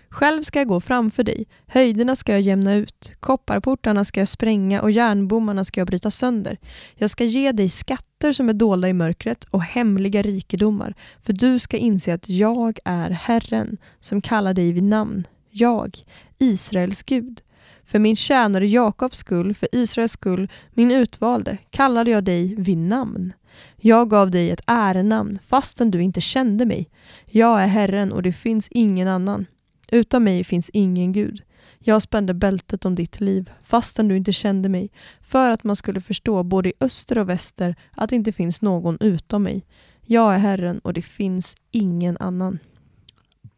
Själv 0.09 0.43
ska 0.43 0.59
jag 0.59 0.67
gå 0.67 0.81
framför 0.81 1.23
dig, 1.23 1.47
höjderna 1.67 2.15
ska 2.15 2.31
jag 2.31 2.41
jämna 2.41 2.75
ut, 2.75 3.13
kopparportarna 3.19 4.05
ska 4.05 4.19
jag 4.19 4.27
spränga 4.27 4.81
och 4.81 4.91
järnbommarna 4.91 5.65
ska 5.65 5.79
jag 5.79 5.87
bryta 5.87 6.11
sönder. 6.11 6.57
Jag 6.95 7.09
ska 7.09 7.23
ge 7.23 7.51
dig 7.51 7.69
skatter 7.69 8.31
som 8.31 8.49
är 8.49 8.53
dolda 8.53 8.89
i 8.89 8.93
mörkret 8.93 9.43
och 9.43 9.63
hemliga 9.63 10.21
rikedomar, 10.21 10.95
för 11.21 11.33
du 11.33 11.59
ska 11.59 11.77
inse 11.77 12.13
att 12.13 12.29
jag 12.29 12.79
är 12.85 13.09
Herren 13.09 13.77
som 13.99 14.21
kallar 14.21 14.53
dig 14.53 14.71
vid 14.71 14.83
namn, 14.83 15.27
jag, 15.49 15.97
Israels 16.37 17.03
Gud. 17.03 17.41
För 17.85 17.99
min 17.99 18.15
tjänare 18.15 18.67
Jakobs 18.67 19.17
skull, 19.17 19.53
för 19.53 19.69
Israels 19.71 20.11
skull, 20.11 20.51
min 20.73 20.91
utvalde, 20.91 21.57
kallade 21.69 22.11
jag 22.11 22.23
dig 22.23 22.55
vid 22.55 22.77
namn. 22.77 23.33
Jag 23.77 24.09
gav 24.09 24.31
dig 24.31 24.51
ett 24.51 24.63
ärenamn 24.67 25.39
fastän 25.47 25.91
du 25.91 26.01
inte 26.01 26.21
kände 26.21 26.65
mig. 26.65 26.89
Jag 27.25 27.63
är 27.63 27.67
Herren 27.67 28.11
och 28.11 28.23
det 28.23 28.33
finns 28.33 28.67
ingen 28.71 29.07
annan. 29.07 29.45
Utan 29.91 30.23
mig 30.23 30.43
finns 30.43 30.69
ingen 30.73 31.11
Gud. 31.13 31.41
Jag 31.79 32.01
spände 32.01 32.33
bältet 32.33 32.85
om 32.85 32.95
ditt 32.95 33.19
liv, 33.21 33.49
fastän 33.63 34.07
du 34.07 34.17
inte 34.17 34.33
kände 34.33 34.69
mig, 34.69 34.91
för 35.21 35.51
att 35.51 35.63
man 35.63 35.75
skulle 35.75 36.01
förstå 36.01 36.43
både 36.43 36.69
i 36.69 36.73
öster 36.79 37.17
och 37.17 37.29
väster 37.29 37.75
att 37.91 38.09
det 38.09 38.15
inte 38.15 38.31
finns 38.31 38.61
någon 38.61 38.97
utom 38.99 39.43
mig. 39.43 39.65
Jag 40.05 40.33
är 40.33 40.37
Herren 40.37 40.79
och 40.79 40.93
det 40.93 41.01
finns 41.01 41.55
ingen 41.71 42.17
annan. 42.17 42.59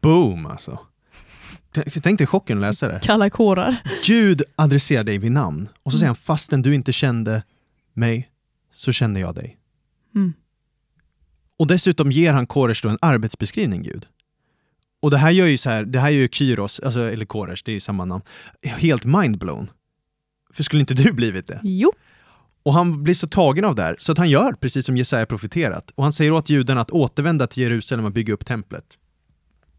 Boom 0.00 0.46
alltså. 0.46 0.78
Tänk 2.02 2.18
dig 2.18 2.26
chocken 2.26 2.58
att 2.58 2.62
läsa 2.62 2.88
det. 2.88 3.00
Kalla 3.02 3.30
kårar. 3.30 3.76
Gud 4.06 4.42
adresserar 4.56 5.04
dig 5.04 5.18
vid 5.18 5.32
namn 5.32 5.68
och 5.82 5.92
så 5.92 5.98
säger 5.98 6.06
Mm. 6.08 6.16
han 6.16 6.16
fastän 6.16 6.62
du 6.62 6.74
inte 6.74 6.92
kände 6.92 7.42
mig 7.92 8.28
så 8.74 8.92
kände 8.92 9.20
jag 9.20 9.34
dig. 9.34 9.56
Mm. 10.14 10.32
Och 11.58 11.66
dessutom 11.66 12.12
ger 12.12 12.32
han 12.32 12.46
Koresh 12.46 12.86
en 12.86 12.98
arbetsbeskrivning, 13.00 13.82
Gud. 13.82 14.06
Och 15.02 15.10
det 15.10 15.16
här 15.16 15.30
gör 15.30 15.46
ju 15.46 15.56
så 15.56 15.70
här, 15.70 15.84
det 15.84 16.00
här 16.00 16.10
gör 16.10 16.20
ju 16.20 16.28
Kyros, 16.28 16.80
alltså, 16.80 17.00
eller 17.00 17.24
Koresh, 17.24 17.62
det 17.64 17.70
är 17.70 17.74
ju 17.74 17.80
samma 17.80 18.04
namn, 18.04 18.22
helt 18.62 19.04
mindblown. 19.04 19.70
För 20.52 20.62
skulle 20.62 20.80
inte 20.80 20.94
du 20.94 21.12
blivit 21.12 21.46
det? 21.46 21.60
Jo. 21.62 21.92
Och 22.62 22.74
han 22.74 23.02
blir 23.02 23.14
så 23.14 23.28
tagen 23.28 23.64
av 23.64 23.74
det 23.74 23.82
här 23.82 23.96
så 23.98 24.12
att 24.12 24.18
han 24.18 24.30
gör 24.30 24.52
precis 24.52 24.86
som 24.86 24.96
Jesaja 24.96 25.26
profeterat. 25.26 25.90
Och 25.94 26.02
han 26.02 26.12
säger 26.12 26.32
åt 26.32 26.50
judarna 26.50 26.80
att 26.80 26.90
återvända 26.90 27.46
till 27.46 27.62
Jerusalem 27.62 28.04
och 28.04 28.12
bygga 28.12 28.34
upp 28.34 28.46
templet. 28.46 28.84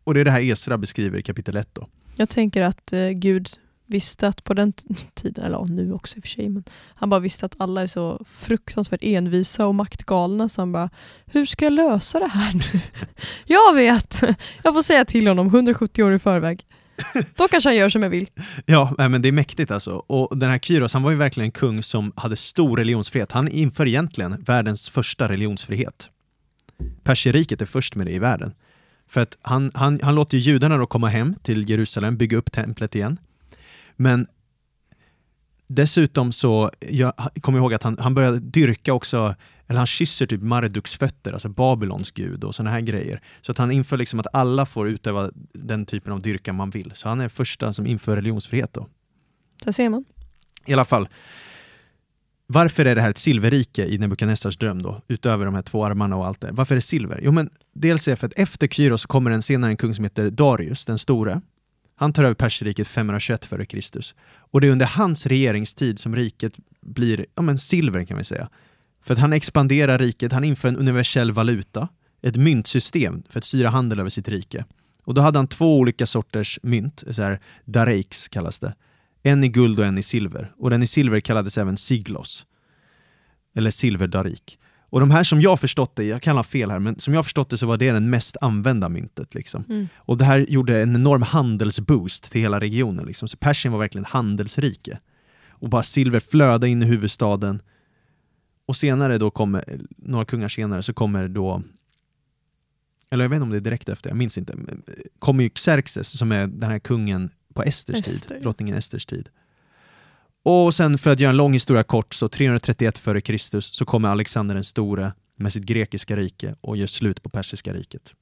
Och 0.03 0.13
det 0.13 0.19
är 0.19 0.25
det 0.25 0.31
här 0.31 0.41
Esra 0.41 0.77
beskriver 0.77 1.19
i 1.19 1.21
kapitel 1.21 1.55
1 1.55 1.69
då. 1.73 1.87
Jag 2.15 2.29
tänker 2.29 2.61
att 2.61 2.93
eh, 2.93 3.09
Gud 3.09 3.49
visste 3.93 4.27
att 4.27 4.43
på 4.43 4.53
den 4.53 4.73
tiden, 5.13 5.45
eller 5.45 5.65
nu 5.65 5.93
också 5.93 6.17
i 6.17 6.19
och 6.19 6.23
för 6.23 6.29
sig, 6.29 6.49
men 6.49 6.63
han 6.95 7.09
bara 7.09 7.19
visste 7.19 7.45
att 7.45 7.55
alla 7.57 7.81
är 7.81 7.87
så 7.87 8.25
fruktansvärt 8.29 9.03
envisa 9.03 9.67
och 9.67 9.75
maktgalna 9.75 10.49
så 10.49 10.61
han 10.61 10.71
bara, 10.71 10.89
hur 11.25 11.45
ska 11.45 11.65
jag 11.65 11.73
lösa 11.73 12.19
det 12.19 12.27
här 12.27 12.53
nu? 12.53 12.79
jag 13.45 13.73
vet! 13.73 14.21
Jag 14.63 14.73
får 14.73 14.81
säga 14.81 15.05
till 15.05 15.27
honom 15.27 15.47
170 15.47 16.03
år 16.03 16.13
i 16.13 16.19
förväg. 16.19 16.65
Då 17.35 17.47
kanske 17.47 17.69
han 17.69 17.77
gör 17.77 17.89
som 17.89 18.03
jag 18.03 18.09
vill. 18.09 18.27
Ja, 18.65 18.95
men 18.97 19.21
det 19.21 19.27
är 19.27 19.31
mäktigt 19.31 19.71
alltså. 19.71 19.91
Och 19.91 20.37
den 20.37 20.49
här 20.49 20.59
Kyros, 20.59 20.93
han 20.93 21.03
var 21.03 21.11
ju 21.11 21.17
verkligen 21.17 21.45
en 21.45 21.51
kung 21.51 21.83
som 21.83 22.11
hade 22.15 22.35
stor 22.35 22.77
religionsfrihet. 22.77 23.31
Han 23.31 23.47
inför 23.47 23.87
egentligen 23.87 24.43
världens 24.43 24.89
första 24.89 25.27
religionsfrihet. 25.27 26.09
Perserriket 27.03 27.61
är 27.61 27.65
först 27.65 27.95
med 27.95 28.07
det 28.07 28.11
i 28.11 28.19
världen. 28.19 28.53
För 29.07 29.21
att 29.21 29.37
han, 29.41 29.71
han, 29.73 29.99
han 30.03 30.15
låter 30.15 30.37
ju 30.37 30.51
judarna 30.51 30.77
då 30.77 30.85
komma 30.85 31.07
hem 31.07 31.35
till 31.43 31.69
Jerusalem, 31.69 32.17
bygga 32.17 32.37
upp 32.37 32.51
templet 32.51 32.95
igen. 32.95 33.17
Men 33.95 34.27
dessutom 35.67 36.31
så, 36.31 36.71
jag 36.79 37.13
kommer 37.41 37.59
ihåg 37.59 37.73
att 37.73 37.83
han, 37.83 37.97
han 37.99 38.13
började 38.13 38.39
dyrka 38.39 38.93
också, 38.93 39.35
eller 39.67 39.77
han 39.77 39.87
kysser 39.87 40.25
typ 40.25 40.41
Marduks 40.41 40.95
fötter, 40.95 41.33
alltså 41.33 41.49
Babylons 41.49 42.11
gud 42.11 42.43
och 42.43 42.55
sådana 42.55 42.71
här 42.71 42.81
grejer. 42.81 43.21
Så 43.41 43.51
att 43.51 43.57
han 43.57 43.71
inför 43.71 43.97
liksom 43.97 44.19
att 44.19 44.27
alla 44.33 44.65
får 44.65 44.89
utöva 44.89 45.31
den 45.53 45.85
typen 45.85 46.13
av 46.13 46.21
dyrkan 46.21 46.55
man 46.55 46.69
vill. 46.69 46.91
Så 46.95 47.09
han 47.09 47.21
är 47.21 47.29
första 47.29 47.73
som 47.73 47.87
inför 47.87 48.15
religionsfrihet 48.15 48.73
då. 48.73 48.87
Där 49.63 49.71
ser 49.71 49.89
man. 49.89 50.05
I 50.65 50.73
alla 50.73 50.85
fall, 50.85 51.07
varför 52.47 52.85
är 52.85 52.95
det 52.95 53.01
här 53.01 53.09
ett 53.09 53.17
silverrike 53.17 53.85
i 53.85 53.97
Nebukadnessars 53.97 54.57
dröm 54.57 54.81
då? 54.81 55.01
Utöver 55.07 55.45
de 55.45 55.55
här 55.55 55.61
två 55.61 55.85
armarna 55.85 56.15
och 56.15 56.25
allt 56.25 56.41
det. 56.41 56.51
Varför 56.51 56.75
är 56.75 56.77
det 56.77 56.81
silver? 56.81 57.19
Jo 57.23 57.31
men 57.31 57.49
dels 57.73 58.07
är 58.07 58.11
det 58.11 58.15
för 58.15 58.27
att 58.27 58.33
efter 58.39 58.67
Kyros 58.67 59.05
kommer 59.05 59.31
en 59.31 59.41
senare 59.41 59.71
en 59.71 59.77
kung 59.77 59.93
som 59.93 60.03
heter 60.03 60.29
Darius 60.29 60.85
den 60.85 60.99
store. 60.99 61.41
Han 61.95 62.13
tar 62.13 62.23
över 62.23 62.33
Perserriket 62.33 62.87
521 62.87 63.47
f.Kr. 63.51 63.79
Och 64.35 64.61
det 64.61 64.67
är 64.67 64.71
under 64.71 64.85
hans 64.85 65.25
regeringstid 65.25 65.99
som 65.99 66.15
riket 66.15 66.53
blir 66.81 67.25
ja, 67.35 67.41
men 67.41 67.57
silver 67.57 68.03
kan 68.03 68.17
vi 68.17 68.23
säga. 68.23 68.49
För 69.01 69.13
att 69.13 69.19
han 69.19 69.33
expanderar 69.33 69.97
riket, 69.97 70.31
han 70.31 70.43
inför 70.43 70.67
en 70.67 70.77
universell 70.77 71.31
valuta, 71.31 71.87
ett 72.21 72.37
myntsystem 72.37 73.23
för 73.29 73.39
att 73.39 73.43
styra 73.43 73.69
handel 73.69 73.99
över 73.99 74.09
sitt 74.09 74.27
rike. 74.27 74.65
Och 75.03 75.13
då 75.13 75.21
hade 75.21 75.39
han 75.39 75.47
två 75.47 75.77
olika 75.77 76.05
sorters 76.05 76.59
mynt, 76.63 77.03
så 77.11 77.21
här, 77.21 77.39
dareiks 77.65 78.27
kallas 78.27 78.59
det. 78.59 78.75
En 79.23 79.43
i 79.43 79.47
guld 79.47 79.79
och 79.79 79.85
en 79.85 79.97
i 79.97 80.03
silver. 80.03 80.51
Och 80.57 80.69
den 80.69 80.83
i 80.83 80.87
silver 80.87 81.19
kallades 81.19 81.57
även 81.57 81.77
siglos. 81.77 82.45
Eller 83.55 83.71
silverdarik. 83.71 84.59
Och 84.93 84.99
de 84.99 85.11
här 85.11 85.23
som 85.23 85.41
jag 85.41 85.59
förstått 85.59 85.95
det, 85.95 86.03
jag 86.03 86.21
kan 86.21 86.35
ha 86.35 86.43
fel 86.43 86.71
här, 86.71 86.79
men 86.79 86.99
som 86.99 87.13
jag 87.13 87.25
förstått 87.25 87.49
det 87.49 87.57
så 87.57 87.65
var 87.65 87.77
det 87.77 87.91
den 87.91 88.09
mest 88.09 88.37
använda 88.41 88.89
myntet. 88.89 89.35
Liksom. 89.35 89.63
Mm. 89.69 89.87
Och 89.95 90.17
det 90.17 90.25
här 90.25 90.37
gjorde 90.37 90.81
en 90.81 90.95
enorm 90.95 91.21
handelsboost 91.21 92.31
till 92.31 92.41
hela 92.41 92.59
regionen. 92.59 93.05
Liksom. 93.05 93.27
Så 93.27 93.37
Persien 93.37 93.71
var 93.71 93.79
verkligen 93.79 94.05
handelsrike. 94.05 94.99
Och 95.49 95.69
bara 95.69 95.83
silver 95.83 96.19
flödade 96.19 96.69
in 96.69 96.83
i 96.83 96.85
huvudstaden. 96.85 97.61
Och 98.65 98.75
senare 98.75 99.17
då 99.17 99.31
kommer, 99.31 99.63
några 99.97 100.25
kungar 100.25 100.47
senare, 100.47 100.83
så 100.83 100.93
kommer 100.93 101.27
då 101.27 101.61
eller 103.11 103.23
jag 103.23 103.29
vet 103.29 103.35
inte 103.37 103.43
om 103.43 103.49
det 103.49 103.57
är 103.57 103.61
direkt 103.61 103.89
efter, 103.89 104.09
jag 104.09 104.17
minns 104.17 104.37
inte. 104.37 104.53
eh, 104.53 104.93
Kommer 105.19 105.43
ju 105.43 105.49
Xerxes 105.49 106.17
som 106.17 106.31
är 106.31 106.47
den 106.47 106.69
här 106.69 106.79
kungen 106.79 107.29
på 107.53 107.63
Esters 107.63 107.95
Ester, 107.95 108.11
tid, 108.11 108.41
drottningen 108.41 108.75
Esters 108.75 109.05
tid. 109.05 109.29
Och 110.43 110.73
sen 110.73 110.97
för 110.97 111.11
att 111.11 111.19
göra 111.19 111.29
en 111.29 111.37
lång 111.37 111.53
historia 111.53 111.83
kort, 111.83 112.13
så 112.13 112.27
331 112.27 112.97
f.Kr. 112.97 113.59
så 113.59 113.85
kommer 113.85 114.09
Alexander 114.09 114.55
den 114.55 114.63
store 114.63 115.13
med 115.35 115.53
sitt 115.53 115.63
grekiska 115.63 116.15
rike 116.15 116.55
och 116.61 116.77
gör 116.77 116.87
slut 116.87 117.23
på 117.23 117.29
persiska 117.29 117.73
riket. 117.73 118.13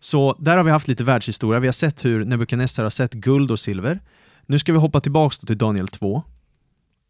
Så 0.00 0.36
där 0.40 0.56
har 0.56 0.64
vi 0.64 0.70
haft 0.70 0.88
lite 0.88 1.04
världshistoria. 1.04 1.60
Vi 1.60 1.66
har 1.66 1.72
sett 1.72 2.04
hur 2.04 2.24
Nebukadnessar 2.24 2.82
har 2.82 2.90
sett 2.90 3.14
guld 3.14 3.50
och 3.50 3.58
silver. 3.58 4.00
Nu 4.46 4.58
ska 4.58 4.72
vi 4.72 4.78
hoppa 4.78 5.00
tillbaka 5.00 5.46
till 5.46 5.58
Daniel 5.58 5.88
2. 5.88 6.22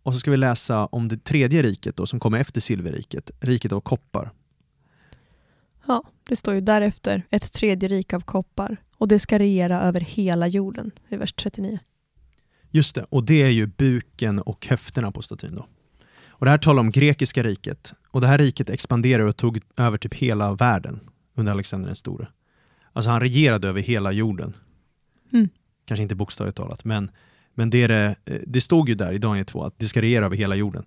Och 0.02 0.14
så 0.14 0.20
ska 0.20 0.30
vi 0.30 0.36
läsa 0.36 0.86
om 0.86 1.08
det 1.08 1.24
tredje 1.24 1.62
riket 1.62 1.96
då, 1.96 2.06
som 2.06 2.20
kommer 2.20 2.38
efter 2.38 2.60
silverriket, 2.60 3.30
riket 3.40 3.72
av 3.72 3.80
koppar. 3.80 4.30
Ja, 5.86 6.04
det 6.28 6.36
står 6.36 6.54
ju 6.54 6.60
därefter 6.60 7.22
ett 7.30 7.52
tredje 7.52 7.88
rike 7.88 8.16
av 8.16 8.20
koppar 8.20 8.76
och 8.96 9.08
det 9.08 9.18
ska 9.18 9.38
regera 9.38 9.80
över 9.80 10.00
hela 10.00 10.46
jorden 10.46 10.90
i 11.08 11.16
vers 11.16 11.32
39. 11.32 11.78
Just 12.70 12.94
det, 12.94 13.06
och 13.08 13.24
det 13.24 13.42
är 13.42 13.48
ju 13.48 13.66
buken 13.66 14.38
och 14.38 14.66
höfterna 14.66 15.12
på 15.12 15.22
statyn 15.22 15.54
då. 15.54 15.66
Och 16.28 16.44
det 16.44 16.50
här 16.50 16.58
talar 16.58 16.80
om 16.80 16.90
grekiska 16.90 17.42
riket. 17.42 17.94
Och 18.08 18.20
det 18.20 18.26
här 18.26 18.38
riket 18.38 18.70
expanderade 18.70 19.28
och 19.28 19.36
tog 19.36 19.60
över 19.76 19.98
typ 19.98 20.14
hela 20.14 20.54
världen 20.54 21.00
under 21.34 21.52
Alexander 21.52 21.86
den 21.86 21.96
store. 21.96 22.28
Alltså 22.92 23.10
han 23.10 23.20
regerade 23.20 23.68
över 23.68 23.80
hela 23.80 24.12
jorden. 24.12 24.56
Mm. 25.32 25.48
Kanske 25.84 26.02
inte 26.02 26.14
bokstavligt 26.14 26.56
talat, 26.56 26.84
men, 26.84 27.10
men 27.54 27.70
det, 27.70 27.82
är 27.82 27.88
det, 27.88 28.16
det 28.46 28.60
stod 28.60 28.88
ju 28.88 28.94
där 28.94 29.12
i 29.12 29.18
Daniel 29.18 29.46
2 29.46 29.64
att 29.64 29.78
det 29.78 29.88
ska 29.88 30.02
regera 30.02 30.26
över 30.26 30.36
hela 30.36 30.54
jorden. 30.54 30.84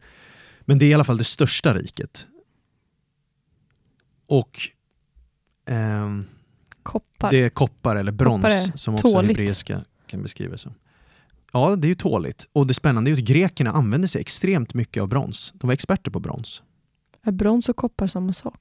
Men 0.61 0.79
det 0.79 0.85
är 0.85 0.89
i 0.89 0.93
alla 0.93 1.03
fall 1.03 1.17
det 1.17 1.23
största 1.23 1.73
riket. 1.73 2.27
Och 4.25 4.59
ehm, 5.65 6.25
Koppar. 6.83 7.31
det 7.31 7.37
är 7.37 7.49
koppar 7.49 7.95
eller 7.95 8.11
brons 8.11 8.43
Koppar 8.43 8.77
som 8.77 8.93
också 8.93 9.21
hebreiska 9.21 9.81
kan 10.07 10.21
beskrivas 10.21 10.61
som. 10.61 10.73
Ja, 11.51 11.75
det 11.75 11.87
är 11.87 11.89
ju 11.89 11.95
tåligt. 11.95 12.47
Och 12.53 12.67
det 12.67 12.73
spännande 12.73 13.11
är 13.11 13.15
ju 13.15 13.21
att 13.21 13.27
grekerna 13.27 13.71
använde 13.71 14.07
sig 14.07 14.21
extremt 14.21 14.73
mycket 14.73 15.03
av 15.03 15.09
brons. 15.09 15.53
De 15.55 15.67
var 15.67 15.73
experter 15.73 16.11
på 16.11 16.19
brons. 16.19 16.63
Är 17.21 17.31
brons 17.31 17.69
och 17.69 17.75
koppar 17.75 18.07
samma 18.07 18.33
sak? 18.33 18.59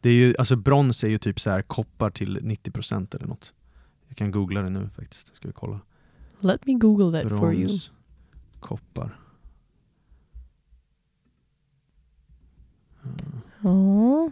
Det 0.00 0.08
är 0.08 0.14
ju, 0.14 0.34
alltså 0.38 0.56
brons 0.56 1.04
är 1.04 1.08
ju 1.08 1.18
typ 1.18 1.40
så 1.40 1.50
här 1.50 1.62
koppar 1.62 2.10
till 2.10 2.38
90% 2.38 3.16
eller 3.16 3.26
något. 3.26 3.52
Jag 4.08 4.16
kan 4.16 4.30
googla 4.30 4.62
det 4.62 4.70
nu 4.70 4.90
faktiskt. 4.96 5.36
Ska 5.36 5.48
vi 5.48 5.54
kolla. 5.54 5.80
Let 6.40 6.66
me 6.66 6.74
google 6.74 7.22
that 7.22 7.38
for 7.38 7.54
you. 7.54 7.66
Brons, 7.66 7.90
koppar. 8.60 9.18
Ja. 13.62 14.30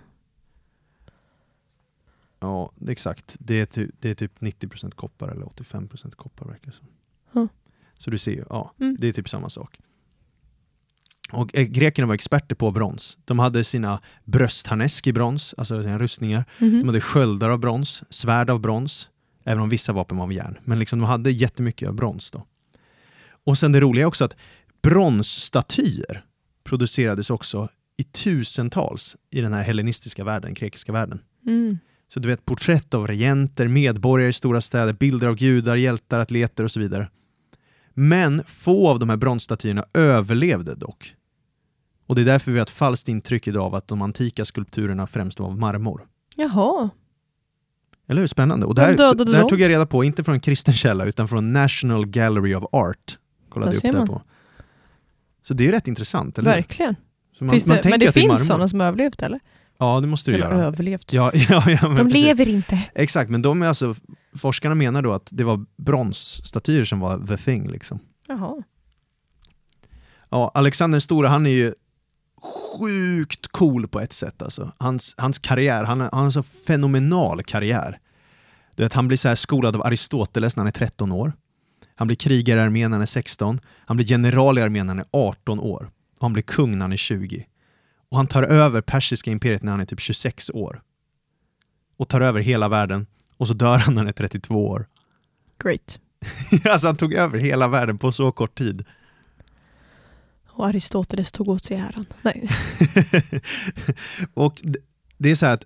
Ja, 2.38 2.72
det 2.74 2.92
exakt. 2.92 3.36
Det 3.38 3.60
är, 3.60 3.66
ty, 3.66 3.90
det 4.00 4.10
är 4.10 4.14
typ 4.14 4.38
90% 4.40 4.90
koppar 4.90 5.28
eller 5.28 5.46
85% 5.46 6.10
koppar 6.10 6.46
verkar 6.46 6.70
det 6.70 6.76
som. 6.76 6.86
Så 7.98 8.10
du 8.10 8.18
ser 8.18 8.32
ju, 8.32 8.44
ja, 8.50 8.74
Mm. 8.80 8.96
det 8.98 9.08
är 9.08 9.12
typ 9.12 9.28
samma 9.28 9.48
sak. 9.50 9.78
Och 11.32 11.56
eh, 11.56 11.64
grekerna 11.64 12.06
var 12.06 12.14
experter 12.14 12.54
på 12.54 12.70
brons. 12.70 13.18
De 13.24 13.38
hade 13.38 13.64
sina 13.64 14.00
bröstharnesk 14.24 15.06
i 15.06 15.12
brons, 15.12 15.54
alltså 15.58 15.82
sina 15.82 15.98
rustningar. 15.98 16.44
Mhm. 16.58 16.80
De 16.80 16.86
hade 16.88 17.00
sköldar 17.00 17.50
av 17.50 17.58
brons, 17.58 18.02
svärd 18.10 18.50
av 18.50 18.60
brons, 18.60 19.08
även 19.44 19.62
om 19.62 19.68
vissa 19.68 19.92
vapen 19.92 20.16
var 20.18 20.24
av 20.24 20.32
järn. 20.32 20.58
Men 20.64 20.78
liksom 20.78 20.98
de 20.98 21.04
hade 21.04 21.30
jättemycket 21.30 21.88
av 21.88 21.94
brons 21.94 22.30
då. 22.30 22.46
Och 23.44 23.58
sen 23.58 23.72
det 23.72 23.80
roliga 23.80 24.02
är 24.04 24.06
också 24.08 24.24
att 24.24 24.36
bronsstatyer 24.82 26.24
producerades 26.64 27.30
också 27.30 27.68
i 27.96 28.04
tusentals 28.04 29.16
i 29.30 29.40
den 29.40 29.52
här 29.52 29.62
hellenistiska 29.62 30.24
världen, 30.24 30.54
grekiska 30.54 30.92
världen. 30.92 31.20
Mm. 31.46 31.78
Så 32.08 32.20
du 32.20 32.28
vet 32.28 32.44
porträtt 32.44 32.94
av 32.94 33.06
regenter, 33.06 33.68
medborgare 33.68 34.28
i 34.28 34.32
stora 34.32 34.60
städer, 34.60 34.92
bilder 34.92 35.26
av 35.28 35.36
gudar, 35.36 35.76
hjältar, 35.76 36.18
atleter 36.18 36.64
och 36.64 36.70
så 36.70 36.80
vidare. 36.80 37.10
Men 37.98 38.42
få 38.46 38.88
av 38.88 38.98
de 38.98 39.08
här 39.08 39.16
bronsstatyerna 39.16 39.84
överlevde 39.94 40.74
dock. 40.74 41.14
Och 42.06 42.14
det 42.14 42.20
är 42.20 42.24
därför 42.24 42.52
vi 42.52 42.58
har 42.58 42.62
ett 42.62 42.70
falskt 42.70 43.08
intryck 43.08 43.46
idag 43.48 43.62
av 43.64 43.74
att 43.74 43.88
de 43.88 44.02
antika 44.02 44.44
skulpturerna 44.44 45.06
främst 45.06 45.40
var 45.40 45.46
av 45.46 45.58
marmor. 45.58 46.06
Jaha. 46.34 46.90
Eller 48.08 48.20
hur? 48.20 48.28
Spännande. 48.28 48.66
Och 48.66 48.74
det 48.74 48.82
här, 48.82 49.24
det 49.24 49.36
här 49.36 49.48
tog 49.48 49.60
jag 49.60 49.68
reda 49.68 49.86
på, 49.86 50.04
inte 50.04 50.24
från 50.24 50.34
en 50.34 50.40
kristen 50.40 50.74
källa, 50.74 51.04
utan 51.04 51.28
från 51.28 51.52
National 51.52 52.06
Gallery 52.06 52.54
of 52.54 52.64
Art. 52.72 53.18
Kollade 53.48 53.72
jag 53.82 53.94
upp 53.94 54.00
det 54.00 54.06
på. 54.06 54.22
Så 55.42 55.54
det 55.54 55.68
är 55.68 55.72
rätt 55.72 55.88
intressant, 55.88 56.38
eller? 56.38 56.50
Verkligen. 56.50 56.96
Man, 57.40 57.60
man 57.66 57.76
det, 57.82 57.88
men 57.90 58.00
det 58.00 58.12
finns 58.12 58.46
sådana 58.46 58.68
som 58.68 58.80
har 58.80 58.86
överlevt 58.86 59.22
eller? 59.22 59.40
Ja, 59.78 60.00
det 60.00 60.06
måste 60.06 60.30
du 60.30 60.34
eller 60.34 60.50
göra. 60.50 60.64
överlevt. 60.64 61.12
Ja, 61.12 61.30
ja, 61.34 61.70
ja, 61.70 61.78
De 61.82 61.96
precis. 61.96 62.12
lever 62.12 62.48
inte. 62.48 62.82
Exakt, 62.94 63.30
men 63.30 63.42
de 63.42 63.62
är 63.62 63.66
alltså, 63.66 63.94
forskarna 64.36 64.74
menar 64.74 65.02
då 65.02 65.12
att 65.12 65.28
det 65.32 65.44
var 65.44 65.64
bronsstatyer 65.76 66.84
som 66.84 67.00
var 67.00 67.26
the 67.26 67.36
thing. 67.36 67.70
Liksom. 67.70 67.98
Jaha. 68.28 68.62
Ja, 70.30 70.50
Alexander 70.54 70.94
den 70.94 71.00
stora, 71.00 71.28
han 71.28 71.46
är 71.46 71.50
ju 71.50 71.74
sjukt 72.78 73.46
cool 73.46 73.88
på 73.88 74.00
ett 74.00 74.12
sätt. 74.12 74.42
Alltså. 74.42 74.72
Hans, 74.78 75.14
hans 75.16 75.38
karriär, 75.38 75.84
han, 75.84 76.00
han 76.00 76.10
har 76.12 76.24
en 76.24 76.32
så 76.32 76.42
fenomenal 76.42 77.42
karriär. 77.42 77.98
Du 78.76 78.82
vet, 78.82 78.92
han 78.92 79.08
blir 79.08 79.18
så 79.18 79.28
här 79.28 79.34
skolad 79.34 79.76
av 79.76 79.82
Aristoteles 79.82 80.56
när 80.56 80.60
han 80.60 80.68
är 80.68 80.72
13 80.72 81.12
år. 81.12 81.32
Han 81.94 82.06
blir 82.06 82.16
krigare 82.16 82.60
i 82.60 82.62
armén 82.62 82.90
när 82.90 82.96
han 82.96 83.02
är 83.02 83.06
16. 83.06 83.60
Han 83.86 83.96
blir 83.96 84.06
general 84.06 84.58
i 84.58 84.62
armén 84.62 84.86
när 84.86 84.94
han 84.94 84.98
är 84.98 85.06
18 85.12 85.60
år. 85.60 85.90
Och 86.16 86.22
han 86.22 86.32
blir 86.32 86.42
kung 86.42 86.72
när 86.72 86.80
han 86.80 86.92
är 86.92 86.96
20. 86.96 87.46
Och 88.10 88.16
han 88.16 88.26
tar 88.26 88.42
över 88.42 88.80
persiska 88.80 89.30
imperiet 89.30 89.62
när 89.62 89.72
han 89.72 89.80
är 89.80 89.84
typ 89.84 90.00
26 90.00 90.50
år. 90.50 90.82
Och 91.96 92.08
tar 92.08 92.20
över 92.20 92.40
hela 92.40 92.68
världen. 92.68 93.06
Och 93.36 93.48
så 93.48 93.54
dör 93.54 93.78
han 93.78 93.94
när 93.94 94.00
han 94.00 94.08
är 94.08 94.12
32 94.12 94.68
år. 94.68 94.86
Great. 95.64 96.00
alltså 96.64 96.86
han 96.86 96.96
tog 96.96 97.14
över 97.14 97.38
hela 97.38 97.68
världen 97.68 97.98
på 97.98 98.12
så 98.12 98.32
kort 98.32 98.58
tid. 98.58 98.84
Och 100.48 100.66
Aristoteles 100.66 101.32
tog 101.32 101.48
åt 101.48 101.64
sig 101.64 101.76
äran. 101.76 102.06
Nej. 102.22 102.48
och 104.34 104.62
det 105.18 105.30
är 105.30 105.34
så 105.34 105.46
här 105.46 105.52
att 105.52 105.64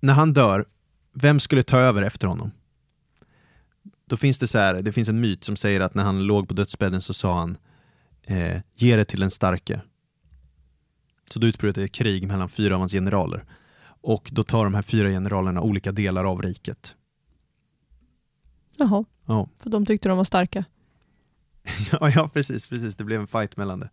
när 0.00 0.12
han 0.12 0.32
dör, 0.32 0.64
vem 1.14 1.40
skulle 1.40 1.62
ta 1.62 1.78
över 1.78 2.02
efter 2.02 2.28
honom? 2.28 2.50
Då 4.06 4.16
finns 4.16 4.38
det 4.38 4.46
så 4.46 4.58
här, 4.58 4.74
det 4.74 4.92
finns 4.92 5.08
en 5.08 5.20
myt 5.20 5.44
som 5.44 5.56
säger 5.56 5.80
att 5.80 5.94
när 5.94 6.04
han 6.04 6.26
låg 6.26 6.48
på 6.48 6.54
dödsbädden 6.54 7.00
så 7.00 7.14
sa 7.14 7.38
han 7.38 7.56
eh, 8.22 8.60
ge 8.74 8.96
det 8.96 9.04
till 9.04 9.20
den 9.20 9.30
starke. 9.30 9.80
Så 11.30 11.38
då 11.38 11.46
utbröt 11.46 11.78
ett 11.78 11.92
krig 11.92 12.28
mellan 12.28 12.48
fyra 12.48 12.74
av 12.74 12.80
hans 12.80 12.92
generaler. 12.92 13.44
Och 13.84 14.30
då 14.32 14.44
tar 14.44 14.64
de 14.64 14.74
här 14.74 14.82
fyra 14.82 15.08
generalerna 15.08 15.60
olika 15.60 15.92
delar 15.92 16.24
av 16.24 16.42
riket. 16.42 16.96
Jaha, 18.76 19.04
Ja, 19.26 19.48
för 19.62 19.70
de 19.70 19.86
tyckte 19.86 20.08
de 20.08 20.16
var 20.18 20.24
starka. 20.24 20.64
ja, 21.92 22.10
ja 22.10 22.28
precis, 22.28 22.66
precis. 22.66 22.94
Det 22.94 23.04
blev 23.04 23.20
en 23.20 23.26
fight 23.26 23.56
mellan 23.56 23.80
det. 23.80 23.90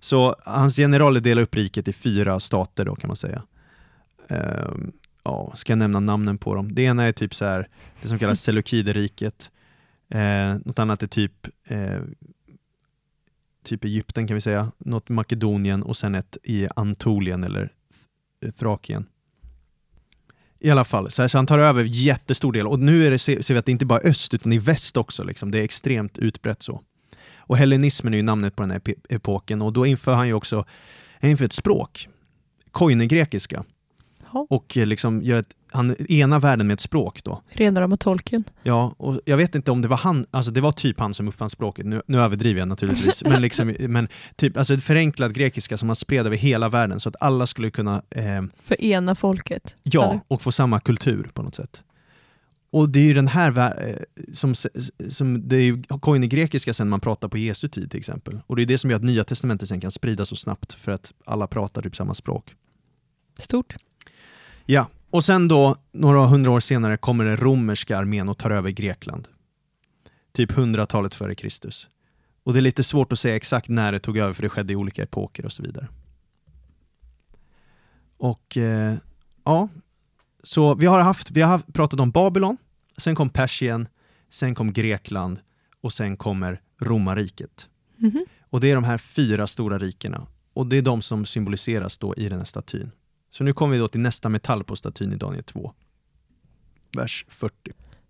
Så 0.00 0.34
hans 0.44 0.76
generaler 0.76 1.20
delar 1.20 1.42
upp 1.42 1.54
riket 1.54 1.88
i 1.88 1.92
fyra 1.92 2.40
stater 2.40 2.84
då 2.84 2.94
kan 2.96 3.08
man 3.08 3.16
säga. 3.16 3.42
Ehm, 4.28 4.92
ja, 5.22 5.52
ska 5.54 5.72
jag 5.72 5.78
nämna 5.78 6.00
namnen 6.00 6.38
på 6.38 6.54
dem? 6.54 6.74
Det 6.74 6.82
ena 6.82 7.02
är 7.02 7.12
typ 7.12 7.34
så 7.34 7.44
här, 7.44 7.68
det 8.02 8.08
som 8.08 8.18
kallas 8.18 8.40
Seleukiderriket. 8.40 9.50
Eh, 10.08 10.54
något 10.64 10.78
annat 10.78 11.02
är 11.02 11.06
typ 11.06 11.48
eh, 11.64 12.00
typ 13.62 13.84
Egypten 13.84 14.26
kan 14.26 14.34
vi 14.34 14.40
säga, 14.40 14.72
något 14.78 15.08
Makedonien 15.08 15.82
och 15.82 15.96
sen 15.96 16.14
ett 16.14 16.36
i 16.42 16.68
Antolien 16.76 17.44
eller 17.44 17.72
Th- 18.40 18.50
Thrakien. 18.52 19.06
I 20.66 20.70
alla 20.70 20.84
fall, 20.84 21.10
så, 21.10 21.22
här, 21.22 21.28
så 21.28 21.38
han 21.38 21.46
tar 21.46 21.58
över 21.58 21.84
jättestor 21.84 22.52
del 22.52 22.66
och 22.66 22.78
nu 22.78 23.06
är 23.06 23.10
det, 23.10 23.18
ser 23.18 23.52
vi 23.52 23.58
att 23.58 23.66
det 23.66 23.72
inte 23.72 23.86
bara 23.86 24.00
är 24.00 24.08
öst 24.08 24.34
utan 24.34 24.52
i 24.52 24.58
väst 24.58 24.96
också. 24.96 25.24
Liksom. 25.24 25.50
Det 25.50 25.58
är 25.58 25.62
extremt 25.62 26.18
utbrett 26.18 26.62
så. 26.62 26.82
Och 27.36 27.56
hellenismen 27.56 28.14
är 28.14 28.16
ju 28.16 28.22
namnet 28.22 28.56
på 28.56 28.62
den 28.62 28.70
här 28.70 28.80
epoken 29.08 29.62
och 29.62 29.72
då 29.72 29.86
inför 29.86 30.14
han 30.14 30.26
ju 30.26 30.34
också 30.34 30.64
han 31.20 31.30
inför 31.30 31.44
ett 31.44 31.52
språk, 31.52 32.08
koinegrekiska, 32.70 33.64
och 34.48 34.76
eh, 34.76 34.86
liksom 34.86 35.22
gör 35.22 35.36
ett, 35.36 35.54
han 35.76 35.96
ena 36.08 36.38
världen 36.38 36.66
med 36.66 36.74
ett 36.74 36.80
språk 36.80 37.24
då. 37.24 37.42
Rena 37.48 37.80
rama 37.80 37.96
tolken. 37.96 38.44
Ja, 38.62 38.94
och 38.96 39.20
jag 39.24 39.36
vet 39.36 39.54
inte 39.54 39.70
om 39.70 39.82
det 39.82 39.88
var 39.88 39.96
han, 39.96 40.26
alltså 40.30 40.50
det 40.50 40.60
var 40.60 40.72
typ 40.72 41.00
han 41.00 41.14
som 41.14 41.28
uppfann 41.28 41.50
språket, 41.50 41.86
nu, 41.86 42.02
nu 42.06 42.20
överdriver 42.20 42.58
jag 42.60 42.68
naturligtvis, 42.68 43.24
men, 43.24 43.42
liksom, 43.42 43.68
men 43.80 44.08
typ 44.36 44.56
alltså 44.56 44.78
förenklad 44.78 45.34
grekiska 45.34 45.76
som 45.76 45.88
han 45.88 45.96
spred 45.96 46.26
över 46.26 46.36
hela 46.36 46.68
världen 46.68 47.00
så 47.00 47.08
att 47.08 47.16
alla 47.20 47.46
skulle 47.46 47.70
kunna, 47.70 48.02
eh, 48.10 48.42
För 48.62 48.84
ena 48.84 49.14
folket. 49.14 49.76
ja, 49.82 50.04
Eller? 50.04 50.20
och 50.28 50.42
få 50.42 50.52
samma 50.52 50.80
kultur 50.80 51.30
på 51.34 51.42
något 51.42 51.54
sätt. 51.54 51.82
Och 52.70 52.88
det 52.88 53.00
är 53.00 53.04
ju 53.04 53.14
den 53.14 53.28
här, 53.28 53.58
eh, 53.88 53.96
som, 54.32 54.54
som 55.08 55.48
det 55.48 55.56
är 55.56 55.60
ju 55.62 55.82
koinegrekiska 55.82 56.74
sen 56.74 56.88
man 56.88 57.00
pratar 57.00 57.28
på 57.28 57.38
Jesu 57.38 57.68
tid 57.68 57.90
till 57.90 57.98
exempel. 57.98 58.40
Och 58.46 58.56
det 58.56 58.62
är 58.62 58.66
det 58.66 58.78
som 58.78 58.90
gör 58.90 58.96
att 58.96 59.04
nya 59.04 59.24
testamentet 59.24 59.68
sen 59.68 59.80
kan 59.80 59.90
spridas 59.90 60.28
så 60.28 60.36
snabbt 60.36 60.72
för 60.72 60.92
att 60.92 61.12
alla 61.24 61.46
pratar 61.46 61.82
typ 61.82 61.96
samma 61.96 62.14
språk. 62.14 62.54
Stort. 63.38 63.76
Ja, 64.66 64.86
och 65.16 65.24
sen 65.24 65.48
då 65.48 65.76
några 65.92 66.26
hundra 66.26 66.50
år 66.50 66.60
senare 66.60 66.96
kommer 66.96 67.24
den 67.24 67.36
romerska 67.36 67.98
armén 67.98 68.28
och 68.28 68.38
tar 68.38 68.50
över 68.50 68.70
Grekland. 68.70 69.28
Typ 70.32 70.52
hundratalet 70.52 71.14
före 71.14 71.34
Kristus. 71.34 71.88
Och 72.44 72.52
det 72.52 72.58
är 72.58 72.62
lite 72.62 72.82
svårt 72.82 73.12
att 73.12 73.18
säga 73.18 73.36
exakt 73.36 73.68
när 73.68 73.92
det 73.92 73.98
tog 73.98 74.18
över 74.18 74.32
för 74.32 74.42
det 74.42 74.48
skedde 74.48 74.72
i 74.72 74.76
olika 74.76 75.02
epoker 75.02 75.44
och 75.44 75.52
så 75.52 75.62
vidare. 75.62 75.88
Och 78.16 78.56
eh, 78.56 78.94
ja, 79.44 79.68
så 80.42 80.74
vi 80.74 80.86
har, 80.86 81.00
haft, 81.00 81.30
vi 81.30 81.42
har 81.42 81.48
haft, 81.48 81.72
pratat 81.72 82.00
om 82.00 82.10
Babylon, 82.10 82.56
sen 82.96 83.14
kom 83.14 83.30
Persien, 83.30 83.88
sen 84.28 84.54
kom 84.54 84.72
Grekland 84.72 85.40
och 85.80 85.92
sen 85.92 86.16
kommer 86.16 86.60
romarriket. 86.80 87.68
Mhm. 87.96 88.24
Och 88.50 88.60
det 88.60 88.70
är 88.70 88.74
de 88.74 88.84
här 88.84 88.98
fyra 88.98 89.46
stora 89.46 89.78
rikena. 89.78 90.26
Och 90.52 90.66
det 90.66 90.76
är 90.76 90.82
de 90.82 91.02
som 91.02 91.26
symboliseras 91.26 91.98
då 91.98 92.14
i 92.14 92.28
den 92.28 92.38
här 92.38 92.44
statyn. 92.44 92.90
Så 93.36 93.44
nu 93.44 93.52
kommer 93.52 93.72
vi 93.72 93.78
då 93.78 93.88
till 93.88 94.00
nästa 94.00 94.28
metall 94.28 94.64
på 94.64 94.76
statyn 94.76 95.12
i 95.12 95.16
Daniel 95.16 95.42
2. 95.44 95.72
Vers 96.96 97.24
40. 97.28 97.54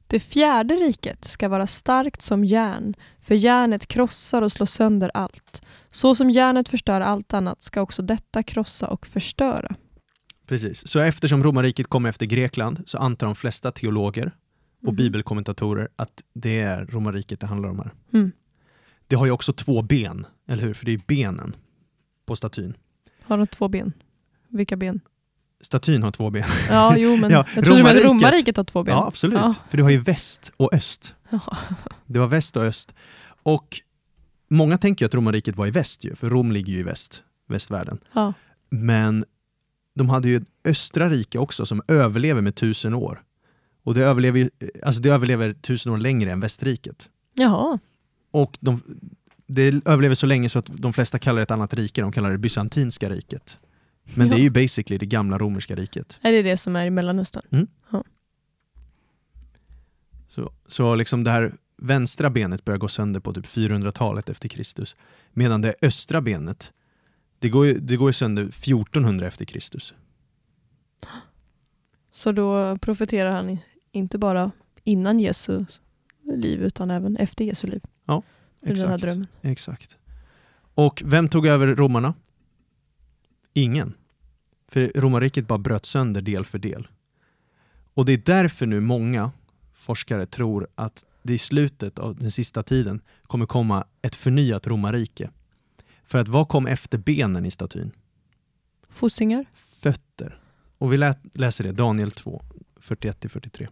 Det 0.07 0.21
fjärde 0.21 0.75
riket 0.75 1.25
ska 1.25 1.49
vara 1.49 1.67
starkt 1.67 2.23
som 2.23 2.45
järn, 2.45 2.95
för 3.21 3.35
järnet 3.35 3.87
krossar 3.87 4.43
och 4.43 4.53
slår 4.53 4.67
sönder 4.67 5.11
allt. 5.15 5.63
Så 5.91 6.15
som 6.15 6.31
järnet 6.31 6.69
förstör 6.69 7.01
allt 7.01 7.35
annat 7.35 7.63
ska 7.63 7.81
också 7.81 8.03
detta 8.03 8.43
krossa 8.43 8.89
och 8.89 9.07
förstöra. 9.07 9.75
Precis. 10.47 10.89
Så 10.89 10.99
eftersom 10.99 11.43
romarriket 11.45 11.87
kommer 11.87 12.09
efter 12.09 12.27
Grekland 12.27 12.83
så 12.87 12.99
antar 12.99 13.27
de 13.27 13.37
flesta 13.37 13.73
teologer 13.73 14.35
och 14.83 14.89
Mhm. 14.93 14.97
bibelkommentatorer 14.97 15.89
att 15.97 16.23
det 16.35 16.61
är 16.61 16.87
romarriket 16.87 17.41
det 17.41 17.47
handlar 17.47 17.69
om 17.69 17.79
här. 17.79 17.91
Mm. 18.13 18.33
Det 19.07 19.17
har 19.17 19.27
ju 19.27 19.33
också 19.33 19.53
två 19.53 19.83
ben, 19.83 20.27
eller 20.49 20.63
hur? 20.63 20.75
För 20.75 20.85
det 20.87 20.93
är 20.93 21.01
benen 21.07 21.57
på 22.27 22.37
statyn. 22.37 22.75
Har 23.23 23.39
de 23.39 23.47
två 23.47 23.69
ben? 23.69 23.93
Vilka 24.49 24.77
ben? 24.77 25.01
Statyn 25.67 26.03
har 26.03 26.11
två 26.11 26.31
ben. 26.31 26.45
Ja, 26.71 26.97
jo, 26.97 27.17
men 27.21 27.31
Ja, 27.31 27.45
jag 27.55 27.65
trodde 27.65 27.83
menade 27.83 28.01
romarriket- 28.01 28.09
romarriket 28.11 28.57
har 28.57 28.65
två 28.65 28.83
ben. 28.83 28.95
Ja, 28.97 29.07
absolut. 29.07 29.39
Ja. 29.39 29.55
För 29.69 29.77
du 29.77 29.83
har 29.83 29.91
ju 29.91 29.99
väst 29.99 30.53
och 30.57 30.75
öst. 30.75 31.15
Ja. 31.31 31.41
Det 32.07 32.19
var 32.19 32.27
väst 32.27 32.57
och 32.57 32.63
öst. 32.63 32.95
Och 33.43 33.81
många 34.51 34.79
tänker 34.79 35.07
att 35.07 35.15
romarriket 35.15 35.57
var 35.57 35.67
i 35.67 35.71
väst 35.71 36.05
ju, 36.05 36.15
för 36.15 36.31
Rom 36.31 36.53
ligger 36.53 36.73
ju 36.73 36.79
i 36.79 36.83
väst, 36.83 37.23
västvärlden. 37.49 37.99
Ja. 38.13 38.33
Men 38.71 39.25
de 39.95 40.09
hade 40.11 40.29
ju 40.29 40.37
ett 40.37 40.43
östra 40.65 41.09
rike 41.11 41.39
också 41.39 41.67
som 41.67 41.83
överlever 41.89 42.41
med 42.43 42.55
tusen 42.55 42.95
år. 42.95 43.23
Och 43.85 43.95
det 43.95 44.03
överlever, 44.05 44.51
alltså 44.85 45.03
det 45.03 45.09
överlever 45.11 45.53
tusen 45.53 45.93
år 45.93 45.97
längre 45.99 46.33
än 46.33 46.41
västriket. 46.41 47.09
Jaha, 47.35 47.79
Och 48.31 48.59
de, 48.61 48.83
det 49.47 49.63
överlever 49.85 50.15
så 50.15 50.27
länge 50.27 50.49
så 50.49 50.59
att 50.59 50.67
de 50.67 50.93
flesta 50.93 51.19
kallar 51.19 51.37
det 51.37 51.43
ett 51.43 51.51
annat 51.51 51.75
rike, 51.75 52.01
de 52.01 52.13
kallar 52.13 52.31
det 52.31 52.39
bysantinska 52.39 53.11
riket. 53.11 53.59
Men 54.15 54.29
det 54.29 54.35
är 54.35 54.39
Ja. 54.39 54.43
ju 54.43 54.51
basically 54.51 54.99
det 54.99 55.07
gamla 55.07 55.39
romerska 55.39 55.75
riket. 55.77 56.19
är 56.23 56.33
det 56.33 56.43
det 56.43 56.57
som 56.57 56.77
är 56.77 56.87
i 56.87 56.91
Mellanöstern? 56.91 57.67
Så, 60.29 60.53
så 60.69 60.95
liksom 60.95 61.25
det 61.25 61.31
här 61.31 61.53
vänstra 61.77 62.31
benet 62.31 62.65
börjar 62.65 62.79
gå 62.79 62.89
sönder 62.89 63.21
på 63.21 63.33
typ 63.35 63.47
400-talet 63.47 64.29
efter 64.29 64.49
Kristus. 64.49 64.97
Medan 65.33 65.63
det 65.63 65.75
östra 65.83 66.21
benet, 66.21 66.73
det 67.39 67.49
går 67.49 67.67
ju, 67.67 67.79
det 67.79 67.97
går 67.97 68.09
ju 68.09 68.13
sönder 68.13 68.43
1400 68.43 69.27
efter 69.27 69.45
Kristus. 69.45 69.95
Så 72.13 72.33
då 72.33 72.79
profeterar 72.79 73.31
han 73.31 73.59
inte 73.93 74.19
bara 74.19 74.51
innan 74.85 75.21
Jesu 75.21 75.65
liv 76.23 76.63
utan 76.63 76.91
även 76.91 77.17
efter 77.17 77.45
Jesu 77.45 77.67
liv. 77.67 77.81
Här 78.07 78.23
Exakt. 78.63 79.03
drömmen. 79.03 79.27
Exakt. 79.43 79.97
Och 80.75 81.03
vem 81.07 81.29
tog 81.29 81.47
över 81.47 81.67
romarna? 81.67 82.15
Ingen. 83.57 83.95
För 84.69 84.93
romarriket 84.95 85.47
bara 85.47 85.59
bröt 85.59 85.85
sönder 85.87 86.21
del 86.21 86.45
för 86.45 86.59
del. 86.59 86.89
Och 87.95 88.05
det 88.05 88.13
är 88.13 88.23
därför 88.25 88.67
nu 88.67 88.81
många 88.81 89.31
forskare 89.73 90.27
tror 90.27 90.69
att 90.75 91.05
det 91.23 91.35
i 91.35 91.39
slutet 91.39 91.99
av 91.99 92.17
den 92.17 92.31
sista 92.31 92.63
tiden 92.63 93.01
kommer 93.23 93.47
komma 93.47 93.85
ett 94.03 94.15
förnyat 94.15 94.67
romarrike. 94.67 95.31
För 96.05 96.19
att 96.19 96.29
vad 96.29 96.49
kom 96.49 96.67
efter 96.67 96.99
benen 96.99 97.47
i 97.47 97.51
statyn? 97.51 97.91
Fossingar? 98.89 99.45
Fötter. 99.55 100.41
Och 100.79 100.93
vi 100.93 100.97
lä- 100.99 101.19
läser 101.33 101.65
det, 101.65 101.73
Daniel 101.73 102.11
2, 102.11 102.43
41-43. 102.81 103.69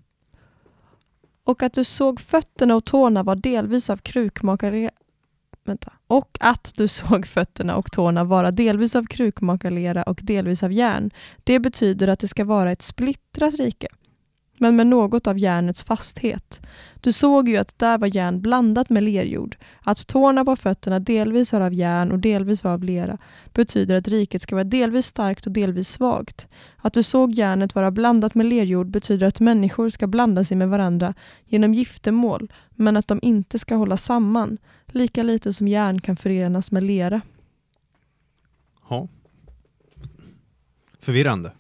Och 1.45 1.63
att 1.63 1.73
du 1.75 1.85
såg 1.85 2.21
fötterna 2.21 2.77
och 2.77 2.85
tårna 2.85 3.23
var 3.23 3.37
delvis 3.37 3.91
av 3.91 3.97
krukmakarlera 3.97 4.91
Vänta. 5.65 5.93
Och 6.07 6.39
att 6.41 6.73
du 6.77 6.89
såg 6.99 7.27
fötterna 7.27 7.77
och 7.77 7.93
tårna 7.93 8.25
vara 8.25 8.51
delvis 8.51 8.97
av 8.97 9.07
krukmakarlera 9.07 10.03
och 10.03 10.21
delvis 10.23 10.63
av 10.63 10.73
järn. 10.73 11.11
Det 11.45 11.61
betyder 11.61 12.09
att 12.09 12.19
det 12.19 12.29
ska 12.29 12.45
vara 12.45 12.73
ett 12.73 12.83
splittrat 12.83 13.55
rike 13.55 13.89
men 14.65 14.77
med 14.77 14.87
något 14.87 15.27
av 15.27 15.39
järnets 15.39 15.85
fasthet. 15.85 16.61
Du 17.01 17.13
såg 17.13 17.49
ju 17.49 17.57
att 17.57 17.79
där 17.79 17.99
var 17.99 18.17
järn 18.17 18.41
blandat 18.41 18.91
med 18.91 19.03
lerjord. 19.03 19.57
Att 19.83 20.07
tårna 20.07 20.45
på 20.45 20.57
fötterna 20.57 21.01
delvis 21.01 21.53
var 21.53 21.61
av 21.61 21.75
järn 21.75 22.13
och 22.13 22.19
delvis 22.19 22.65
var 22.65 22.73
av 22.73 22.85
lera 22.85 23.19
betyder 23.53 23.97
att 23.97 24.09
riket 24.09 24.43
ska 24.43 24.55
vara 24.55 24.65
delvis 24.65 25.07
starkt 25.07 25.47
och 25.47 25.53
delvis 25.53 25.89
svagt. 25.89 26.49
Att 26.77 26.93
du 26.93 27.03
såg 27.03 27.33
järnet 27.33 27.75
vara 27.75 27.91
blandat 27.91 28.35
med 28.35 28.47
lerjord 28.47 28.91
betyder 28.91 29.27
att 29.27 29.41
människor 29.41 29.89
ska 29.89 30.07
blanda 30.07 30.45
sig 30.45 30.57
med 30.57 30.69
varandra 30.69 31.15
genom 31.45 31.75
giftermål, 31.75 32.53
men 32.71 32.97
att 32.97 33.09
de 33.09 33.19
inte 33.23 33.59
ska 33.59 33.75
hålla 33.75 33.97
samman, 33.97 34.59
lika 34.87 35.23
lite 35.23 35.53
som 35.53 35.69
järn 35.69 36.01
kan 36.01 36.17
förenas 36.17 36.71
med 36.71 36.83
lera. 36.83 37.21
Ja. 38.89 39.09
Förvirrande. 41.01 41.53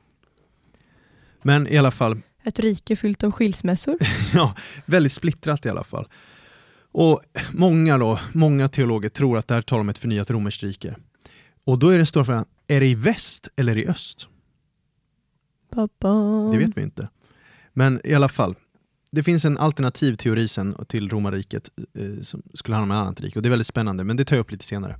Men 1.42 1.66
i 1.66 1.78
alla 1.78 1.90
fall, 1.90 2.20
ett 2.44 2.58
rike 2.58 2.96
fyllt 2.96 3.24
av 3.24 3.30
skilsmässor. 3.30 3.98
ja, 4.34 4.54
väldigt 4.86 5.12
splittrat 5.12 5.66
i 5.66 5.68
alla 5.68 5.84
fall. 5.84 6.08
Och 6.92 7.20
många, 7.52 7.98
då, 7.98 8.20
många 8.32 8.68
teologer 8.68 9.08
tror 9.08 9.38
att 9.38 9.48
det 9.48 9.54
här 9.54 9.62
talar 9.62 9.80
om 9.80 9.88
ett 9.88 9.98
förnyat 9.98 10.30
romerskt 10.30 10.62
rike. 10.62 10.96
Och 11.64 11.78
då 11.78 11.88
är 11.88 11.96
den 11.96 12.06
stora 12.06 12.24
frågan, 12.24 12.44
är 12.68 12.80
det 12.80 12.86
i 12.86 12.94
väst 12.94 13.48
eller 13.56 13.78
i 13.78 13.86
öst? 13.86 14.28
Pappa. 15.70 16.08
Det 16.52 16.58
vet 16.58 16.76
vi 16.76 16.82
inte. 16.82 17.08
Men 17.72 18.00
i 18.04 18.14
alla 18.14 18.28
fall, 18.28 18.54
det 19.10 19.22
finns 19.22 19.44
en 19.44 19.58
alternativ 19.58 20.14
teori 20.14 20.48
sen 20.48 20.76
till 20.88 21.08
romarriket 21.08 21.70
eh, 21.98 22.22
som 22.22 22.42
skulle 22.54 22.76
handla 22.76 22.94
om 22.94 23.00
ett 23.00 23.06
annat 23.06 23.20
rike 23.20 23.38
och 23.38 23.42
det 23.42 23.48
är 23.48 23.50
väldigt 23.50 23.66
spännande, 23.66 24.04
men 24.04 24.16
det 24.16 24.24
tar 24.24 24.36
jag 24.36 24.40
upp 24.40 24.50
lite 24.50 24.64
senare. 24.64 24.98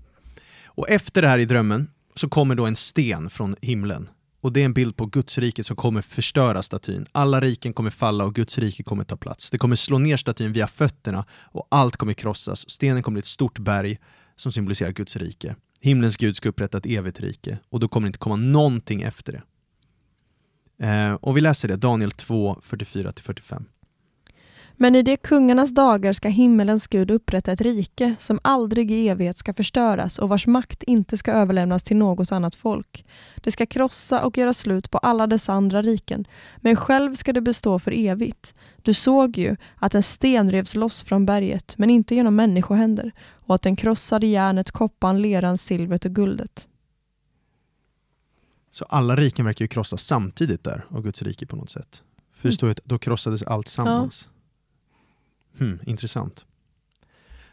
Och 0.64 0.88
efter 0.88 1.22
det 1.22 1.28
här 1.28 1.38
i 1.38 1.44
drömmen 1.44 1.90
så 2.14 2.28
kommer 2.28 2.54
då 2.54 2.66
en 2.66 2.76
sten 2.76 3.30
från 3.30 3.56
himlen 3.60 4.08
och 4.44 4.52
det 4.52 4.60
är 4.60 4.64
en 4.64 4.72
bild 4.72 4.96
på 4.96 5.06
Guds 5.06 5.38
rike 5.38 5.64
som 5.64 5.76
kommer 5.76 6.00
förstöra 6.00 6.62
statyn. 6.62 7.06
Alla 7.12 7.40
riken 7.40 7.72
kommer 7.72 7.90
falla 7.90 8.24
och 8.24 8.34
Guds 8.34 8.58
rike 8.58 8.82
kommer 8.82 9.04
ta 9.04 9.16
plats. 9.16 9.50
Det 9.50 9.58
kommer 9.58 9.76
slå 9.76 9.98
ner 9.98 10.16
statyn 10.16 10.52
via 10.52 10.66
fötterna 10.66 11.24
och 11.32 11.66
allt 11.70 11.96
kommer 11.96 12.12
krossas. 12.12 12.70
Stenen 12.70 13.02
kommer 13.02 13.14
bli 13.14 13.18
ett 13.18 13.26
stort 13.26 13.58
berg 13.58 13.98
som 14.36 14.52
symboliserar 14.52 14.92
Guds 14.92 15.16
rike. 15.16 15.56
Himlens 15.80 16.16
Gud 16.16 16.36
ska 16.36 16.48
upprätta 16.48 16.78
ett 16.78 16.86
evigt 16.86 17.20
rike 17.20 17.58
och 17.68 17.80
då 17.80 17.88
kommer 17.88 18.06
det 18.06 18.08
inte 18.08 18.18
komma 18.18 18.36
någonting 18.36 19.02
efter 19.02 19.32
det. 19.32 19.42
Eh, 20.86 21.12
och 21.12 21.36
vi 21.36 21.40
läser 21.40 21.68
det, 21.68 21.76
Daniel 21.76 22.10
2, 22.10 22.60
44-45. 22.62 23.64
Men 24.76 24.94
i 24.94 25.02
de 25.02 25.16
kungarnas 25.16 25.74
dagar 25.74 26.12
ska 26.12 26.28
himmelens 26.28 26.86
Gud 26.86 27.10
upprätta 27.10 27.52
ett 27.52 27.60
rike 27.60 28.14
som 28.18 28.40
aldrig 28.42 28.90
i 28.90 29.08
evighet 29.08 29.38
ska 29.38 29.54
förstöras 29.54 30.18
och 30.18 30.28
vars 30.28 30.46
makt 30.46 30.82
inte 30.82 31.16
ska 31.16 31.32
överlämnas 31.32 31.82
till 31.82 31.96
något 31.96 32.32
annat 32.32 32.54
folk. 32.54 33.04
Det 33.36 33.52
ska 33.52 33.66
krossa 33.66 34.24
och 34.24 34.38
göra 34.38 34.54
slut 34.54 34.90
på 34.90 34.98
alla 34.98 35.26
dessa 35.26 35.52
andra 35.52 35.82
riken, 35.82 36.24
men 36.56 36.76
själv 36.76 37.14
ska 37.14 37.32
det 37.32 37.40
bestå 37.40 37.78
för 37.78 37.92
evigt. 37.92 38.54
Du 38.82 38.94
såg 38.94 39.38
ju 39.38 39.56
att 39.76 39.94
en 39.94 40.02
sten 40.02 40.50
revs 40.50 40.74
loss 40.74 41.02
från 41.02 41.26
berget, 41.26 41.74
men 41.78 41.90
inte 41.90 42.14
genom 42.14 42.36
människohänder, 42.36 43.12
och 43.46 43.54
att 43.54 43.62
den 43.62 43.76
krossade 43.76 44.26
järnet, 44.26 44.70
kopparn, 44.70 45.22
leran, 45.22 45.58
silvret 45.58 46.04
och 46.04 46.10
guldet. 46.14 46.68
Så 48.70 48.84
alla 48.84 49.16
riken 49.16 49.44
verkar 49.44 49.64
ju 49.64 49.68
krossas 49.68 50.02
samtidigt 50.02 50.64
där 50.64 50.84
av 50.90 51.02
Guds 51.02 51.22
rike 51.22 51.46
på 51.46 51.56
något 51.56 51.70
sätt. 51.70 52.02
För 52.32 52.42
det 52.42 52.48
Mm. 52.48 52.52
står 52.52 52.66
ju 52.68 52.70
att 52.70 52.80
då 52.84 52.98
krossades 52.98 53.42
allt 53.42 53.68
sammans. 53.68 54.28
Hmm, 55.58 55.78
intressant. 55.86 56.46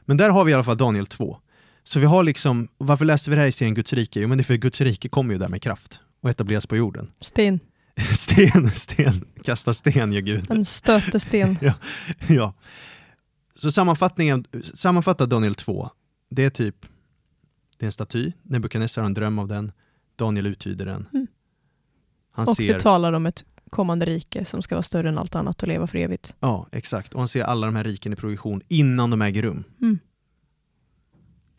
Men 0.06 0.18
där 0.18 0.30
har 0.30 0.46
vi 0.46 0.52
i 0.52 0.54
alla 0.54 0.64
fall 0.64 0.78
Daniel 0.78 1.06
2. 1.06 1.38
Så 1.84 2.00
vi 2.00 2.06
har 2.06 2.24
liksom, 2.24 2.68
varför 2.78 3.06
läser 3.06 3.32
vi 3.32 3.36
det 3.36 3.42
här 3.42 3.48
i 3.48 3.52
serien 3.52 3.74
Guds 3.74 3.94
rike? 3.94 4.20
Jo 4.20 4.28
men 4.28 4.38
det 4.38 4.42
är 4.42 4.46
för 4.46 4.56
Guds 4.56 4.82
rike 4.82 5.10
kommer 5.10 5.34
ju 5.34 5.40
där 5.40 5.48
med 5.48 5.62
kraft 5.62 6.02
och 6.22 6.30
etableras 6.30 6.68
på 6.68 6.78
jorden. 6.78 7.12
Sten. 7.22 7.60
sten, 8.14 8.70
sten, 8.70 9.26
kasta 9.44 9.74
sten 9.74 10.14
gör 10.14 10.22
Gud. 10.22 10.52
En 10.52 10.66
stötesten. 10.66 11.58
ja. 12.30 12.54
Så 13.56 13.72
sammanfattningen, 13.72 14.46
sammanfatta 14.74 15.26
Daniel 15.26 15.56
2, 15.56 15.90
det 16.30 16.44
är 16.44 16.50
typ, 16.50 16.76
det 17.78 17.84
är 17.84 17.88
en 17.88 17.92
staty, 17.92 18.32
Nebukadnessar 18.44 19.02
har 19.02 19.06
en 19.08 19.14
dröm 19.14 19.40
av 19.40 19.48
den, 19.48 19.72
Daniel 20.16 20.46
uttyder 20.46 20.86
den. 20.86 21.08
Mm. 21.14 21.28
Han 22.32 22.48
Och 22.48 22.56
ser, 22.56 22.74
det 22.74 22.80
talar 22.80 23.14
om 23.14 23.26
ett 23.26 23.46
kommande 23.72 24.06
rike 24.06 24.46
som 24.46 24.62
ska 24.62 24.76
vara 24.76 24.84
större 24.84 25.10
än 25.10 25.18
allt 25.18 25.36
annat 25.36 25.62
och 25.62 25.68
leva 25.68 25.88
för 25.88 25.98
evigt. 25.98 26.36
ja 26.40 26.68
exakt, 26.72 27.14
och 27.14 27.20
han 27.20 27.28
ser 27.28 27.44
alla 27.44 27.66
de 27.68 27.76
här 27.76 27.84
riken 27.84 28.14
i 28.14 28.16
progression 28.16 28.62
innan 28.68 29.10
de 29.10 29.22
äger 29.22 29.42
rum. 29.42 29.64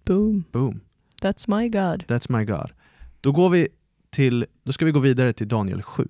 Boom. 0.04 0.44
Boom, 0.52 0.80
That's 1.22 1.60
my 1.60 1.68
God. 1.68 2.04
that's 2.08 2.38
my 2.38 2.44
God. 2.44 2.70
Då 3.20 3.32
går 3.32 3.50
vi 3.50 3.68
till, 4.10 4.46
då 4.62 4.72
ska 4.72 4.84
vi 4.84 4.90
gå 4.92 5.00
vidare 5.00 5.32
till 5.32 5.48
Daniel 5.48 5.82
7. 5.82 6.08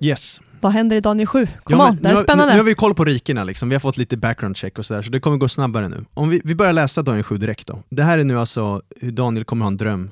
Yes, 0.00 0.40
Vad 0.64 0.72
händer 0.72 0.96
i 0.96 1.00
Daniel 1.00 1.26
7? 1.26 1.46
Kom 1.46 1.78
Ja, 1.78 1.88
on, 1.88 1.96
det 1.96 2.02
här 2.02 2.08
är 2.08 2.12
nu, 2.12 2.16
har- 2.16 2.24
spännande. 2.24 2.52
Nu, 2.52 2.56
nu 2.56 2.58
har 2.58 2.64
vi 2.66 2.74
koll 2.74 2.94
på 2.94 3.04
rikena, 3.04 3.44
liksom. 3.44 3.68
vi 3.68 3.74
har 3.74 3.80
fått 3.80 3.96
lite 3.96 4.16
background 4.16 4.56
check 4.56 4.78
och 4.78 4.86
sådär, 4.86 5.02
så 5.02 5.10
det 5.10 5.20
kommer 5.20 5.36
gå 5.36 5.48
snabbare 5.48 5.88
nu. 5.88 6.04
Om 6.14 6.28
vi, 6.28 6.40
vi 6.44 6.54
börjar 6.54 6.72
läsa 6.72 7.02
Daniel 7.02 7.22
7 7.24 7.36
direkt 7.36 7.66
då. 7.66 7.82
Det 7.88 8.02
här 8.02 8.18
är 8.18 8.24
nu 8.24 8.38
alltså 8.40 8.82
hur 9.00 9.10
Daniel 9.12 9.44
kommer 9.44 9.64
ha 9.64 9.70
en 9.70 9.76
dröm. 9.76 10.10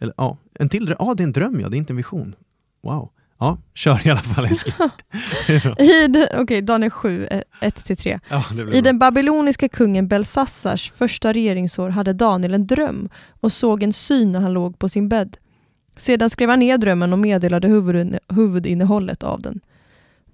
Eller 0.00 0.14
ja, 0.16 0.36
en 0.58 0.68
till 0.68 0.86
dröm. 0.86 0.96
Ja, 1.00 1.14
det 1.16 1.22
är 1.22 1.24
en 1.24 1.32
dröm 1.32 1.60
ja, 1.60 1.68
det 1.68 1.76
är 1.76 1.78
inte 1.78 1.92
en 1.92 1.96
vision. 1.96 2.34
Wow. 2.82 3.10
Ja, 3.38 3.58
kör 3.74 4.06
i 4.06 4.10
alla 4.10 4.20
fall 4.20 4.48
den- 6.08 6.26
Okej, 6.38 6.62
Daniel 6.62 6.90
7, 6.90 7.26
1-3. 7.60 8.20
ja, 8.30 8.44
det 8.56 8.64
blir 8.64 8.74
I 8.76 8.80
den 8.80 8.98
babyloniska 8.98 9.68
kungen 9.68 10.08
Belsassars 10.08 10.92
första 10.92 11.32
regeringsår 11.32 11.88
hade 11.88 12.12
Daniel 12.12 12.54
en 12.54 12.66
dröm 12.66 13.08
och 13.40 13.52
såg 13.52 13.82
en 13.82 13.92
syn 13.92 14.32
när 14.32 14.40
han 14.40 14.52
låg 14.52 14.78
på 14.78 14.88
sin 14.88 15.08
bädd. 15.08 15.36
Sedan 15.96 16.30
skrev 16.30 16.50
han 16.50 16.58
ner 16.58 16.78
drömmen 16.78 17.12
och 17.12 17.18
meddelade 17.18 17.68
huvudinne- 17.68 18.18
huvudinnehållet 18.28 19.22
av 19.22 19.42
den. 19.42 19.60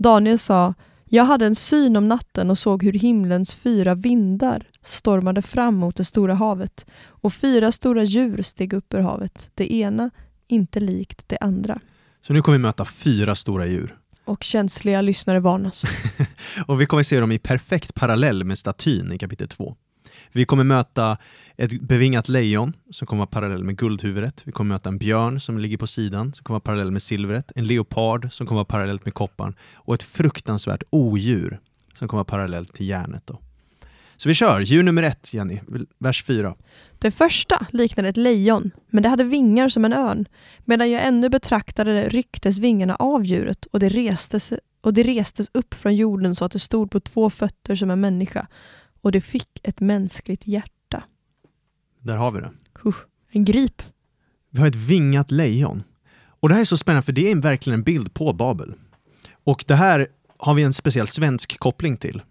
Daniel 0.02 0.38
sa, 0.38 0.74
jag 1.04 1.24
hade 1.24 1.46
en 1.46 1.54
syn 1.54 1.96
om 1.96 2.08
natten 2.08 2.50
och 2.50 2.58
såg 2.58 2.82
hur 2.82 2.92
himlens 2.92 3.54
fyra 3.54 3.94
vindar 3.94 4.66
stormade 4.82 5.42
fram 5.42 5.74
mot 5.74 5.96
det 5.96 6.04
stora 6.04 6.34
havet 6.34 6.86
och 7.06 7.32
fyra 7.32 7.72
stora 7.72 8.04
djur 8.04 8.42
steg 8.42 8.72
upp 8.72 8.94
ur 8.94 9.00
havet, 9.00 9.50
det 9.54 9.72
ena 9.72 10.10
inte 10.46 10.80
likt 10.80 11.28
det 11.28 11.38
andra. 11.40 11.80
Så 12.20 12.32
nu 12.32 12.42
kommer 12.42 12.58
vi 12.58 12.62
möta 12.62 12.84
fyra 12.84 13.34
stora 13.34 13.66
djur. 13.66 13.96
Och 14.24 14.42
känsliga 14.42 15.00
lyssnare 15.00 15.40
varnas. 15.40 15.84
Och 16.66 16.80
vi 16.80 16.86
kommer 16.86 17.02
se 17.02 17.20
dem 17.20 17.32
i 17.32 17.38
perfekt 17.38 17.94
parallell 17.94 18.44
med 18.44 18.58
statyn 18.58 19.12
i 19.12 19.18
kapitel 19.18 19.48
2. 19.48 19.76
Vi 20.32 20.44
kommer 20.44 20.64
möta 20.64 21.18
ett 21.62 21.80
bevingat 21.80 22.28
lejon 22.28 22.76
som 22.90 23.06
kommer 23.06 23.18
vara 23.18 23.26
parallell 23.26 23.64
med 23.64 23.76
guldhuvudet. 23.76 24.42
Vi 24.44 24.52
kommer 24.52 24.74
möta 24.74 24.88
en 24.88 24.98
björn 24.98 25.40
som 25.40 25.58
ligger 25.58 25.76
på 25.76 25.86
sidan 25.86 26.32
som 26.32 26.44
kommer 26.44 26.54
vara 26.54 26.60
parallell 26.60 26.90
med 26.90 27.02
silvret. 27.02 27.52
En 27.56 27.66
leopard 27.66 28.32
som 28.32 28.46
kommer 28.46 28.56
vara 28.56 28.64
parallellt 28.64 29.04
med 29.04 29.14
kopparn. 29.14 29.54
Och 29.74 29.94
ett 29.94 30.02
fruktansvärt 30.02 30.82
odjur 30.90 31.60
som 31.94 32.08
kommer 32.08 32.18
vara 32.18 32.24
parallellt 32.24 32.74
till 32.74 32.88
järnet. 32.88 33.22
Då. 33.26 33.38
Så 34.16 34.28
vi 34.28 34.34
kör, 34.34 34.60
djur 34.60 34.82
nummer 34.82 35.02
ett 35.02 35.34
Jenny, 35.34 35.60
vers 35.98 36.24
fyra. 36.24 36.54
Det 36.98 37.10
första 37.10 37.66
liknade 37.70 38.08
ett 38.08 38.16
lejon, 38.16 38.70
men 38.90 39.02
det 39.02 39.08
hade 39.08 39.24
vingar 39.24 39.68
som 39.68 39.84
en 39.84 39.92
örn. 39.92 40.26
Medan 40.64 40.90
jag 40.90 41.06
ännu 41.06 41.28
betraktade 41.28 41.92
det 41.92 42.08
rycktes 42.08 42.58
vingarna 42.58 42.96
av 42.96 43.24
djuret 43.24 43.66
och 43.66 43.80
det, 43.80 43.88
restes, 43.88 44.52
och 44.80 44.94
det 44.94 45.02
restes 45.02 45.50
upp 45.54 45.74
från 45.74 45.96
jorden 45.96 46.34
så 46.34 46.44
att 46.44 46.52
det 46.52 46.58
stod 46.58 46.90
på 46.90 47.00
två 47.00 47.30
fötter 47.30 47.74
som 47.74 47.90
en 47.90 48.00
människa. 48.00 48.46
Och 49.00 49.12
det 49.12 49.20
fick 49.20 49.60
ett 49.62 49.80
mänskligt 49.80 50.46
hjärta. 50.46 50.81
Där 52.02 52.16
har 52.16 52.32
vi 52.32 52.40
det. 52.40 52.50
Usch, 52.86 52.96
en 53.30 53.44
grip. 53.44 53.82
Vi 54.50 54.60
har 54.60 54.66
ett 54.66 54.74
vingat 54.74 55.30
lejon. 55.30 55.82
Och 56.40 56.48
det 56.48 56.54
här 56.54 56.60
är 56.60 56.64
så 56.64 56.76
spännande 56.76 57.02
för 57.06 57.12
det 57.12 57.30
är 57.30 57.36
verkligen 57.42 57.78
en 57.78 57.84
bild 57.84 58.14
på 58.14 58.32
Babel. 58.32 58.74
Och 59.44 59.64
det 59.68 59.74
här 59.74 60.06
har 60.38 60.54
vi 60.54 60.62
en 60.62 60.72
speciell 60.72 61.06
svensk 61.06 61.58
koppling 61.58 61.96
till. 61.96 62.22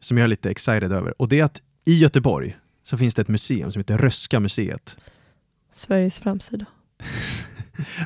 Som 0.00 0.18
jag 0.18 0.24
är 0.24 0.28
lite 0.28 0.50
excited 0.50 0.92
över. 0.92 1.20
Och 1.22 1.28
det 1.28 1.40
är 1.40 1.44
att 1.44 1.62
i 1.84 1.94
Göteborg 1.98 2.56
så 2.82 2.98
finns 2.98 3.14
det 3.14 3.22
ett 3.22 3.28
museum 3.28 3.72
som 3.72 3.80
heter 3.80 3.98
Röska 3.98 4.40
museet. 4.40 4.96
Sveriges 5.74 6.18
framsida. 6.18 6.64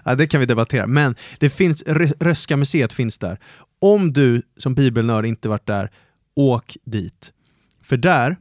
Ja, 0.05 0.15
det 0.15 0.27
kan 0.27 0.41
vi 0.41 0.47
debattera, 0.47 0.87
men 0.87 1.15
det 1.39 1.51
finns, 1.51 1.83
Rö- 1.83 2.15
Röska 2.25 2.57
museet 2.57 2.93
finns 2.93 3.19
där. 3.19 3.39
Om 3.79 4.13
du 4.13 4.43
som 4.57 4.75
bibelnörd 4.75 5.27
inte 5.27 5.49
varit 5.49 5.67
där, 5.67 5.91
åk 6.35 6.77
dit. 6.85 7.33
För 7.83 7.97
där, 7.97 8.37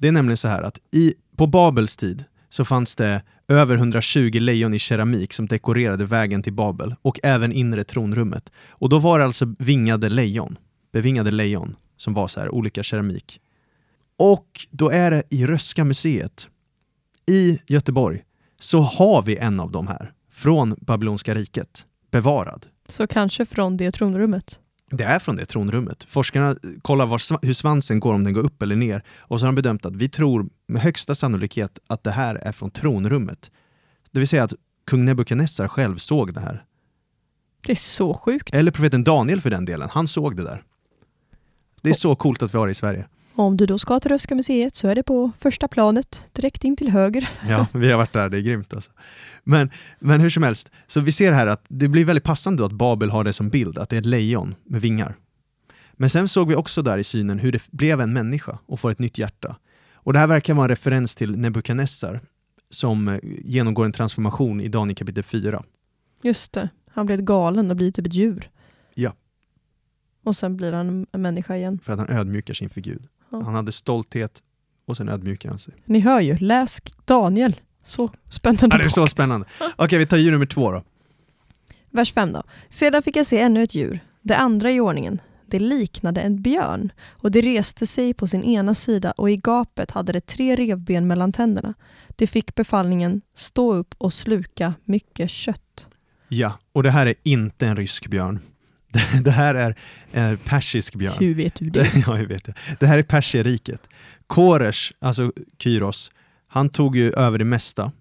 det 0.00 0.08
är 0.08 0.12
nämligen 0.12 0.36
så 0.36 0.48
här 0.48 0.62
att 0.62 0.78
i, 0.90 1.14
på 1.36 1.46
Babels 1.46 1.96
tid 1.96 2.24
så 2.48 2.64
fanns 2.64 2.94
det 2.94 3.22
över 3.48 3.76
120 3.76 4.30
lejon 4.40 4.74
i 4.74 4.78
keramik 4.78 5.32
som 5.32 5.46
dekorerade 5.46 6.04
vägen 6.04 6.42
till 6.42 6.52
Babel 6.52 6.94
och 7.02 7.20
även 7.22 7.52
inre 7.52 7.84
tronrummet. 7.84 8.52
Och 8.68 8.88
då 8.88 8.98
var 8.98 9.18
det 9.18 9.24
alltså 9.24 9.54
vingade 9.58 10.08
lejon, 10.08 10.58
bevingade 10.92 11.30
lejon 11.30 11.76
som 11.96 12.14
var 12.14 12.28
så 12.28 12.40
här 12.40 12.54
olika 12.54 12.82
keramik. 12.82 13.40
Och 14.16 14.66
då 14.70 14.90
är 14.90 15.10
det 15.10 15.22
i 15.30 15.46
Röska 15.46 15.84
museet 15.84 16.48
i 17.26 17.58
Göteborg 17.66 18.22
så 18.58 18.80
har 18.80 19.22
vi 19.22 19.36
en 19.36 19.60
av 19.60 19.70
de 19.70 19.86
här 19.86 20.12
från 20.32 20.76
Babyloniska 20.80 21.34
riket 21.34 21.86
bevarad. 22.10 22.66
Så 22.88 23.06
kanske 23.06 23.46
från 23.46 23.76
det 23.76 23.90
tronrummet. 23.90 24.58
Det 24.90 25.04
är 25.04 25.18
från 25.18 25.36
det 25.36 25.46
tronrummet. 25.46 26.04
Forskarna 26.04 26.56
kollar 26.82 27.06
var, 27.06 27.46
hur 27.46 27.52
svansen 27.52 28.00
går, 28.00 28.14
om 28.14 28.24
den 28.24 28.32
går 28.32 28.42
upp 28.42 28.62
eller 28.62 28.76
ner. 28.76 29.02
Och 29.18 29.40
så 29.40 29.46
har 29.46 29.52
de 29.52 29.54
bedömt 29.54 29.86
att 29.86 29.96
vi 29.96 30.08
tror 30.08 30.48
med 30.66 30.82
högsta 30.82 31.14
sannolikhet 31.14 31.78
att 31.86 32.04
det 32.04 32.10
här 32.10 32.34
är 32.34 32.52
från 32.52 32.70
tronrummet. 32.70 33.50
Det 34.10 34.18
vill 34.18 34.28
säga 34.28 34.44
att 34.44 34.54
kung 34.86 35.04
Nebukadnessar 35.04 35.68
själv 35.68 35.96
såg 35.96 36.34
det 36.34 36.40
här. 36.40 36.64
Det 37.66 37.72
är 37.72 37.76
så 37.76 38.14
sjukt. 38.14 38.54
Eller 38.54 38.70
profeten 38.70 39.04
Daniel 39.04 39.40
för 39.40 39.50
den 39.50 39.64
delen, 39.64 39.88
han 39.92 40.08
såg 40.08 40.36
det 40.36 40.44
där. 40.44 40.62
Det 41.82 41.90
är 41.90 41.94
så 41.94 42.16
coolt 42.16 42.42
att 42.42 42.54
vi 42.54 42.58
har 42.58 42.66
det 42.66 42.70
i 42.70 42.74
Sverige. 42.74 43.06
Om 43.36 43.56
du 43.56 43.66
då 43.66 43.78
ska 43.78 44.00
till 44.00 44.10
Röhsska 44.10 44.34
museet 44.34 44.74
så 44.74 44.88
är 44.88 44.94
det 44.94 45.02
på 45.02 45.32
första 45.38 45.68
planet, 45.68 46.28
direkt 46.32 46.64
in 46.64 46.76
till 46.76 46.88
höger. 46.90 47.28
Ja, 47.48 47.66
vi 47.72 47.90
har 47.90 47.98
varit 47.98 48.12
där, 48.12 48.28
det 48.28 48.38
är 48.38 48.42
grymt 48.42 48.74
alltså. 48.74 48.90
Men, 49.44 49.70
men 49.98 50.20
hur 50.20 50.30
som 50.30 50.42
helst, 50.42 50.70
så 50.86 51.00
vi 51.00 51.12
ser 51.12 51.32
här 51.32 51.46
att 51.46 51.64
det 51.68 51.88
blir 51.88 52.04
väldigt 52.04 52.24
passande 52.24 52.66
att 52.66 52.72
Babel 52.72 53.10
har 53.10 53.24
det 53.24 53.32
som 53.32 53.48
bild, 53.48 53.78
att 53.78 53.88
det 53.88 53.96
är 53.96 54.00
ett 54.00 54.06
lejon 54.06 54.54
med 54.64 54.80
vingar. 54.80 55.16
Men 55.92 56.10
sen 56.10 56.28
såg 56.28 56.48
vi 56.48 56.54
också 56.54 56.82
där 56.82 56.98
i 56.98 57.04
synen 57.04 57.38
hur 57.38 57.52
det 57.52 57.70
blev 57.70 58.00
en 58.00 58.12
människa 58.12 58.58
och 58.66 58.80
får 58.80 58.90
ett 58.90 58.98
nytt 58.98 59.18
hjärta. 59.18 59.56
Och 59.94 60.12
det 60.12 60.18
här 60.18 60.26
verkar 60.26 60.54
vara 60.54 60.64
en 60.64 60.68
referens 60.68 61.14
till 61.14 61.38
Nebukadnessar 61.38 62.20
som 62.70 63.08
eh, 63.08 63.18
genomgår 63.44 63.84
en 63.84 63.92
transformation 63.92 64.60
i 64.60 64.68
Daniel 64.68 64.96
kapitel 64.96 65.22
4. 65.22 65.62
Just 66.22 66.52
det, 66.52 66.68
han 66.90 67.06
blev 67.06 67.22
galen 67.22 67.70
och 67.70 67.76
blir 67.76 67.90
typ 67.90 68.06
ett 68.06 68.14
djur. 68.14 68.50
Ja. 68.94 69.14
Och 70.24 70.36
sen 70.36 70.56
blir 70.56 70.72
han 70.72 71.06
en 71.12 71.22
människa 71.22 71.56
igen. 71.56 71.78
För 71.82 71.92
att 71.92 71.98
han 71.98 72.08
ödmjukar 72.08 72.54
sig 72.54 72.64
inför 72.64 72.80
Gud. 72.80 73.08
Han 73.42 73.54
hade 73.54 73.72
stolthet 73.72 74.42
och 74.86 74.96
sen 74.96 75.08
ödmjukar 75.08 75.48
han 75.48 75.58
sig. 75.58 75.74
Ni 75.84 76.00
hör 76.00 76.20
ju, 76.20 76.36
läs 76.38 76.78
Daniel. 77.04 77.60
Så 77.84 78.10
spännande 78.30 78.76
Ja, 78.76 78.78
det 78.78 78.84
är 78.84 78.88
så 78.88 79.06
spännande. 79.06 79.46
Okej, 79.76 79.98
vi 79.98 80.06
tar 80.06 80.16
djur 80.16 80.32
nummer 80.32 80.46
två 80.46 80.72
då. 80.72 80.82
Vers 81.90 82.12
5 82.12 82.32
då. 82.32 82.42
Sedan 82.68 83.02
fick 83.02 83.16
jag 83.16 83.26
se 83.26 83.40
ännu 83.40 83.62
ett 83.62 83.74
djur, 83.74 84.00
det 84.22 84.36
andra 84.36 84.70
i 84.70 84.80
ordningen. 84.80 85.20
Det 85.46 85.58
liknade 85.58 86.20
en 86.20 86.42
björn 86.42 86.92
och 87.22 87.30
det 87.30 87.40
reste 87.40 87.86
sig 87.86 88.14
på 88.14 88.26
sin 88.26 88.44
ena 88.44 88.74
sida 88.74 89.12
och 89.12 89.30
i 89.30 89.36
gapet 89.36 89.90
hade 89.90 90.12
det 90.12 90.20
tre 90.20 90.56
revben 90.56 91.06
mellan 91.06 91.32
tänderna. 91.32 91.74
Det 92.08 92.26
fick 92.26 92.54
befallningen 92.54 93.20
stå 93.34 93.74
upp 93.74 93.94
och 93.98 94.12
sluka 94.12 94.74
mycket 94.84 95.30
kött. 95.30 95.88
Ja, 96.28 96.58
och 96.72 96.82
det 96.82 96.90
här 96.90 97.06
är 97.06 97.14
inte 97.22 97.66
en 97.66 97.76
rysk 97.76 98.06
björn. 98.06 98.38
Det, 99.22 99.30
här 99.30 99.54
är 99.54 99.76
en 100.12 100.36
persisk 100.36 100.94
björn. 100.94 101.14
Hur 101.18 101.34
vet 101.34 101.54
du 101.54 101.70
det? 101.70 101.90
ja, 102.06 102.18
jag 102.18 102.26
vet 102.26 102.44
det. 102.44 102.54
Det 102.80 102.86
här 102.86 102.98
är 102.98 103.02
Perserriket. 103.02 103.88
Koresh, 104.26 104.92
alltså 104.98 105.32
Kyros, 105.58 106.10
han 106.46 106.68
tog 106.68 106.96
ju 106.96 107.12
över 107.12 107.38
det 107.38 107.44
mesta. 107.44 107.92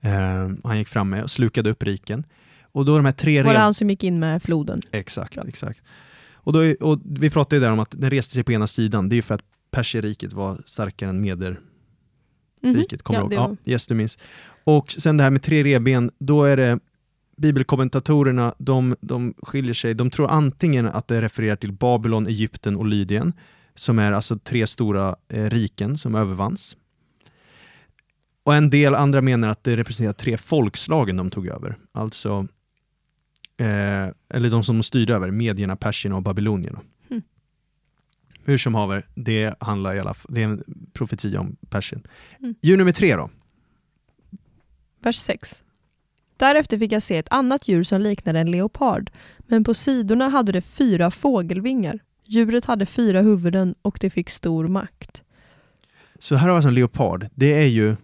Eh, 0.00 0.50
han 0.64 0.78
gick 0.78 0.88
fram 0.88 1.10
med 1.10 1.22
och 1.22 1.30
slukade 1.30 1.70
upp 1.70 1.82
riken. 1.82 2.24
Och 2.62 2.84
då 2.84 2.96
de 2.96 3.04
här 3.04 3.12
tre 3.12 3.42
Var 3.42 3.52
det 3.52 3.58
han 3.58 3.74
som 3.74 3.90
gick 3.90 4.04
in 4.04 4.18
med 4.18 4.42
floden? 4.42 4.82
Exakt, 4.90 5.36
Ja. 5.36 5.42
exakt. 5.48 5.82
Och, 6.34 6.52
då, 6.52 6.74
och 6.80 7.00
vi 7.04 7.30
pratade 7.30 7.56
ju 7.56 7.60
där 7.60 7.70
om 7.72 7.78
att 7.80 7.90
den 7.90 8.10
reste 8.10 8.34
sig 8.34 8.42
på 8.44 8.52
ena 8.52 8.66
sidan. 8.66 9.08
Det 9.08 9.14
är 9.14 9.16
ju 9.16 9.22
för 9.22 9.34
att 9.34 9.44
Perserriket 9.70 10.32
var 10.32 10.62
starkare 10.66 11.10
än 11.10 11.20
Mederriket. 11.20 11.60
Mhm. 12.62 12.84
Kommer 13.02 13.20
Ja, 13.20 13.28
du 13.28 13.34
ihåg? 13.34 13.56
Ja, 13.64 13.72
yes, 13.72 13.86
du 13.86 13.94
minns. 13.94 14.18
Och 14.64 14.92
sen 14.92 15.16
det 15.16 15.22
här 15.24 15.30
med 15.30 15.42
tre 15.42 15.64
revben, 15.64 16.10
då 16.18 16.44
är 16.44 16.56
det 16.56 16.78
bibelkommentatorerna, 17.36 18.54
de, 18.58 18.96
de 19.00 19.34
skiljer 19.42 19.74
sig. 19.74 19.94
De 19.94 20.10
tror 20.10 20.30
antingen 20.30 20.86
att 20.86 21.08
det 21.08 21.22
refererar 21.22 21.56
till 21.56 21.72
Babylon, 21.72 22.26
Egypten 22.26 22.76
och 22.76 22.86
Lydien, 22.86 23.32
som 23.74 23.98
är 23.98 24.12
alltså 24.12 24.38
tre 24.38 24.66
stora 24.66 25.16
eh, 25.28 25.50
riken 25.50 25.98
som 25.98 26.14
övervanns. 26.14 26.76
Och 28.44 28.54
en 28.54 28.70
del 28.70 28.94
andra 28.94 29.22
menar 29.22 29.48
att 29.48 29.64
det 29.64 29.76
representerar 29.76 30.12
tre 30.12 30.36
folkslagen 30.36 31.16
de 31.16 31.30
tog 31.30 31.46
över. 31.46 31.78
Alltså, 31.92 32.46
eh, 33.56 34.08
eller 34.28 34.50
de 34.50 34.64
som 34.64 34.76
de 34.76 34.82
styrde 34.82 35.14
över, 35.14 35.30
medierna, 35.30 35.76
persierna 35.76 36.16
och 36.16 36.22
babylonierna. 36.22 36.80
Mm. 37.10 37.22
Hur 38.44 38.58
som 38.58 38.74
haver, 38.74 39.06
det 39.14 39.54
handlar 39.60 39.96
i 39.96 40.00
alla 40.00 40.14
fall, 40.14 40.34
det 40.34 40.40
är 40.40 40.44
en 40.44 40.64
profetia 40.92 41.40
om 41.40 41.56
Persien. 41.70 42.02
Mm. 42.38 42.54
Djur 42.62 42.76
nummer 42.76 42.92
tre 42.92 43.16
då. 43.16 43.30
Vers 45.02 45.16
6. 45.16 45.62
Därefter 46.42 46.78
fick 46.78 46.92
jag 46.92 47.02
se 47.02 47.16
ett 47.16 47.32
annat 47.32 47.68
djur 47.68 47.82
som 47.82 48.00
liknade 48.00 48.40
en 48.40 48.50
leopard, 48.50 49.10
men 49.38 49.64
på 49.64 49.74
sidorna 49.74 50.28
hade 50.28 50.52
det 50.52 50.62
fyra 50.62 51.10
fågelvingar. 51.10 51.98
Djuret 52.24 52.64
hade 52.64 52.86
fyra 52.86 53.20
huvuden 53.20 53.74
och 53.82 53.98
det 54.00 54.10
fick 54.10 54.30
stor 54.30 54.68
makt. 54.68 55.22
Så 56.18 56.34
här 56.34 56.42
har 56.42 56.48
vi 56.48 56.56
alltså 56.56 56.68
en 56.68 56.74
leopard. 56.74 57.28
Det 57.34 57.52
är 57.52 57.66
ju 57.66 57.96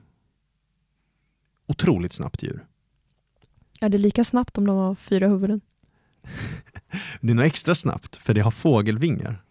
otroligt 1.66 2.12
snabbt 2.12 2.42
djur. 2.42 2.66
Är 3.80 3.88
det 3.88 3.98
lika 3.98 4.24
snabbt 4.24 4.58
om 4.58 4.66
de 4.66 4.76
har 4.76 4.94
fyra 4.94 5.28
huvuden? 5.28 5.60
Det 7.20 7.30
är 7.30 7.34
nog 7.34 7.46
extra 7.46 7.74
snabbt 7.74 8.16
för 8.16 8.34
det 8.34 8.40
har 8.40 8.50
fågelvingar. 8.50 9.42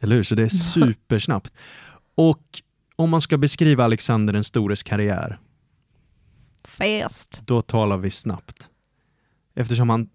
Eller 0.00 0.16
hur? 0.16 0.22
Så 0.22 0.34
det 0.34 0.42
är 0.42 0.48
supersnabbt. 0.48 1.52
Och 2.14 2.62
om 2.96 3.10
man 3.10 3.20
ska 3.20 3.38
beskriva 3.38 3.84
Alexander 3.84 4.32
den 4.32 4.44
stores 4.44 4.82
karriär, 4.82 5.38
Fast. 6.78 7.42
då 7.46 7.62
talar 7.62 7.96
vi 7.96 8.10
snabbt. 8.10 8.68
Eftersom 9.54 9.88
han 9.88 10.08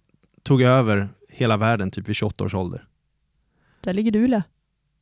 tog 0.44 0.62
över 0.62 1.10
hela 1.30 1.58
världen 1.58 1.92
typ 1.92 2.10
vid 2.10 2.16
28 2.16 2.44
års 2.44 2.54
ålder. 2.54 2.86
Där 3.82 3.94
ligger 3.94 4.12
du 4.12 4.28
Lä. 4.28 4.44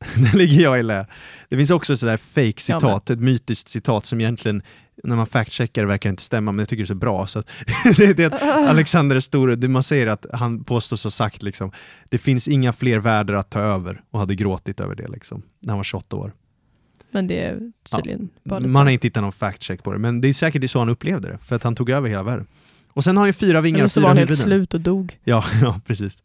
Där 0.16 0.38
ligger 0.38 0.62
jag 0.62 0.78
i 0.80 0.82
lä. 0.82 1.06
Det 1.48 1.56
finns 1.56 1.70
också 1.70 1.92
ett 1.92 2.00
sådär 2.00 2.16
fake 2.16 2.60
citat, 2.60 3.10
ett 3.10 3.20
mytiskt 3.20 3.68
citat 3.68 4.06
som 4.06 4.20
egentligen, 4.20 4.62
när 5.04 5.16
man 5.16 5.26
fact-checkar 5.26 5.84
verkar 5.84 6.10
inte 6.10 6.22
stämma, 6.22 6.52
men 6.52 6.58
jag 6.58 6.68
tycker 6.68 6.82
det 6.82 6.84
är 6.84 6.86
så 6.86 6.94
bra. 6.94 7.26
Så 7.26 7.42
det, 7.96 8.12
det, 8.12 8.32
Alexander 8.68 9.14
den 9.14 9.22
store, 9.22 9.56
det 9.56 9.68
man 9.68 9.82
säger 9.82 10.06
att 10.06 10.26
han 10.32 10.64
påstås 10.64 11.04
ha 11.04 11.10
sagt 11.10 11.42
liksom, 11.42 11.72
det 12.10 12.18
finns 12.18 12.48
inga 12.48 12.72
fler 12.72 12.98
världar 12.98 13.34
att 13.34 13.50
ta 13.50 13.60
över 13.60 14.02
och 14.10 14.20
hade 14.20 14.34
gråtit 14.34 14.80
över 14.80 14.94
det 14.94 15.08
liksom, 15.08 15.42
när 15.60 15.70
han 15.70 15.78
var 15.78 15.84
28 15.84 16.16
år. 16.16 16.32
Men 17.10 17.26
det 17.26 17.44
är 17.44 17.72
tydligen 17.96 18.28
bara 18.44 18.58
lite... 18.58 18.70
Man 18.70 18.86
har 18.86 18.92
inte 18.92 19.06
hittat 19.06 19.22
någon 19.22 19.32
fact-check 19.32 19.82
på 19.82 19.92
det, 19.92 19.98
men 19.98 20.20
det 20.20 20.28
är 20.28 20.32
säkert 20.32 20.70
så 20.70 20.78
han 20.78 20.88
upplevde 20.88 21.28
det, 21.28 21.38
för 21.38 21.56
att 21.56 21.62
han 21.62 21.74
tog 21.74 21.90
över 21.90 22.08
hela 22.08 22.22
världen. 22.22 22.46
Och 22.92 23.04
sen 23.04 23.16
har 23.16 23.22
han 23.22 23.28
ju 23.28 23.32
fyra 23.32 23.60
vingar 23.60 23.78
Eller 23.78 23.84
och 23.84 23.90
så 23.90 24.00
fyra 24.00 24.02
var 24.02 24.08
han 24.08 24.16
helt 24.18 24.30
huvuden. 24.30 24.46
slut 24.46 24.74
och 24.74 24.80
dog. 24.80 25.18
Ja, 25.24 25.44
ja, 25.62 25.80
precis. 25.86 26.22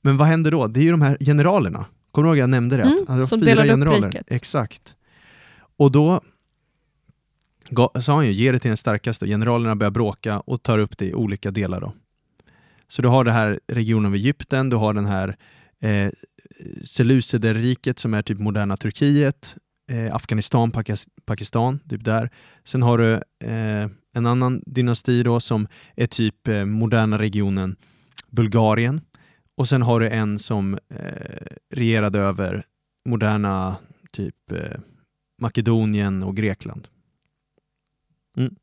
Men 0.00 0.16
vad 0.16 0.28
händer 0.28 0.50
då? 0.50 0.66
Det 0.66 0.80
är 0.80 0.84
ju 0.84 0.90
de 0.90 1.02
här 1.02 1.16
generalerna. 1.20 1.86
Kommer 2.10 2.28
du 2.28 2.30
ihåg 2.30 2.42
jag 2.42 2.50
nämnde 2.50 2.76
det? 2.76 2.82
Mm, 2.82 2.98
att 3.08 3.08
har 3.08 3.26
som 3.26 3.40
fyra 3.40 3.46
delade 3.46 3.68
upp 3.68 3.72
generaler. 3.72 4.08
riket. 4.08 4.26
Exakt. 4.30 4.96
Och 5.76 5.92
då 5.92 6.20
sa 8.00 8.14
han 8.14 8.26
ju, 8.26 8.32
ge 8.32 8.52
det 8.52 8.58
till 8.58 8.68
den 8.68 8.76
starkaste. 8.76 9.26
Generalerna 9.26 9.76
börjar 9.76 9.90
bråka 9.90 10.40
och 10.40 10.62
tar 10.62 10.78
upp 10.78 10.98
det 10.98 11.06
i 11.06 11.14
olika 11.14 11.50
delar. 11.50 11.80
Då. 11.80 11.92
Så 12.88 13.02
du 13.02 13.08
har 13.08 13.24
det 13.24 13.32
här 13.32 13.60
regionen 13.66 14.06
av 14.06 14.14
Egypten, 14.14 14.70
du 14.70 14.76
har 14.76 14.94
den 14.94 15.06
här 15.06 15.36
eh, 15.80 16.10
Seleuciderriket 16.84 17.98
som 17.98 18.14
är 18.14 18.22
typ 18.22 18.38
moderna 18.38 18.76
Turkiet, 18.76 19.56
eh, 19.90 20.14
Afghanistan, 20.14 20.72
Pakis- 20.72 21.08
Pakistan, 21.24 21.78
typ 21.88 22.04
där. 22.04 22.30
Sen 22.64 22.82
har 22.82 22.98
du 22.98 23.12
eh, 23.44 23.88
en 24.12 24.26
annan 24.26 24.62
dynasti 24.66 25.22
då 25.22 25.40
som 25.40 25.68
är 25.96 26.06
typ 26.06 26.48
eh, 26.48 26.64
moderna 26.64 27.18
regionen 27.18 27.76
Bulgarien. 28.30 29.00
Och 29.56 29.68
sen 29.68 29.82
har 29.82 30.00
du 30.00 30.08
en 30.08 30.38
som 30.38 30.74
eh, 30.74 31.46
regerade 31.74 32.18
över 32.18 32.66
moderna 33.08 33.76
typ 34.10 34.52
eh, 34.52 34.78
Makedonien 35.40 36.22
och 36.22 36.36
Grekland. 36.36 36.88
Mm. 38.36 38.54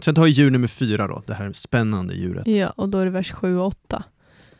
Sen 0.00 0.14
tar 0.14 0.22
vi 0.24 0.30
djur 0.30 0.50
nummer 0.50 0.66
fyra 0.68 1.06
då, 1.06 1.22
det 1.26 1.34
här 1.34 1.52
spännande 1.52 2.14
djuret. 2.14 2.46
Ja, 2.46 2.70
och 2.70 2.88
då 2.88 2.98
är 2.98 3.04
det 3.04 3.10
vers 3.10 3.30
7 3.32 3.58
och 3.58 3.66
8. 3.66 4.04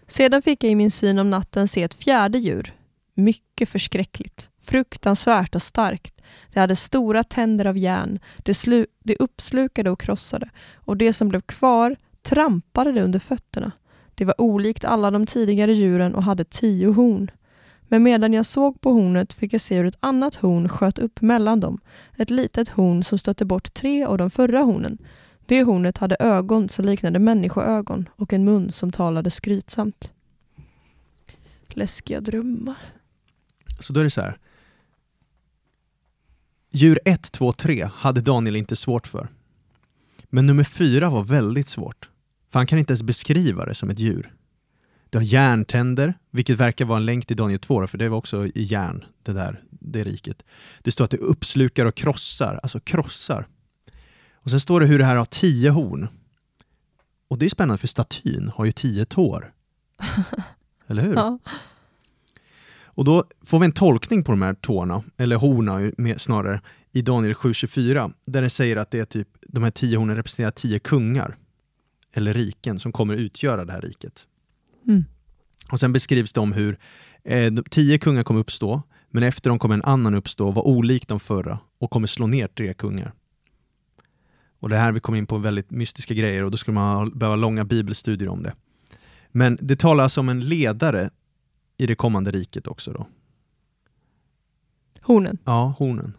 Sedan 0.07 0.43
fick 0.43 0.65
jag 0.65 0.73
i 0.73 0.75
min 0.75 0.91
syn 0.91 1.19
om 1.19 1.31
natten 1.31 1.69
se 1.69 1.83
ett 1.83 1.95
fjärde 1.95 2.39
djur. 2.39 2.73
Mycket 3.15 3.69
förskräckligt, 3.69 4.50
fruktansvärt 4.61 5.55
och 5.55 5.63
starkt. 5.63 6.15
Det 6.53 6.61
hade 6.61 6.77
stora 6.77 7.25
tänder 7.25 7.65
av 7.65 7.79
järn. 7.79 8.19
Det, 8.37 8.53
slu- 8.53 8.87
det 9.05 9.17
uppslukade 9.17 9.91
och 9.91 10.01
krossade 10.01 10.51
och 10.75 10.97
det 10.97 11.13
som 11.13 11.29
blev 11.29 11.41
kvar 11.41 11.97
trampade 12.23 12.93
det 12.93 13.03
under 13.03 13.19
fötterna. 13.19 13.73
Det 14.15 14.25
var 14.25 14.41
olikt 14.41 14.85
alla 14.85 15.11
de 15.11 15.27
tidigare 15.27 15.73
djuren 15.73 16.15
och 16.15 16.23
hade 16.23 16.45
tio 16.45 16.89
horn. 16.89 17.31
Men 17.83 18.03
medan 18.03 18.33
jag 18.33 18.47
såg 18.47 18.81
på 18.81 18.93
hornet 18.93 19.33
fick 19.33 19.53
jag 19.53 19.61
se 19.61 19.77
hur 19.77 19.87
ett 19.87 19.99
annat 20.01 20.35
horn 20.35 20.69
sköt 20.69 20.99
upp 20.99 21.21
mellan 21.21 21.61
dem. 21.61 21.81
Ett 22.17 22.31
litet 22.31 22.69
horn 22.69 23.05
som 23.05 23.19
stötte 23.19 23.45
bort 23.45 23.75
tre 23.75 24.05
av 24.05 24.19
de 24.19 24.31
förra 24.31 24.61
hornen. 24.61 24.99
Det 25.47 25.63
hornet 25.63 25.99
hade 25.99 26.17
ögon 26.21 26.69
som 26.69 26.85
liknade 26.85 27.19
människoögon 27.19 28.09
och 28.17 28.33
en 28.33 28.45
mun 28.45 28.73
som 28.73 28.93
talade 28.93 29.31
skrytsamt. 29.31 30.13
Läskiga 31.69 32.21
drömmar. 32.21 32.77
Så 33.81 33.93
då 33.93 34.01
är 34.01 34.05
det 34.05 34.11
så 34.11 34.21
här. 34.21 34.39
Djur 36.71 37.01
1, 37.05 37.33
2, 37.33 37.53
3 37.53 37.85
hade 37.85 38.21
Daniel 38.21 38.57
inte 38.57 38.77
svårt 38.77 39.07
för. 39.07 39.29
Men 40.25 40.47
nummer 40.47 40.65
4 40.65 41.11
var 41.11 41.25
väldigt 41.25 41.69
svårt. 41.69 42.09
För 42.51 42.59
han 42.59 42.67
kan 42.67 42.79
inte 42.79 42.93
ens 42.93 43.03
beskriva 43.03 43.67
det 43.67 43.75
som 43.75 43.91
ett 43.91 43.99
djur. 43.99 44.35
Det 45.11 45.19
har 45.19 45.25
järntänder, 45.25 46.15
vilket 46.31 46.57
verkar 46.57 46.85
vara 46.85 46.99
en 46.99 47.07
länk 47.07 47.27
till 47.27 47.37
Daniel 47.37 47.61
2, 47.61 47.87
för 47.87 47.99
det 47.99 48.09
var 48.09 48.19
också 48.19 48.47
i 48.47 48.63
järn, 48.63 49.05
det 49.23 49.33
där 49.33 49.63
det 49.71 50.05
riket. 50.05 50.43
Det 50.83 50.91
står 50.91 51.05
att 51.05 51.11
det 51.11 51.17
uppslukar 51.17 51.87
och 51.87 51.95
krossar, 51.95 52.61
alltså 52.63 52.81
krossar. 52.81 53.49
Och 54.35 54.51
sen 54.51 54.61
står 54.61 54.81
det 54.81 54.87
hur 54.87 54.99
det 54.99 55.05
här 55.05 55.17
har 55.17 55.25
tio 55.25 55.71
horn. 55.71 56.09
Och 57.29 57.39
det 57.39 57.47
är 57.47 57.51
spännande 57.51 57.79
för 57.79 57.89
statyn 57.89 58.51
har 58.55 58.65
ju 58.65 58.73
tio 58.73 59.05
tår. 59.05 59.53
Eller 60.87 61.03
hur? 61.03 61.15
Ja. 61.15 61.39
Och 62.95 63.05
då 63.05 63.25
får 63.45 63.59
vi 63.59 63.65
en 63.65 63.73
tolkning 63.73 64.25
på 64.25 64.33
de 64.33 64.43
här 64.43 64.55
tårna, 64.55 65.03
eller 65.17 65.37
horna 65.37 65.91
snarare, 66.17 66.61
i 66.93 67.03
Daniel 67.03 67.35
7.24, 67.35 68.13
där 68.25 68.43
det 68.43 68.51
säger 68.51 68.77
att 68.77 68.91
det 68.91 68.99
är 68.99 69.05
typ, 69.05 69.29
de 69.49 69.65
här 69.65 69.71
tio 69.71 69.99
hornen 69.99 70.17
representerar 70.17 70.51
tio 70.51 70.79
kungar, 70.79 71.37
eller 72.13 72.35
riken, 72.35 72.79
som 72.79 72.93
kommer 72.93 73.15
utgöra 73.15 73.65
det 73.65 73.73
här 73.73 73.81
riket. 73.81 74.27
Mm. 74.89 75.05
Och 75.71 75.81
sen 75.81 75.93
beskrivs 75.93 76.33
det 76.33 76.41
om 76.41 76.53
hur 76.53 76.79
eh, 77.25 77.55
tio 77.71 77.99
kungar 77.99 78.23
kommer 78.23 78.41
uppstå, 78.41 78.83
men 79.11 79.23
efter 79.23 79.51
dem 79.51 79.59
kommer 79.59 79.75
en 79.75 79.85
annan 79.85 80.15
uppstå, 80.15 80.51
vara 80.51 80.67
olik 80.67 81.09
de 81.09 81.21
förra 81.21 81.59
och 81.79 81.91
kommer 81.91 82.07
slå 82.07 82.27
ner 82.27 82.47
tre 82.47 82.75
kungar. 82.75 83.13
Och 84.61 84.69
det 84.69 84.77
här 84.77 84.93
vi 84.93 85.01
kommer 85.01 85.19
in 85.19 85.27
på 85.27 85.39
väldigt 85.39 85.71
mystiska 85.71 86.15
grejer 86.15 86.45
och 86.45 86.51
då 86.51 86.57
skulle 86.57 86.75
man 86.75 87.19
behöva 87.19 87.37
långa 87.37 87.65
bibelstudier 87.65 88.29
om 88.29 88.43
det. 88.43 88.55
Men 89.33 89.59
det 89.61 89.79
talas 89.79 90.19
om 90.19 90.29
en 90.29 90.41
ledare 90.41 91.11
i 91.81 91.87
det 91.87 91.95
kommande 91.95 92.31
riket 92.31 92.67
också 92.67 92.93
då. 92.93 93.07
Hornen. 95.03 95.39
Ja, 95.45 95.75
hornen. 95.79 96.17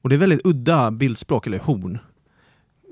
Och 0.00 0.08
det 0.08 0.14
är 0.14 0.18
väldigt 0.18 0.46
udda 0.46 0.90
bildspråk, 0.90 1.46
eller 1.46 1.58
horn. 1.58 1.98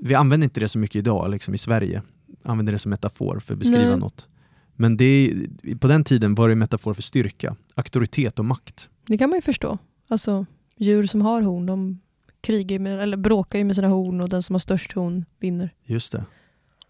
Vi 0.01 0.15
använder 0.15 0.45
inte 0.45 0.59
det 0.59 0.67
så 0.67 0.79
mycket 0.79 0.95
idag 0.95 1.31
liksom 1.31 1.53
i 1.53 1.57
Sverige. 1.57 2.01
Använder 2.43 2.73
det 2.73 2.79
som 2.79 2.89
metafor 2.89 3.39
för 3.39 3.53
att 3.53 3.59
beskriva 3.59 3.89
Nej. 3.89 3.99
något. 3.99 4.27
Men 4.75 4.97
det 4.97 5.33
på 5.79 5.87
den 5.87 6.03
tiden 6.03 6.35
var 6.35 6.49
det 6.49 6.55
metafor 6.55 6.93
för 6.93 7.01
styrka, 7.01 7.55
auktoritet 7.75 8.39
och 8.39 8.45
makt. 8.45 8.89
Det 9.07 9.17
kan 9.17 9.29
man 9.29 9.37
ju 9.37 9.41
förstå. 9.41 9.77
Alltså, 10.07 10.45
djur 10.77 11.07
som 11.07 11.21
har 11.21 11.41
horn, 11.41 11.65
de 11.65 11.99
krigar 12.41 12.79
med, 12.79 12.99
eller 12.99 13.17
bråkar 13.17 13.59
ju 13.59 13.65
med 13.65 13.75
sina 13.75 13.87
horn 13.87 14.21
och 14.21 14.29
den 14.29 14.43
som 14.43 14.53
har 14.53 14.59
störst 14.59 14.91
horn 14.91 15.25
vinner. 15.39 15.73
Just 15.83 16.11
det. 16.11 16.25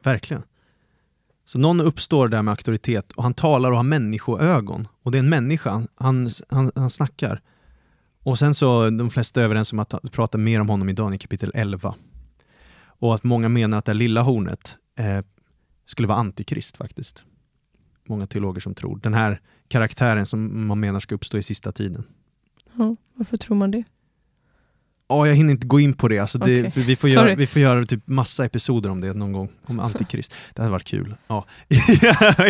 Verkligen. 0.03 0.43
Så 1.45 1.59
någon 1.59 1.82
uppstår 1.82 2.27
där 2.27 2.41
med 2.41 2.51
auktoritet 2.51 3.11
och 3.11 3.23
han 3.23 3.34
talar 3.34 3.71
och 3.71 3.77
har 3.77 3.84
människoögon. 3.84 4.88
Och 5.04 5.12
det 5.12 5.18
är 5.18 5.20
en 5.20 5.30
människa, 5.30 5.88
han, 5.95 6.30
han, 6.49 6.72
han 6.76 6.89
snackar. 6.89 7.41
Och 8.24 8.39
sen 8.39 8.54
så 8.54 8.89
de 8.89 9.10
flesta 9.10 9.41
är 9.41 9.45
överens 9.45 9.74
om 9.74 9.80
att 9.80 10.12
prata 10.12 10.38
mer 10.38 10.60
om 10.60 10.70
honom 10.70 10.89
i 10.89 10.93
Daniel 10.93 11.20
kapitel 11.20 11.52
11. 11.56 11.95
Och 12.84 13.14
att 13.16 13.24
många 13.24 13.49
menar 13.49 13.78
att 13.78 13.86
det 13.86 13.93
lilla 13.93 14.22
hornet 14.22 14.78
eh, 14.99 15.26
skulle 15.86 16.08
vara 16.08 16.18
antikrist 16.18 16.78
faktiskt. 16.78 17.26
Många 18.08 18.28
teologer 18.28 18.62
som 18.62 18.76
tror. 18.76 18.97
Den 18.97 19.14
här 19.14 19.41
karaktären 19.68 20.26
som 20.26 20.68
man 20.68 20.80
menar 20.80 20.99
ska 20.99 21.16
uppstå 21.16 21.38
i 21.38 21.43
sista 21.43 21.72
tiden. 21.72 22.04
Ja, 22.78 22.95
varför 23.14 23.38
tror 23.38 23.56
man 23.56 23.72
det? 23.72 23.84
Ja, 25.12 25.28
jag 25.28 25.36
hinner 25.36 25.51
inte 25.51 25.68
gå 25.68 25.80
in 25.80 25.93
på 25.93 26.07
det. 26.07 26.20
Alltså 26.20 26.38
det 26.38 26.74
för 26.74 26.82
vi, 26.82 26.95
får 26.95 27.07
Sorry. 27.07 27.30
göra, 27.30 27.36
vi 27.36 27.47
får 27.47 27.62
göra 27.62 27.86
typ 27.86 28.07
massa 28.07 28.45
episoder 28.45 28.89
om 28.89 29.01
det 29.01 29.14
någon 29.14 29.32
gång. 29.32 29.49
Om 29.66 29.80
antikrist. 29.80 30.34
Det 30.53 30.62
hade 30.62 30.72
varit 30.72 30.88
kul. 30.88 31.16
Ja. 31.28 31.45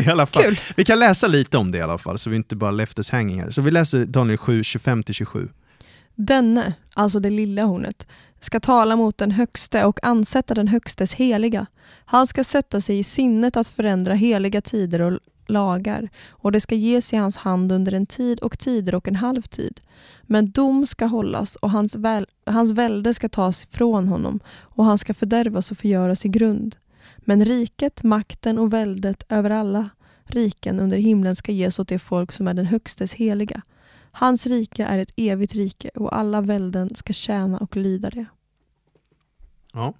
I 0.06 0.10
alla 0.10 0.26
fall. 0.26 0.44
Kul! 0.44 0.60
Vi 0.76 0.86
kan 0.86 1.00
läsa 1.00 1.28
lite 1.28 1.58
om 1.58 1.72
det 1.72 1.78
i 1.78 1.82
alla 1.82 1.98
fall, 1.98 2.18
så 2.18 2.30
vi 2.30 2.36
inte 2.36 2.56
bara 2.56 2.72
left 2.72 3.00
us 3.00 3.10
hanging 3.10 3.42
här. 3.42 3.50
Så 3.50 3.62
vi 3.62 3.72
läser 3.72 4.06
Daniel 4.06 4.38
7, 4.38 4.62
25-27. 4.62 5.50
Denne, 6.16 6.74
alltså 6.94 7.20
det 7.20 7.30
lilla 7.30 7.64
hornet, 7.64 8.08
ska 8.40 8.60
tala 8.60 8.96
mot 8.96 9.18
den 9.18 9.32
högste 9.32 9.86
och 9.86 10.04
ansätta 10.04 10.54
den 10.54 10.68
högstes 10.68 11.14
heliga. 11.14 11.66
Han 12.06 12.28
ska 12.28 12.44
sätta 12.44 12.82
sig 12.82 13.00
i 13.00 13.04
sinnet 13.04 13.58
att 13.58 13.68
förändra 13.68 14.14
heliga 14.14 14.62
tider 14.62 15.00
och 15.02 15.20
lagar 15.48 16.10
och 16.30 16.52
det 16.52 16.62
ska 16.62 16.76
ges 16.76 17.14
i 17.14 17.18
hans 17.18 17.38
hand 17.38 17.72
under 17.72 17.92
en 17.92 18.06
tid 18.06 18.40
och 18.40 18.60
tider 18.60 18.96
och 18.96 19.08
en 19.08 19.16
halv 19.16 19.42
tid. 19.42 19.80
Men 20.22 20.52
dom 20.52 20.88
ska 20.88 21.06
hållas 21.06 21.56
och 21.56 21.72
hans, 21.72 21.96
väl, 21.96 22.26
hans 22.46 22.72
välde 22.72 23.14
ska 23.14 23.30
tas 23.30 23.64
ifrån 23.64 24.08
honom 24.08 24.40
och 24.60 24.86
han 24.86 24.98
ska 24.98 25.14
fördärvas 25.14 25.72
och 25.72 25.78
förgöras 25.78 26.26
i 26.26 26.30
grund. 26.30 26.76
Men 27.18 27.46
riket, 27.46 28.04
makten 28.04 28.60
och 28.60 28.74
väldet 28.74 29.24
över 29.30 29.50
alla 29.50 29.90
riken 30.24 30.80
under 30.80 30.98
himlen 30.98 31.36
ska 31.36 31.52
ges 31.52 31.80
åt 31.80 31.88
det 31.88 32.00
folk 32.00 32.32
som 32.32 32.48
är 32.48 32.54
den 32.54 32.66
högstes 32.66 33.14
heliga. 33.14 33.62
Hans 34.12 34.48
rike 34.48 34.86
är 34.86 35.00
ett 35.00 35.14
evigt 35.16 35.54
rike 35.54 35.90
och 35.96 36.16
alla 36.16 36.42
välden 36.42 36.96
ska 36.96 37.14
tjäna 37.14 37.58
och 37.58 37.78
lyda 37.78 38.10
det. 38.10 38.26
Ja. 39.74 39.94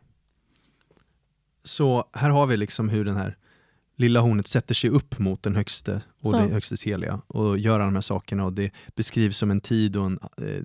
Så 1.64 2.06
här 2.14 2.30
har 2.30 2.48
vi 2.48 2.58
liksom 2.58 2.90
hur 2.90 3.06
den 3.06 3.16
här 3.16 3.38
lilla 4.02 4.20
hornet 4.20 4.48
sätter 4.48 4.76
sig 4.76 4.90
upp 4.90 5.20
mot 5.20 5.44
den 5.44 5.56
högste 5.56 6.02
och 6.22 6.36
Ja. 6.36 6.38
det 6.40 6.54
högstes 6.54 6.84
heliga 6.84 7.22
och 7.28 7.58
gör 7.58 7.76
alla 7.76 7.86
de 7.86 7.96
här 7.96 8.02
sakerna 8.02 8.46
och 8.46 8.54
det 8.54 8.72
beskrivs 8.96 9.38
som 9.38 9.52
en 9.52 9.62
tid 9.62 9.96
och 9.96 10.06
en, 10.06 10.20
eh, 10.38 10.64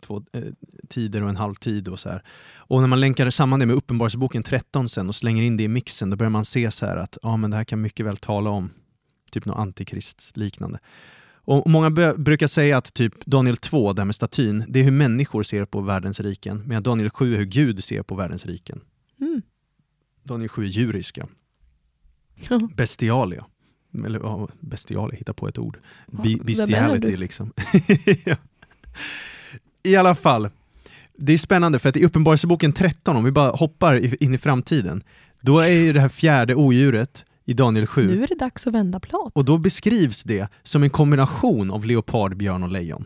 två 0.00 0.22
eh, 0.32 0.42
tider 0.88 1.22
och 1.22 1.28
en 1.28 1.36
halv 1.36 1.54
tid 1.54 1.88
och 1.88 2.00
så 2.00 2.08
här. 2.08 2.22
Och 2.54 2.80
när 2.80 2.88
man 2.88 3.00
länkar 3.00 3.30
samman 3.30 3.60
det 3.60 3.66
med 3.66 3.76
Uppenbarelseboken 3.76 4.42
13 4.42 4.88
sen 4.88 5.08
och 5.08 5.14
slänger 5.14 5.42
in 5.42 5.56
det 5.56 5.62
i 5.62 5.68
mixen 5.68 6.10
då 6.10 6.16
börjar 6.16 6.30
man 6.30 6.44
se 6.44 6.70
så 6.70 6.86
här 6.86 6.96
att 6.96 7.18
ja, 7.22 7.36
men 7.36 7.50
det 7.50 7.56
här 7.56 7.64
kan 7.64 7.80
mycket 7.80 8.06
väl 8.06 8.16
tala 8.16 8.50
om 8.50 8.70
typ 9.32 9.44
något 9.44 9.58
antikrist 9.58 10.36
liknande. 10.36 10.78
Och 11.44 11.70
många 11.70 11.90
brukar 12.16 12.46
säga 12.46 12.76
att 12.76 12.94
typ 12.94 13.26
Daniel 13.26 13.56
2, 13.56 13.92
där 13.92 14.04
med 14.04 14.14
statyn, 14.14 14.64
det 14.68 14.80
är 14.80 14.84
hur 14.84 14.90
människor 14.90 15.42
ser 15.42 15.64
på 15.64 15.80
världens 15.80 16.20
riken, 16.20 16.62
medan 16.66 16.82
Daniel 16.82 17.10
7 17.10 17.34
är 17.34 17.38
hur 17.38 17.44
Gud 17.44 17.84
ser 17.84 18.02
på 18.02 18.14
världens 18.14 18.46
riken. 18.46 18.80
Mm. 19.20 19.42
Daniel 20.22 20.48
7 20.48 20.64
är 20.64 20.66
djuriska. 20.68 21.28
Bestialia. 22.74 23.44
Eller 24.04 24.20
ja, 24.20 24.48
bestialia, 24.60 25.16
hitta 25.18 25.32
på 25.32 25.48
ett 25.48 25.58
ord. 25.58 25.78
Är 26.24 26.44
bestiality 26.44 27.16
liksom. 27.16 27.52
Ja. 28.24 28.36
I 29.82 29.96
alla 29.96 30.14
fall, 30.14 30.48
det 31.18 31.32
är 31.32 31.38
spännande 31.38 31.78
för 31.78 31.88
att 31.88 31.96
i 31.96 32.04
Uppenbarelseboken 32.04 32.72
13, 32.72 33.16
om 33.16 33.24
vi 33.24 33.30
bara 33.30 33.50
hoppar 33.50 34.22
in 34.22 34.34
i 34.34 34.38
framtiden, 34.38 35.02
då 35.40 35.58
är 35.60 35.68
ju 35.68 35.92
det 35.92 36.00
här 36.00 36.08
fjärde 36.08 36.54
odjuret 36.54 37.24
i 37.44 37.52
Daniel 37.52 37.86
7, 37.86 38.06
Nu 38.08 38.22
är 38.22 38.26
det 38.28 38.34
dags 38.38 38.66
att 38.66 38.74
vända 38.74 38.98
blad. 38.98 39.30
och 39.34 39.44
då 39.44 39.58
beskrivs 39.58 40.22
det 40.22 40.48
som 40.62 40.82
en 40.82 40.90
kombination 40.90 41.70
av 41.70 41.84
leopard, 41.86 42.36
björn 42.36 42.62
och 42.62 42.68
lejon. 42.68 43.04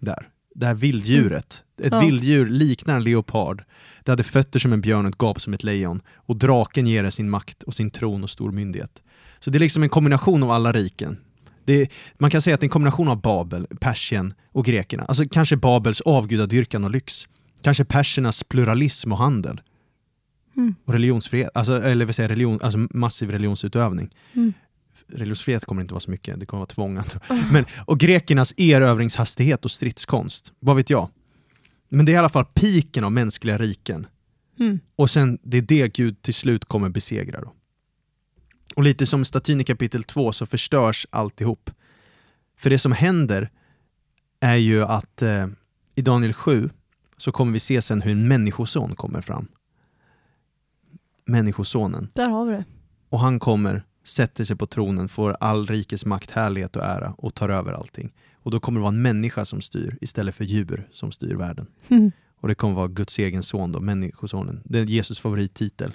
Där. 0.00 0.28
Det 0.54 0.66
här 0.66 0.74
vilddjuret. 0.74 1.62
Ett 1.82 1.92
Ja. 1.92 2.00
vilddjur 2.00 2.46
liknar 2.46 2.96
en 2.96 3.04
leopard. 3.04 3.64
Det 4.04 4.12
hade 4.12 4.22
fötter 4.22 4.58
som 4.58 4.72
en 4.72 4.80
björn 4.80 5.06
och 5.06 5.12
ett 5.12 5.18
gap 5.18 5.40
som 5.40 5.54
ett 5.54 5.62
lejon. 5.62 6.02
Och 6.14 6.36
draken 6.36 6.86
ger 6.86 7.02
det 7.02 7.10
sin 7.10 7.30
makt 7.30 7.62
och 7.62 7.74
sin 7.74 7.90
tron 7.90 8.22
och 8.24 8.30
stor 8.30 8.52
myndighet. 8.52 9.02
Så 9.40 9.50
det 9.50 9.58
är 9.58 9.60
liksom 9.60 9.82
en 9.82 9.88
kombination 9.88 10.42
av 10.42 10.50
alla 10.50 10.72
riken. 10.72 11.16
Är, 11.66 11.88
man 12.18 12.30
kan 12.30 12.42
säga 12.42 12.54
att 12.54 12.60
det 12.60 12.64
är 12.64 12.68
en 12.68 12.70
kombination 12.70 13.08
av 13.08 13.20
Babel, 13.20 13.66
Persien 13.80 14.34
och 14.52 14.64
grekerna. 14.64 15.04
Alltså 15.04 15.24
kanske 15.30 15.56
Babels 15.56 16.00
avgudadyrkan 16.00 16.84
och 16.84 16.90
lyx. 16.90 17.26
Kanske 17.62 17.84
persernas 17.84 18.44
pluralism 18.44 19.12
och 19.12 19.18
handel. 19.18 19.60
Mm. 20.56 20.74
Och 20.84 20.92
religionsfrihet, 20.92 21.50
alltså, 21.54 21.82
eller 21.82 22.12
säger 22.12 22.28
jag, 22.28 22.30
religion, 22.30 22.58
alltså 22.62 22.78
massiv 22.90 23.30
religionsutövning 23.30 24.10
Mm. 24.32 24.52
religionsfrihet 25.08 25.64
kommer 25.64 25.82
inte 25.82 25.94
vara 25.94 26.00
så 26.00 26.10
mycket, 26.10 26.40
det 26.40 26.46
kommer 26.46 26.58
vara 26.58 26.66
tvång. 26.66 26.96
Alltså. 26.96 27.18
Ah. 27.28 27.36
Men, 27.52 27.64
och 27.84 28.00
grekernas 28.00 28.54
erövringshastighet 28.56 29.64
och 29.64 29.70
stridskonst, 29.70 30.52
vad 30.60 30.76
vet 30.76 30.90
jag? 30.90 31.08
Men 31.94 32.06
det 32.06 32.12
är 32.12 32.14
i 32.14 32.16
alla 32.16 32.28
fall 32.28 32.44
piken 32.44 33.04
av 33.04 33.12
mänskliga 33.12 33.58
riken. 33.58 34.06
Mm. 34.60 34.80
Och 34.96 35.10
sen, 35.10 35.38
det 35.42 35.58
är 35.58 35.62
det 35.62 35.92
Gud 35.94 36.22
till 36.22 36.34
slut 36.34 36.64
kommer 36.64 36.88
besegra. 36.88 37.40
Då. 37.40 37.52
Och 38.74 38.82
lite 38.82 39.06
som 39.06 39.24
statyn 39.24 39.60
i 39.60 39.64
kapitel 39.64 40.02
2 40.02 40.32
så 40.32 40.46
förstörs 40.46 41.06
alltihop. 41.10 41.70
För 42.56 42.70
det 42.70 42.78
som 42.78 42.92
händer 42.92 43.50
är 44.40 44.56
ju 44.56 44.82
att 44.82 45.22
eh, 45.22 45.46
i 45.94 46.02
Daniel 46.02 46.32
7 46.32 46.70
så 47.16 47.32
kommer 47.32 47.52
vi 47.52 47.58
se 47.58 47.82
sen 47.82 48.02
hur 48.02 48.12
en 48.12 48.28
människoson 48.28 48.96
kommer 48.96 49.20
fram. 49.20 49.48
Människosonen. 51.24 52.08
Där 52.14 52.28
har 52.28 52.44
vi 52.44 52.52
det. 52.52 52.64
Och 53.08 53.20
han 53.20 53.38
kommer, 53.38 53.84
sätter 54.04 54.44
sig 54.44 54.56
på 54.56 54.66
tronen, 54.66 55.08
får 55.08 55.36
all 55.40 55.66
rikes 55.66 56.04
makt, 56.04 56.30
härlighet 56.30 56.76
och 56.76 56.84
ära 56.84 57.14
och 57.18 57.34
tar 57.34 57.48
över 57.48 57.72
allting. 57.72 58.12
Och 58.44 58.50
då 58.50 58.60
kommer 58.60 58.80
det 58.80 58.82
vara 58.82 58.94
en 58.94 59.02
människa 59.02 59.44
som 59.44 59.60
styr 59.60 59.98
istället 60.00 60.34
för 60.34 60.44
djur 60.44 60.88
som 60.92 61.12
styr 61.12 61.34
världen. 61.34 61.66
Mm. 61.88 62.12
Och 62.40 62.48
det 62.48 62.54
kommer 62.54 62.74
vara 62.74 62.88
Guds 62.88 63.18
egen 63.18 63.42
son 63.42 63.72
då, 63.72 63.80
människosonen. 63.80 64.60
Det 64.64 64.78
är 64.78 64.84
Jesus 64.84 65.18
favorittitel. 65.18 65.92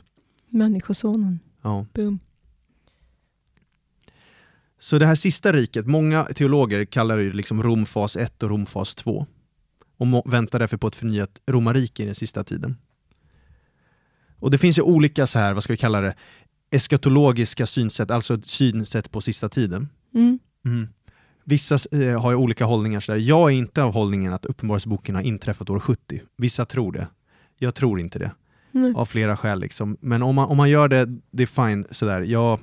Människosonen. 0.49 1.39
Ja. 1.61 1.85
Boom. 1.93 2.19
Så 4.79 4.99
det 4.99 5.05
här 5.05 5.15
sista 5.15 5.53
riket, 5.53 5.87
många 5.87 6.23
teologer 6.23 6.85
kallar 6.85 7.17
det 7.17 7.33
liksom 7.33 7.63
Romfas 7.63 8.15
1 8.15 8.43
och 8.43 8.49
Romfas 8.49 8.95
2. 8.95 9.25
Och 9.97 10.33
väntar 10.33 10.59
därför 10.59 10.77
på 10.77 10.87
ett 10.87 10.95
förnyat 10.95 11.41
romarrike 11.47 12.03
i 12.03 12.05
den 12.05 12.15
sista 12.15 12.43
tiden. 12.43 12.77
Och 14.35 14.51
det 14.51 14.57
finns 14.57 14.77
ju 14.77 14.81
olika 14.81 15.27
så 15.27 15.39
här, 15.39 15.53
vad 15.53 15.63
ska 15.63 15.73
vi 15.73 15.77
kalla 15.77 16.01
det, 16.01 16.15
eskatologiska 16.71 17.65
synsätt, 17.65 18.11
alltså 18.11 18.41
synsätt 18.41 19.11
på 19.11 19.21
sista 19.21 19.49
tiden. 19.49 19.89
Mm. 20.13 20.39
Mm. 20.65 20.87
Vissa 21.49 21.77
eh, 21.91 22.21
har 22.21 22.31
ju 22.31 22.37
olika 22.37 22.65
hållningar. 22.65 22.99
Så 22.99 23.11
där. 23.11 23.19
Jag 23.19 23.51
är 23.51 23.55
inte 23.55 23.83
av 23.83 23.93
hållningen 23.93 24.33
att 24.33 24.45
Uppenbarelseboken 24.45 25.15
har 25.15 25.21
inträffat 25.21 25.69
år 25.69 25.79
70. 25.79 26.21
Vissa 26.37 26.65
tror 26.65 26.91
det. 26.91 27.07
Jag 27.57 27.75
tror 27.75 27.99
inte 27.99 28.19
det. 28.19 28.31
Nej. 28.71 28.93
Av 28.95 29.05
flera 29.05 29.37
skäl. 29.37 29.59
Liksom. 29.59 29.97
Men 30.01 30.23
om 30.23 30.35
man, 30.35 30.49
om 30.49 30.57
man 30.57 30.69
gör 30.69 30.87
det, 30.87 31.05
det 31.31 31.43
är 31.43 31.67
fine. 31.67 31.85
Sådär. 31.91 32.21
Jag, 32.21 32.59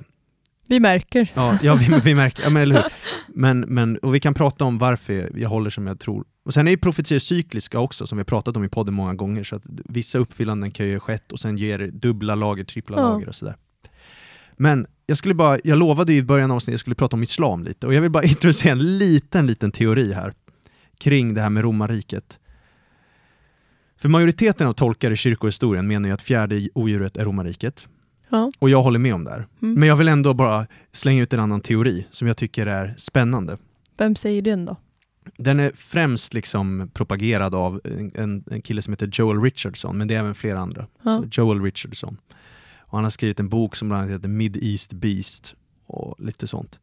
Vi 0.67 0.79
märker. 0.79 1.31
Ja, 1.33 1.57
ja 1.61 1.75
vi, 1.75 1.99
vi 2.03 2.15
märker, 2.15 2.43
ja, 2.43 2.49
men, 2.49 2.61
eller 2.63 2.75
hur? 2.75 2.83
Men, 3.39 3.59
men, 3.59 3.97
och 3.97 4.15
vi 4.15 4.19
kan 4.19 4.33
prata 4.33 4.65
om 4.65 4.77
varför 4.77 5.31
jag 5.39 5.49
håller 5.49 5.69
som 5.69 5.87
jag 5.87 5.99
tror. 5.99 6.25
Och 6.45 6.53
sen 6.53 6.67
är 6.67 6.71
ju 6.71 6.77
profetier 6.77 7.19
cykliska 7.19 7.79
också, 7.79 8.07
som 8.07 8.17
vi 8.17 8.19
har 8.19 8.25
pratat 8.25 8.57
om 8.57 8.63
i 8.63 8.69
podden 8.69 8.93
många 8.93 9.13
gånger, 9.13 9.43
så 9.43 9.55
att 9.55 9.63
vissa 9.67 10.17
uppfyllanden 10.17 10.71
kan 10.71 10.87
ju 10.87 10.99
skett 10.99 11.31
och 11.31 11.39
sen 11.39 11.57
ger 11.57 11.79
dubbla 11.93 12.35
lager, 12.35 12.63
trippla 12.63 12.97
Ja. 12.97 13.03
lager 13.03 13.27
och 13.29 13.35
sådär. 13.35 13.55
Men 14.57 14.87
jag 15.05 15.17
skulle 15.17 15.33
bara, 15.33 15.59
jag 15.63 15.77
lovade 15.77 16.13
ju 16.13 16.19
i 16.19 16.23
början 16.23 16.51
av 16.51 16.55
avsnittet 16.55 16.69
att 16.69 16.73
jag 16.73 16.79
skulle 16.79 16.95
prata 16.95 17.15
om 17.15 17.23
islam 17.23 17.63
lite, 17.63 17.87
och 17.87 17.93
jag 17.93 18.01
vill 18.01 18.11
bara 18.11 18.23
introducera 18.33 18.71
en 18.71 18.97
liten, 18.97 19.47
liten 19.47 19.71
teori 19.71 20.13
här 20.13 20.33
kring 20.97 21.33
det 21.33 21.41
här 21.41 21.49
med 21.49 21.63
romarriket. 21.63 22.39
För 23.97 24.09
majoriteten 24.09 24.67
av 24.67 24.73
tolkare 24.73 25.13
i 25.13 25.17
kyrkohistorien 25.17 25.87
menar 25.87 26.09
ju 26.09 26.13
att 26.13 26.21
fjärde 26.21 26.69
odjuret 26.73 27.17
är 27.17 27.25
romarriket, 27.25 27.87
Ja. 28.29 28.51
och 28.59 28.69
jag 28.69 28.83
håller 28.83 28.99
med 28.99 29.13
om 29.13 29.23
det 29.23 29.31
här. 29.31 29.47
Mm. 29.61 29.79
Men 29.79 29.89
jag 29.89 29.95
vill 29.95 30.07
ändå 30.07 30.33
bara 30.33 30.67
slänga 30.91 31.23
ut 31.23 31.33
en 31.33 31.39
annan 31.39 31.61
teori 31.61 32.07
som 32.11 32.27
jag 32.27 32.37
tycker 32.37 32.67
är 32.67 32.95
spännande. 32.97 33.57
Vem 33.97 34.15
säger 34.15 34.41
den 34.41 34.65
då? 34.65 34.77
Den 35.37 35.59
är 35.59 35.71
främst 35.75 36.33
liksom 36.33 36.89
propagerad 36.93 37.55
av 37.55 37.81
en, 38.15 38.43
en, 38.51 38.61
kille 38.61 38.81
som 38.81 38.93
heter 38.93 39.09
Joel 39.13 39.41
Richardson, 39.41 39.97
men 39.97 40.07
det 40.07 40.15
är 40.15 40.19
även 40.19 40.35
flera 40.35 40.59
andra. 40.59 40.87
Ja. 41.01 41.23
Joel 41.31 41.61
Richardson. 41.63 42.17
Och 42.87 42.97
han 42.97 43.03
har 43.03 43.11
skrivit 43.11 43.39
en 43.39 43.49
bok 43.49 43.75
som 43.75 43.89
bland 43.89 44.01
annat 44.01 44.15
heter 44.15 44.29
Mid 44.29 44.57
East 44.63 44.93
Beast 44.93 45.55
och 45.85 46.15
lite 46.19 46.47
sånt. 46.47 46.79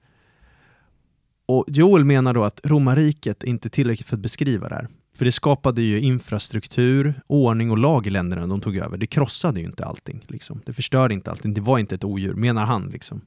Och 1.47 1.65
Joel 1.69 2.05
menar 2.05 2.35
då 2.35 2.45
att 2.45 2.61
romarriket 2.65 3.45
är 3.45 3.49
inte 3.49 3.71
tillräckligt 3.71 4.07
för 4.07 4.17
att 4.17 4.23
beskriva 4.23 4.69
det 4.69 4.75
här. 4.75 4.89
För 5.17 5.25
det 5.25 5.33
skapade 5.33 5.83
ju 5.83 6.01
infrastruktur, 6.01 7.23
ordning 7.27 7.71
och 7.71 7.79
lag 7.79 8.07
i 8.07 8.11
länderna 8.11 8.47
de 8.47 8.61
tog 8.61 8.77
över. 8.77 8.97
Det 8.97 9.07
krossade 9.07 9.61
ju 9.61 9.67
inte 9.67 9.85
allting. 9.85 10.25
Liksom. 10.29 10.61
Det 10.67 10.73
förstörde 10.73 11.15
inte 11.15 11.31
allting. 11.31 11.55
Det 11.55 11.61
var 11.61 11.79
inte 11.79 11.95
ett 11.95 12.05
odjur, 12.05 12.35
menar 12.35 12.67
han. 12.67 12.87
Liksom. 12.87 13.21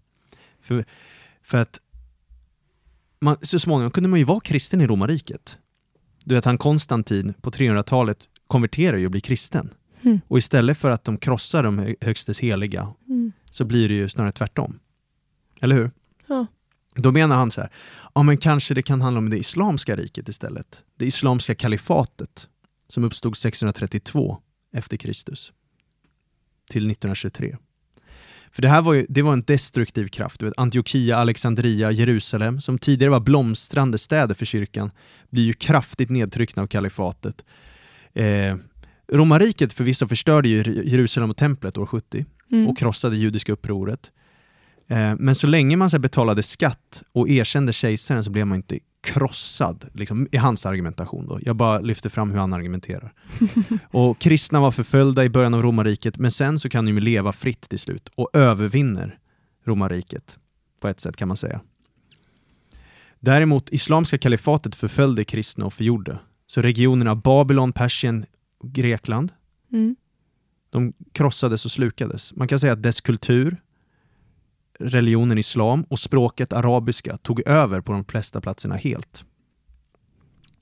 För, 0.62 0.86
för 1.44 1.58
att 1.58 1.80
man, 3.20 3.38
så 3.42 3.60
småningom 3.60 3.92
kunde 3.92 4.10
man 4.10 4.20
ju 4.20 4.26
vara 4.26 4.40
kristen 4.40 4.82
i 4.82 4.88
romarriket. 4.88 5.58
Du 6.26 6.36
vet, 6.36 6.46
han 6.46 6.58
Konstantin 6.58 7.34
på 7.42 7.52
300-talet 7.52 8.18
konverterar 8.48 8.98
ju 8.98 9.06
och 9.06 9.12
blir 9.12 9.22
kristen. 9.22 9.70
Mm. 10.02 10.22
Och 10.28 10.38
istället 10.38 10.78
för 10.78 10.90
att 10.90 11.04
de 11.04 11.18
krossar 11.18 11.64
de 11.64 11.80
hö- 11.80 11.96
högstes 12.02 12.40
heliga 12.40 12.94
Mm. 13.08 13.32
så 13.52 13.66
blir 13.66 13.90
det 13.90 13.96
ju 13.96 14.10
snarare 14.10 14.32
tvärtom. 14.32 14.80
Eller 15.62 15.76
hur? 15.76 15.92
Ja. 16.28 16.46
Då 16.96 17.12
menar 17.12 17.36
han 17.36 17.52
så 17.52 17.62
här, 17.62 17.70
ja 18.16 18.24
men 18.24 18.38
kanske 18.38 18.74
det 18.74 18.82
kan 18.82 19.02
handla 19.02 19.18
om 19.20 19.30
det 19.30 19.38
islamska 19.38 19.96
riket 19.96 20.30
istället. 20.30 20.84
Det 20.98 21.06
islamska 21.06 21.56
kalifatet 21.56 22.48
som 22.90 23.04
uppstod 23.04 23.38
632 23.38 24.38
efter 24.74 24.98
Kristus 24.98 25.52
till 26.70 26.92
1923. 26.92 27.58
För 28.52 28.62
det 28.62 28.70
här 28.70 28.82
var, 28.82 28.94
ju, 28.94 29.06
det 29.10 29.22
var 29.22 29.34
en 29.34 29.42
destruktiv 29.42 30.08
kraft. 30.08 30.42
Vet, 30.44 30.54
Antiochia, 30.58 31.18
Alexandria, 31.18 31.92
Jerusalem, 31.92 32.62
som 32.62 32.78
tidigare 32.78 33.12
var 33.12 33.20
blomstrande 33.20 33.98
städer 33.98 34.36
för 34.36 34.46
kyrkan, 34.46 34.92
blir 35.30 35.44
ju 35.44 35.54
kraftigt 35.54 36.10
nedtryckta 36.10 36.62
av 36.62 36.68
kalifatet. 36.68 37.46
Eh, 38.14 38.56
Romarriket 39.12 39.74
förvisso 39.74 40.08
förstörde 40.08 40.50
ju 40.50 40.84
Jerusalem 40.86 41.30
och 41.30 41.38
templet 41.38 41.78
år 41.78 41.86
70 41.86 42.26
Mm. 42.52 42.68
och 42.68 42.78
krossade 42.78 43.18
judiska 43.18 43.52
upproret. 43.54 44.12
Eh, 44.88 45.16
men 45.20 45.36
så 45.36 45.48
länge 45.48 45.78
man 45.78 45.90
så 45.90 46.00
betalade 46.00 46.44
skatt 46.44 47.04
och 47.12 47.30
erkände 47.30 47.74
kejsaren 47.74 48.24
så 48.24 48.30
blev 48.32 48.48
man 48.48 48.56
inte 48.56 48.80
krossad, 49.04 49.86
liksom, 49.94 50.28
i 50.32 50.38
hans 50.38 50.66
argumentation. 50.66 51.28
Då. 51.28 51.40
Jag 51.42 51.56
bara 51.56 51.80
lyfter 51.80 52.10
fram 52.10 52.32
hur 52.32 52.40
han 52.40 52.54
argumenterar. 52.54 53.14
och 53.92 54.20
kristna 54.20 54.60
var 54.60 54.72
förföljda 54.72 55.26
i 55.26 55.30
början 55.30 55.54
av 55.54 55.62
romarriket, 55.62 56.18
men 56.18 56.32
sen 56.32 56.60
så 56.60 56.70
kan 56.70 56.86
de 56.86 57.00
leva 57.00 57.34
fritt 57.34 57.70
till 57.70 57.80
slut 57.80 58.10
och 58.16 58.30
övervinner 58.34 59.18
romarriket, 59.66 60.38
på 60.82 60.88
ett 60.88 61.00
sätt 61.00 61.16
kan 61.18 61.28
man 61.28 61.38
säga. 61.38 61.62
Däremot, 63.20 63.70
islamska 63.70 64.18
kalifatet 64.18 64.76
förföljde 64.76 65.24
kristna 65.24 65.66
och 65.66 65.74
förgjorde. 65.74 66.20
Så 66.48 66.62
regionerna 66.62 67.16
Babylon, 67.16 67.74
Persien 67.74 68.26
och 68.58 68.72
Grekland 68.72 69.32
Mm. 69.72 69.96
de 70.70 70.94
krossades 71.12 71.66
och 71.66 71.72
slukades. 71.72 72.34
Man 72.36 72.48
kan 72.48 72.60
säga 72.60 72.74
att 72.74 72.84
dess 72.84 73.02
kultur, 73.02 73.62
religionen 74.80 75.38
islam 75.38 75.84
och 75.90 76.00
språket 76.00 76.54
arabiska 76.54 77.18
tog 77.18 77.48
över 77.48 77.82
på 77.82 77.92
de 77.92 78.06
flesta 78.06 78.42
platserna 78.42 78.76
helt. 78.76 79.24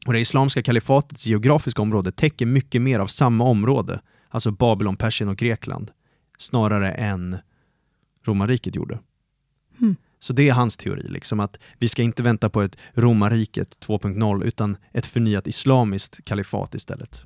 Och 0.06 0.14
Det 0.14 0.20
islamska 0.20 0.64
kalifatets 0.64 1.26
geografiska 1.26 1.82
område 1.82 2.12
täcker 2.12 2.46
mycket 2.46 2.82
mer 2.82 3.00
av 3.00 3.08
samma 3.08 3.44
område, 3.44 4.02
alltså 4.30 4.52
Babylon, 4.52 4.96
Persien 4.96 5.30
och 5.30 5.38
Grekland, 5.38 5.92
snarare 6.38 6.92
än 6.92 7.38
romarriket 8.26 8.76
gjorde. 8.76 9.00
Mm. 9.82 9.96
Så 10.20 10.34
det 10.34 10.50
är 10.50 10.54
hans 10.54 10.78
teori, 10.78 11.08
liksom 11.08 11.40
att 11.40 11.60
vi 11.80 11.90
ska 11.90 12.02
inte 12.02 12.24
vänta 12.24 12.50
på 12.50 12.62
ett 12.62 12.78
romarriket 12.94 13.78
2.0 13.80 14.44
utan 14.44 14.78
ett 14.94 15.06
förnyat 15.06 15.48
islamiskt 15.48 16.26
kalifat 16.26 16.76
istället. 16.76 17.24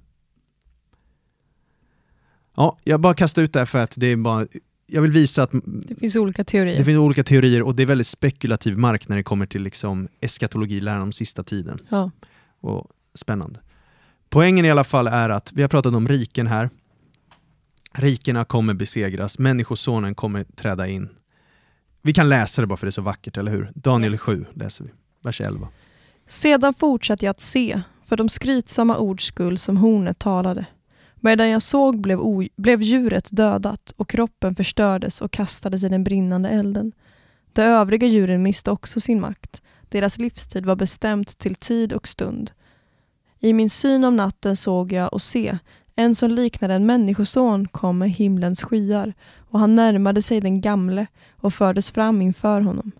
Ja, 2.59 2.77
jag 2.83 2.99
bara 2.99 3.13
kastar 3.13 3.41
ut 3.41 3.53
det 3.53 3.59
här 3.59 3.65
för 3.65 3.79
att 3.79 3.93
det 3.97 4.07
är 4.07 4.15
bara, 4.15 4.47
jag 4.87 5.01
vill 5.01 5.11
visa 5.11 5.43
att 5.43 5.49
Det 5.63 5.95
finns 5.95 6.15
olika 6.15 6.43
teorier. 6.43 6.77
det 6.77 6.85
finns 6.85 6.97
olika 6.97 7.23
teorier 7.23 7.61
och 7.61 7.75
det 7.75 7.83
är 7.83 7.87
väldigt 7.87 8.07
spekulativ 8.07 8.77
mark 8.77 9.07
när 9.07 9.17
det 9.17 9.23
kommer 9.23 9.45
till 9.45 9.63
liksom 9.63 10.07
eskatologiläran 10.21 11.01
om 11.01 11.11
sista 11.11 11.43
tiden. 11.43 11.79
Ja. 11.89 12.11
Och 12.61 12.87
spännande. 13.13 13.59
Poängen 14.29 14.65
i 14.65 14.71
alla 14.71 14.83
fall 14.83 15.07
är 15.07 15.29
att 15.29 15.51
vi 15.53 15.61
har 15.61 15.69
pratat 15.69 15.95
om 15.95 16.07
riken 16.07 16.47
här. 16.47 16.69
Rikena 17.93 18.45
kommer 18.45 18.73
besegras, 18.73 19.39
människosonen 19.39 20.15
kommer 20.15 20.43
träda 20.43 20.87
in. 20.87 21.09
Vi 22.01 22.13
kan 22.13 22.29
läsa 22.29 22.61
det 22.61 22.67
bara 22.67 22.77
för 22.77 22.85
det 22.87 22.89
är 22.89 22.91
så 22.91 23.01
vackert, 23.01 23.37
eller 23.37 23.51
hur? 23.51 23.71
Daniel 23.75 24.11
Yes. 24.11 24.21
7 24.21 24.45
läser 24.53 24.83
vi, 24.83 24.89
vers 25.23 25.41
11. 25.41 25.67
Sedan 26.27 26.73
fortsatte 26.73 27.25
jag 27.25 27.31
att 27.31 27.39
se, 27.39 27.81
för 28.05 28.17
de 28.17 28.29
skrytsamma 28.29 28.97
ords 28.97 29.25
skull 29.25 29.57
som 29.57 29.77
hornet 29.77 30.19
talade. 30.19 30.65
Medan 31.19 31.49
jag 31.49 31.61
såg 31.61 32.01
blev, 32.01 32.19
blev 32.55 32.81
djuret 32.81 33.29
dödat 33.31 33.93
och 33.97 34.09
kroppen 34.09 34.55
förstördes 34.55 35.21
och 35.21 35.31
kastades 35.31 35.83
i 35.83 35.89
den 35.89 36.03
brinnande 36.03 36.49
elden. 36.49 36.91
De 37.53 37.61
övriga 37.61 38.07
djuren 38.07 38.43
miste 38.43 38.71
också 38.71 38.99
sin 38.99 39.21
makt. 39.21 39.61
Deras 39.89 40.17
livstid 40.17 40.65
var 40.65 40.75
bestämt 40.75 41.37
till 41.37 41.55
tid 41.55 41.93
och 41.93 42.07
stund. 42.07 42.51
I 43.39 43.53
min 43.53 43.69
syn 43.69 44.03
om 44.03 44.17
natten 44.17 44.55
såg 44.55 44.91
jag 44.91 45.13
och 45.13 45.21
se, 45.21 45.57
en 45.95 46.15
som 46.15 46.31
liknade 46.31 46.73
en 46.73 46.85
människoson 46.85 47.67
kom 47.67 47.97
med 47.97 48.11
himlens 48.11 48.61
skyar 48.61 49.13
och 49.49 49.59
han 49.59 49.75
närmade 49.75 50.21
sig 50.21 50.41
den 50.41 50.61
gamle 50.61 51.07
och 51.41 51.53
fördes 51.53 51.91
fram 51.91 52.21
inför 52.21 52.61
honom. 52.61 52.91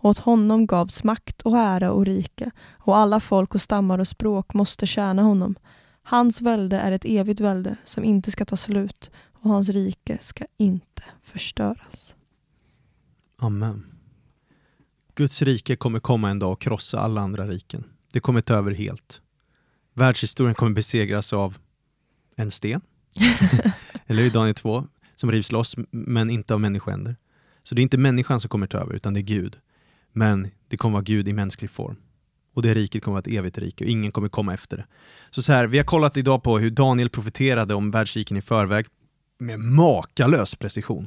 Åt 0.00 0.18
honom 0.18 0.66
gavs 0.66 1.04
makt 1.04 1.42
och 1.42 1.58
ära 1.58 1.90
och 1.90 2.06
rike 2.06 2.50
och 2.72 2.96
alla 2.96 3.20
folk 3.20 3.54
och 3.54 3.62
stammar 3.62 3.98
och 3.98 4.08
språk 4.08 4.54
måste 4.54 4.86
tjäna 4.86 5.22
honom. 5.22 5.54
Hans 6.08 6.40
välde 6.40 6.76
är 6.76 6.92
ett 6.92 7.04
evigt 7.04 7.40
välde 7.40 7.76
som 7.84 8.04
inte 8.04 8.30
ska 8.30 8.44
ta 8.44 8.56
slut 8.56 9.10
och 9.32 9.50
hans 9.50 9.68
rike 9.68 10.18
ska 10.20 10.44
inte 10.56 11.02
förstöras. 11.22 12.14
Amen. 13.36 13.86
Guds 15.14 15.42
rike 15.42 15.76
kommer 15.76 16.00
komma 16.00 16.30
en 16.30 16.38
dag 16.38 16.52
och 16.52 16.60
krossa 16.60 16.98
alla 16.98 17.20
andra 17.20 17.46
riken. 17.46 17.84
Det 18.12 18.20
kommer 18.20 18.40
ta 18.40 18.54
över 18.54 18.72
helt. 18.72 19.20
Världshistorien 19.94 20.54
kommer 20.54 20.72
besegras 20.72 21.32
av 21.32 21.58
en 22.36 22.50
sten, 22.50 22.80
eller 24.06 24.22
hur 24.22 24.30
Daniel 24.30 24.54
2, 24.54 24.86
som 25.14 25.30
rivs 25.32 25.52
loss, 25.52 25.74
men 25.90 26.30
inte 26.30 26.54
av 26.54 26.60
människohänder. 26.60 27.16
Så 27.62 27.74
det 27.74 27.80
är 27.80 27.82
inte 27.82 27.98
människan 27.98 28.40
som 28.40 28.48
kommer 28.48 28.66
ta 28.66 28.78
över, 28.78 28.94
utan 28.94 29.14
det 29.14 29.20
är 29.20 29.22
Gud. 29.22 29.58
Men 30.12 30.50
det 30.68 30.76
kommer 30.76 30.92
vara 30.92 31.02
Gud 31.02 31.28
i 31.28 31.32
mänsklig 31.32 31.70
form. 31.70 31.96
Och 32.56 32.62
det 32.62 32.74
riket 32.74 33.02
kommer 33.02 33.12
vara 33.12 33.20
ett 33.20 33.38
evigt 33.38 33.58
rike 33.58 33.84
och 33.84 33.90
ingen 33.90 34.12
kommer 34.12 34.28
komma 34.28 34.54
efter 34.54 34.76
det. 34.76 34.86
Så, 35.30 35.42
så 35.42 35.52
här, 35.52 35.66
vi 35.66 35.78
har 35.78 35.84
kollat 35.84 36.16
idag 36.16 36.42
på 36.42 36.58
hur 36.58 36.70
Daniel 36.70 37.10
profeterade 37.10 37.74
om 37.74 37.90
världsriken 37.90 38.36
i 38.36 38.42
förväg 38.42 38.86
med 39.38 39.58
makalös 39.58 40.54
precision. 40.54 41.06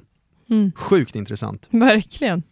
Mm. 0.50 0.72
Sjukt 0.76 1.16
intressant. 1.16 1.68
Verkligen. 1.72 2.44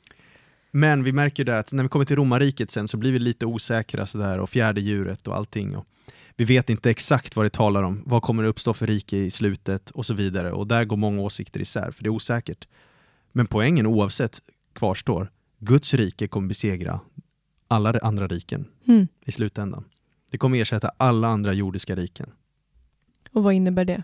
Men 0.72 1.04
vi 1.04 1.12
märker 1.12 1.44
där 1.44 1.60
att 1.60 1.72
när 1.72 1.84
vi 1.84 1.90
kommer 1.90 2.06
till 2.06 2.16
romarriket 2.16 2.72
sen 2.72 2.88
så 2.88 2.98
blir 2.98 3.12
vi 3.12 3.20
lite 3.20 3.46
osäkra 3.46 4.06
sådär 4.06 4.40
och 4.40 4.50
fjärde 4.50 4.82
djuret 4.82 5.28
och 5.28 5.36
allting. 5.36 5.76
Och 5.76 5.86
vi 6.36 6.46
vet 6.46 6.70
inte 6.70 6.90
exakt 6.90 7.36
vad 7.36 7.46
det 7.46 7.50
talar 7.50 7.84
om. 7.84 8.04
Vad 8.06 8.22
kommer 8.22 8.44
det 8.44 8.50
uppstå 8.50 8.74
för 8.74 8.88
rike 8.88 9.18
i 9.18 9.32
slutet 9.32 9.90
och 9.90 10.06
så 10.06 10.14
vidare. 10.14 10.52
Och 10.52 10.68
där 10.68 10.86
går 10.86 10.98
många 10.98 11.22
åsikter 11.22 11.60
isär 11.60 11.92
för 11.92 12.04
det 12.04 12.08
är 12.08 12.12
osäkert. 12.12 12.68
Men 13.32 13.48
poängen 13.48 13.86
oavsett 13.86 14.40
kvarstår. 14.74 15.32
Guds 15.60 15.94
rike 15.94 16.28
kommer 16.28 16.48
besegra 16.48 17.00
alla 17.68 18.00
andra 18.02 18.28
riken 18.28 18.66
Mm. 18.88 19.08
i 19.26 19.32
slutändan. 19.32 19.84
Det 20.30 20.38
kommer 20.38 20.58
ersätta 20.62 20.92
alla 20.98 21.28
andra 21.28 21.54
jordiska 21.54 21.96
riken. 21.96 22.30
Och 23.32 23.44
vad 23.44 23.54
innebär 23.54 23.86
det? 23.86 24.04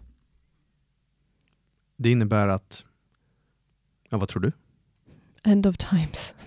Det 1.98 2.12
innebär 2.12 2.48
att, 2.48 2.84
ja 4.10 4.18
vad 4.18 4.30
tror 4.30 4.42
du? 4.42 4.52
End 5.44 5.68
of 5.68 5.78
times. 5.78 6.36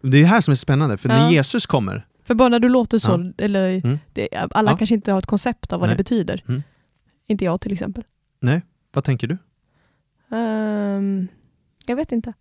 Det 0.00 0.18
är 0.18 0.22
det 0.22 0.28
här 0.28 0.40
som 0.40 0.52
är 0.52 0.56
spännande, 0.56 0.98
för 0.98 1.08
när 1.08 1.16
Ja. 1.24 1.30
Jesus 1.30 1.66
kommer, 1.66 2.06
För 2.24 2.34
bara 2.34 2.48
när 2.48 2.58
du 2.60 2.68
låter 2.68 2.98
så, 2.98 3.10
Ja. 3.10 3.44
eller 3.44 3.80
Mm. 3.84 3.98
det, 4.12 4.28
alla 4.50 4.70
Ja. 4.70 4.76
kanske 4.76 4.94
inte 4.94 5.12
har 5.12 5.18
ett 5.18 5.26
koncept 5.26 5.72
av 5.72 5.80
vad 5.80 5.88
Nej. 5.88 5.96
det 5.96 6.02
betyder. 6.02 6.44
Mm. 6.48 6.62
Inte 7.26 7.44
jag 7.44 7.60
till 7.60 7.72
exempel. 7.72 8.04
nej, 8.40 8.62
vad 8.92 9.04
tänker 9.04 9.26
du? 9.26 9.38
Ehm, 10.36 11.28
jag 11.86 11.96
vet 11.96 12.12
inte. 12.12 12.32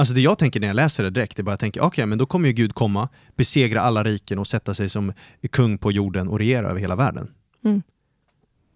Alltså 0.00 0.14
det 0.14 0.20
jag 0.20 0.38
tänker 0.38 0.60
när 0.60 0.66
jag 0.66 0.76
läser 0.76 1.04
det 1.04 1.10
direkt, 1.10 1.38
är 1.38 1.42
bara 1.42 1.52
jag 1.52 1.60
tänker, 1.60 1.80
okej, 1.80 1.86
okay, 1.86 2.06
men 2.06 2.18
då 2.18 2.26
kommer 2.26 2.48
ju 2.48 2.52
Gud 2.52 2.74
komma, 2.74 3.08
besegra 3.36 3.80
alla 3.80 4.04
riken 4.04 4.38
och 4.38 4.46
sätta 4.46 4.74
sig 4.74 4.88
som 4.88 5.12
kung 5.50 5.78
på 5.78 5.92
jorden 5.92 6.28
och 6.28 6.38
regera 6.38 6.68
över 6.68 6.80
hela 6.80 6.96
världen. 6.96 7.30
Mm. 7.64 7.82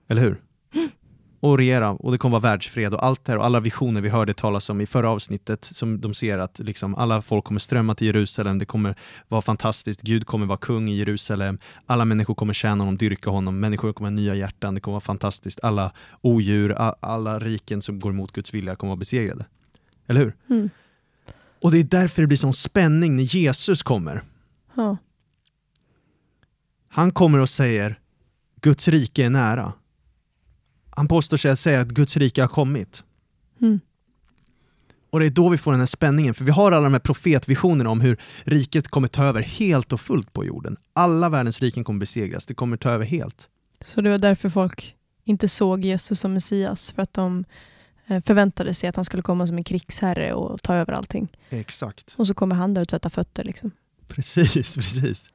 Eller 0.09 0.22
hur? 0.22 0.41
Och 1.41 1.59
regera, 1.59 1.91
och 1.91 2.12
det 2.12 2.18
kommer 2.18 2.41
vara 2.41 2.51
världsfred 2.53 2.95
och 2.95 3.05
allt 3.05 3.25
det 3.25 3.33
här 3.33 3.39
och 3.39 3.45
alla 3.45 3.61
visioner 3.61 4.01
vi 4.01 4.09
hörde 4.09 4.35
talas 4.35 4.70
om 4.70 4.81
i 4.81 4.87
förra 4.87 5.11
avsnittet, 5.11 5.64
som 5.64 6.01
de 6.01 6.14
ser 6.14 6.39
att 6.39 6.59
liksom 6.59 6.95
alla 6.95 7.22
folk 7.22 7.45
kommer 7.45 7.61
strömma 7.61 7.95
till 7.95 8.07
Jerusalem, 8.07 8.59
det 8.59 8.66
kommer 8.66 8.95
vara 9.29 9.43
fantastiskt, 9.43 10.03
Gud 10.03 10.27
kommer 10.27 10.47
vara 10.47 10.59
kung 10.59 10.89
i 10.89 10.97
Jerusalem, 10.97 11.59
alla 11.87 12.05
människor 12.05 12.35
kommer 12.35 12.53
tjäna 12.53 12.85
honom, 12.85 12.97
dyrka 12.97 13.31
honom, 13.31 13.61
människor 13.61 13.93
kommer 13.93 14.11
ha 14.11 14.14
nya 14.14 14.35
hjärtan, 14.35 14.75
det 14.75 14.81
kommer 14.81 14.93
vara 14.93 15.01
fantastiskt, 15.01 15.61
alla 15.62 15.93
odjur, 16.20 16.72
alla 17.01 17.39
riken 17.39 17.83
som 17.83 17.99
går 17.99 18.11
emot 18.11 18.33
Guds 18.33 18.55
vilja 18.55 18.77
kommer 18.77 18.91
vara 18.91 18.99
besegrade. 18.99 19.47
Eller 20.07 20.20
hur? 20.20 20.35
Mm. 20.51 20.70
Och 21.65 21.71
det 21.71 21.79
är 21.79 21.85
därför 21.85 22.23
det 22.23 22.29
blir 22.29 22.39
sån 22.39 22.53
spänning 22.53 23.17
när 23.17 23.23
Jesus 23.23 23.83
kommer. 23.83 24.23
Ja. 24.75 24.97
Han 26.89 27.11
kommer 27.11 27.39
och 27.39 27.49
säger 27.49 28.01
Guds 28.61 28.89
rike 28.89 29.25
är 29.25 29.31
nära. 29.31 29.73
Han 30.91 31.09
påstår 31.09 31.37
sig 31.37 31.51
att 31.51 31.59
säga 31.59 31.81
att 31.81 31.89
Guds 31.89 32.17
rike 32.17 32.41
har 32.41 32.49
kommit. 32.49 33.05
Mm. 33.61 33.81
Och 35.11 35.21
det 35.21 35.27
är 35.27 35.31
då 35.31 35.49
vi 35.49 35.59
får 35.59 35.71
den 35.71 35.81
här 35.81 35.87
spänningen, 35.87 36.35
för 36.35 36.45
vi 36.45 36.51
har 36.51 36.73
alla 36.73 36.85
de 36.85 36.93
här 36.93 37.01
profetvisionerna 37.01 37.91
om 37.91 38.01
hur 38.01 38.21
riket 38.43 38.89
kommer 38.89 39.09
ta 39.09 39.25
över 39.25 39.43
helt 39.43 39.93
och 39.93 40.01
fullt 40.01 40.33
på 40.33 40.45
jorden. 40.45 40.77
Alla 40.93 41.29
världens 41.29 41.61
riken 41.61 41.85
kommer 41.85 42.01
besegras, 42.01 42.47
det 42.47 42.55
kommer 42.55 42.77
ta 42.77 42.91
över 42.91 43.05
helt. 43.05 43.49
Så 43.85 44.01
det 44.01 44.11
var 44.11 44.19
därför 44.19 44.49
folk 44.49 44.97
inte 45.25 45.49
såg 45.49 45.85
Jesus 45.85 46.21
som 46.21 46.33
Messias, 46.33 46.93
för 46.93 47.03
att 47.03 47.15
de 47.15 47.45
förväntade 48.07 48.74
sig 48.74 48.88
att 48.88 48.96
han 48.96 49.05
skulle 49.05 49.22
komma 49.22 49.46
som 49.46 49.57
en 49.57 49.64
krigsherre 49.64 50.34
och 50.34 50.62
ta 50.62 50.74
över 50.74 50.92
allting. 50.92 51.28
Exakt. 51.50 52.14
Och 52.18 52.26
så 52.26 52.34
kommer 52.34 52.57
han 52.57 52.74
där 52.74 52.82
och 52.82 52.88
tvättar 52.88 53.11
fötter. 53.11 53.44
Liksom. 53.44 53.70
Precis, 54.09 54.74
precis. 54.76 55.30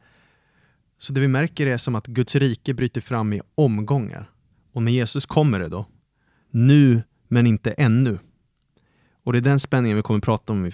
Så 0.97 1.13
det 1.13 1.21
vi 1.21 1.27
märker 1.27 1.67
är 1.67 1.77
som 1.77 1.95
att 1.95 2.07
Guds 2.07 2.35
rike 2.35 2.73
bryter 2.73 3.01
fram 3.01 3.33
i 3.33 3.41
omgångar. 3.55 4.29
Och 4.73 4.83
med 4.83 4.93
Jesus 4.93 5.25
kommer 5.25 5.59
det 5.59 5.67
då. 5.67 5.85
Nu, 6.51 7.03
men 7.27 7.47
inte 7.47 7.71
ännu. 7.71 8.17
Och 9.23 9.33
det 9.33 9.39
är 9.39 9.41
den 9.41 9.59
spänningen 9.59 9.95
vi 9.95 10.01
kommer 10.01 10.19
prata 10.19 10.53
om 10.53 10.65
i 10.65 10.71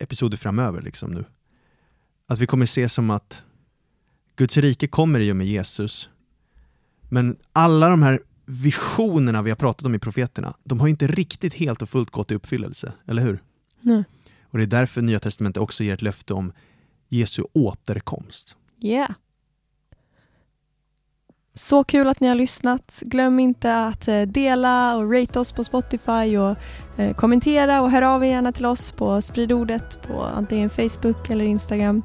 episoder 0.00 0.36
framöver. 0.36 0.82
Liksom 0.82 1.10
nu. 1.10 1.24
Att 2.26 2.38
vi 2.38 2.46
kommer 2.46 2.66
se 2.66 2.88
som 2.88 3.10
att 3.10 3.42
Guds 4.36 4.56
rike 4.56 4.88
kommer 4.88 5.20
i 5.20 5.32
och 5.32 5.36
med 5.36 5.46
Jesus. 5.46 6.08
Men 7.08 7.36
alla 7.52 7.88
de 7.88 8.02
här 8.02 8.20
visionerna 8.48 9.42
vi 9.42 9.50
har 9.50 9.56
pratat 9.56 9.86
om 9.86 9.94
i 9.94 9.98
profeterna, 9.98 10.54
de 10.64 10.80
har 10.80 10.88
inte 10.88 11.06
riktigt 11.06 11.54
helt 11.54 11.82
och 11.82 11.88
fullt 11.88 12.10
gått 12.10 12.30
i 12.30 12.34
uppfyllelse, 12.34 12.92
eller 13.06 13.22
hur? 13.22 13.42
Nej. 13.80 14.04
Och 14.50 14.58
det 14.58 14.64
är 14.64 14.66
därför 14.66 15.02
Nya 15.02 15.18
Testamentet 15.18 15.62
också 15.62 15.84
ger 15.84 15.94
ett 15.94 16.02
löfte 16.02 16.34
om 16.34 16.52
Jesu 17.08 17.42
återkomst. 17.52 18.56
Yeah. 18.82 19.10
Så 21.54 21.84
kul 21.84 22.08
att 22.08 22.20
ni 22.20 22.28
har 22.28 22.34
lyssnat. 22.34 23.02
Glöm 23.06 23.38
inte 23.38 23.76
att 23.76 24.08
eh, 24.08 24.22
dela 24.22 24.96
och 24.96 25.12
rate 25.12 25.38
oss 25.38 25.52
på 25.52 25.64
Spotify 25.64 26.38
och 26.38 26.56
eh, 26.96 27.16
kommentera 27.16 27.82
och 27.82 27.90
hör 27.90 28.02
av 28.02 28.24
er 28.24 28.28
gärna 28.28 28.52
till 28.52 28.66
oss 28.66 28.92
på 28.92 29.22
spridordet 29.22 30.02
på 30.02 30.22
antingen 30.22 30.70
Facebook 30.70 31.30
eller 31.30 31.44
Instagram 31.44 32.02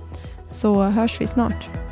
så 0.51 0.83
hörs 0.83 1.21
vi 1.21 1.27
snart. 1.27 1.82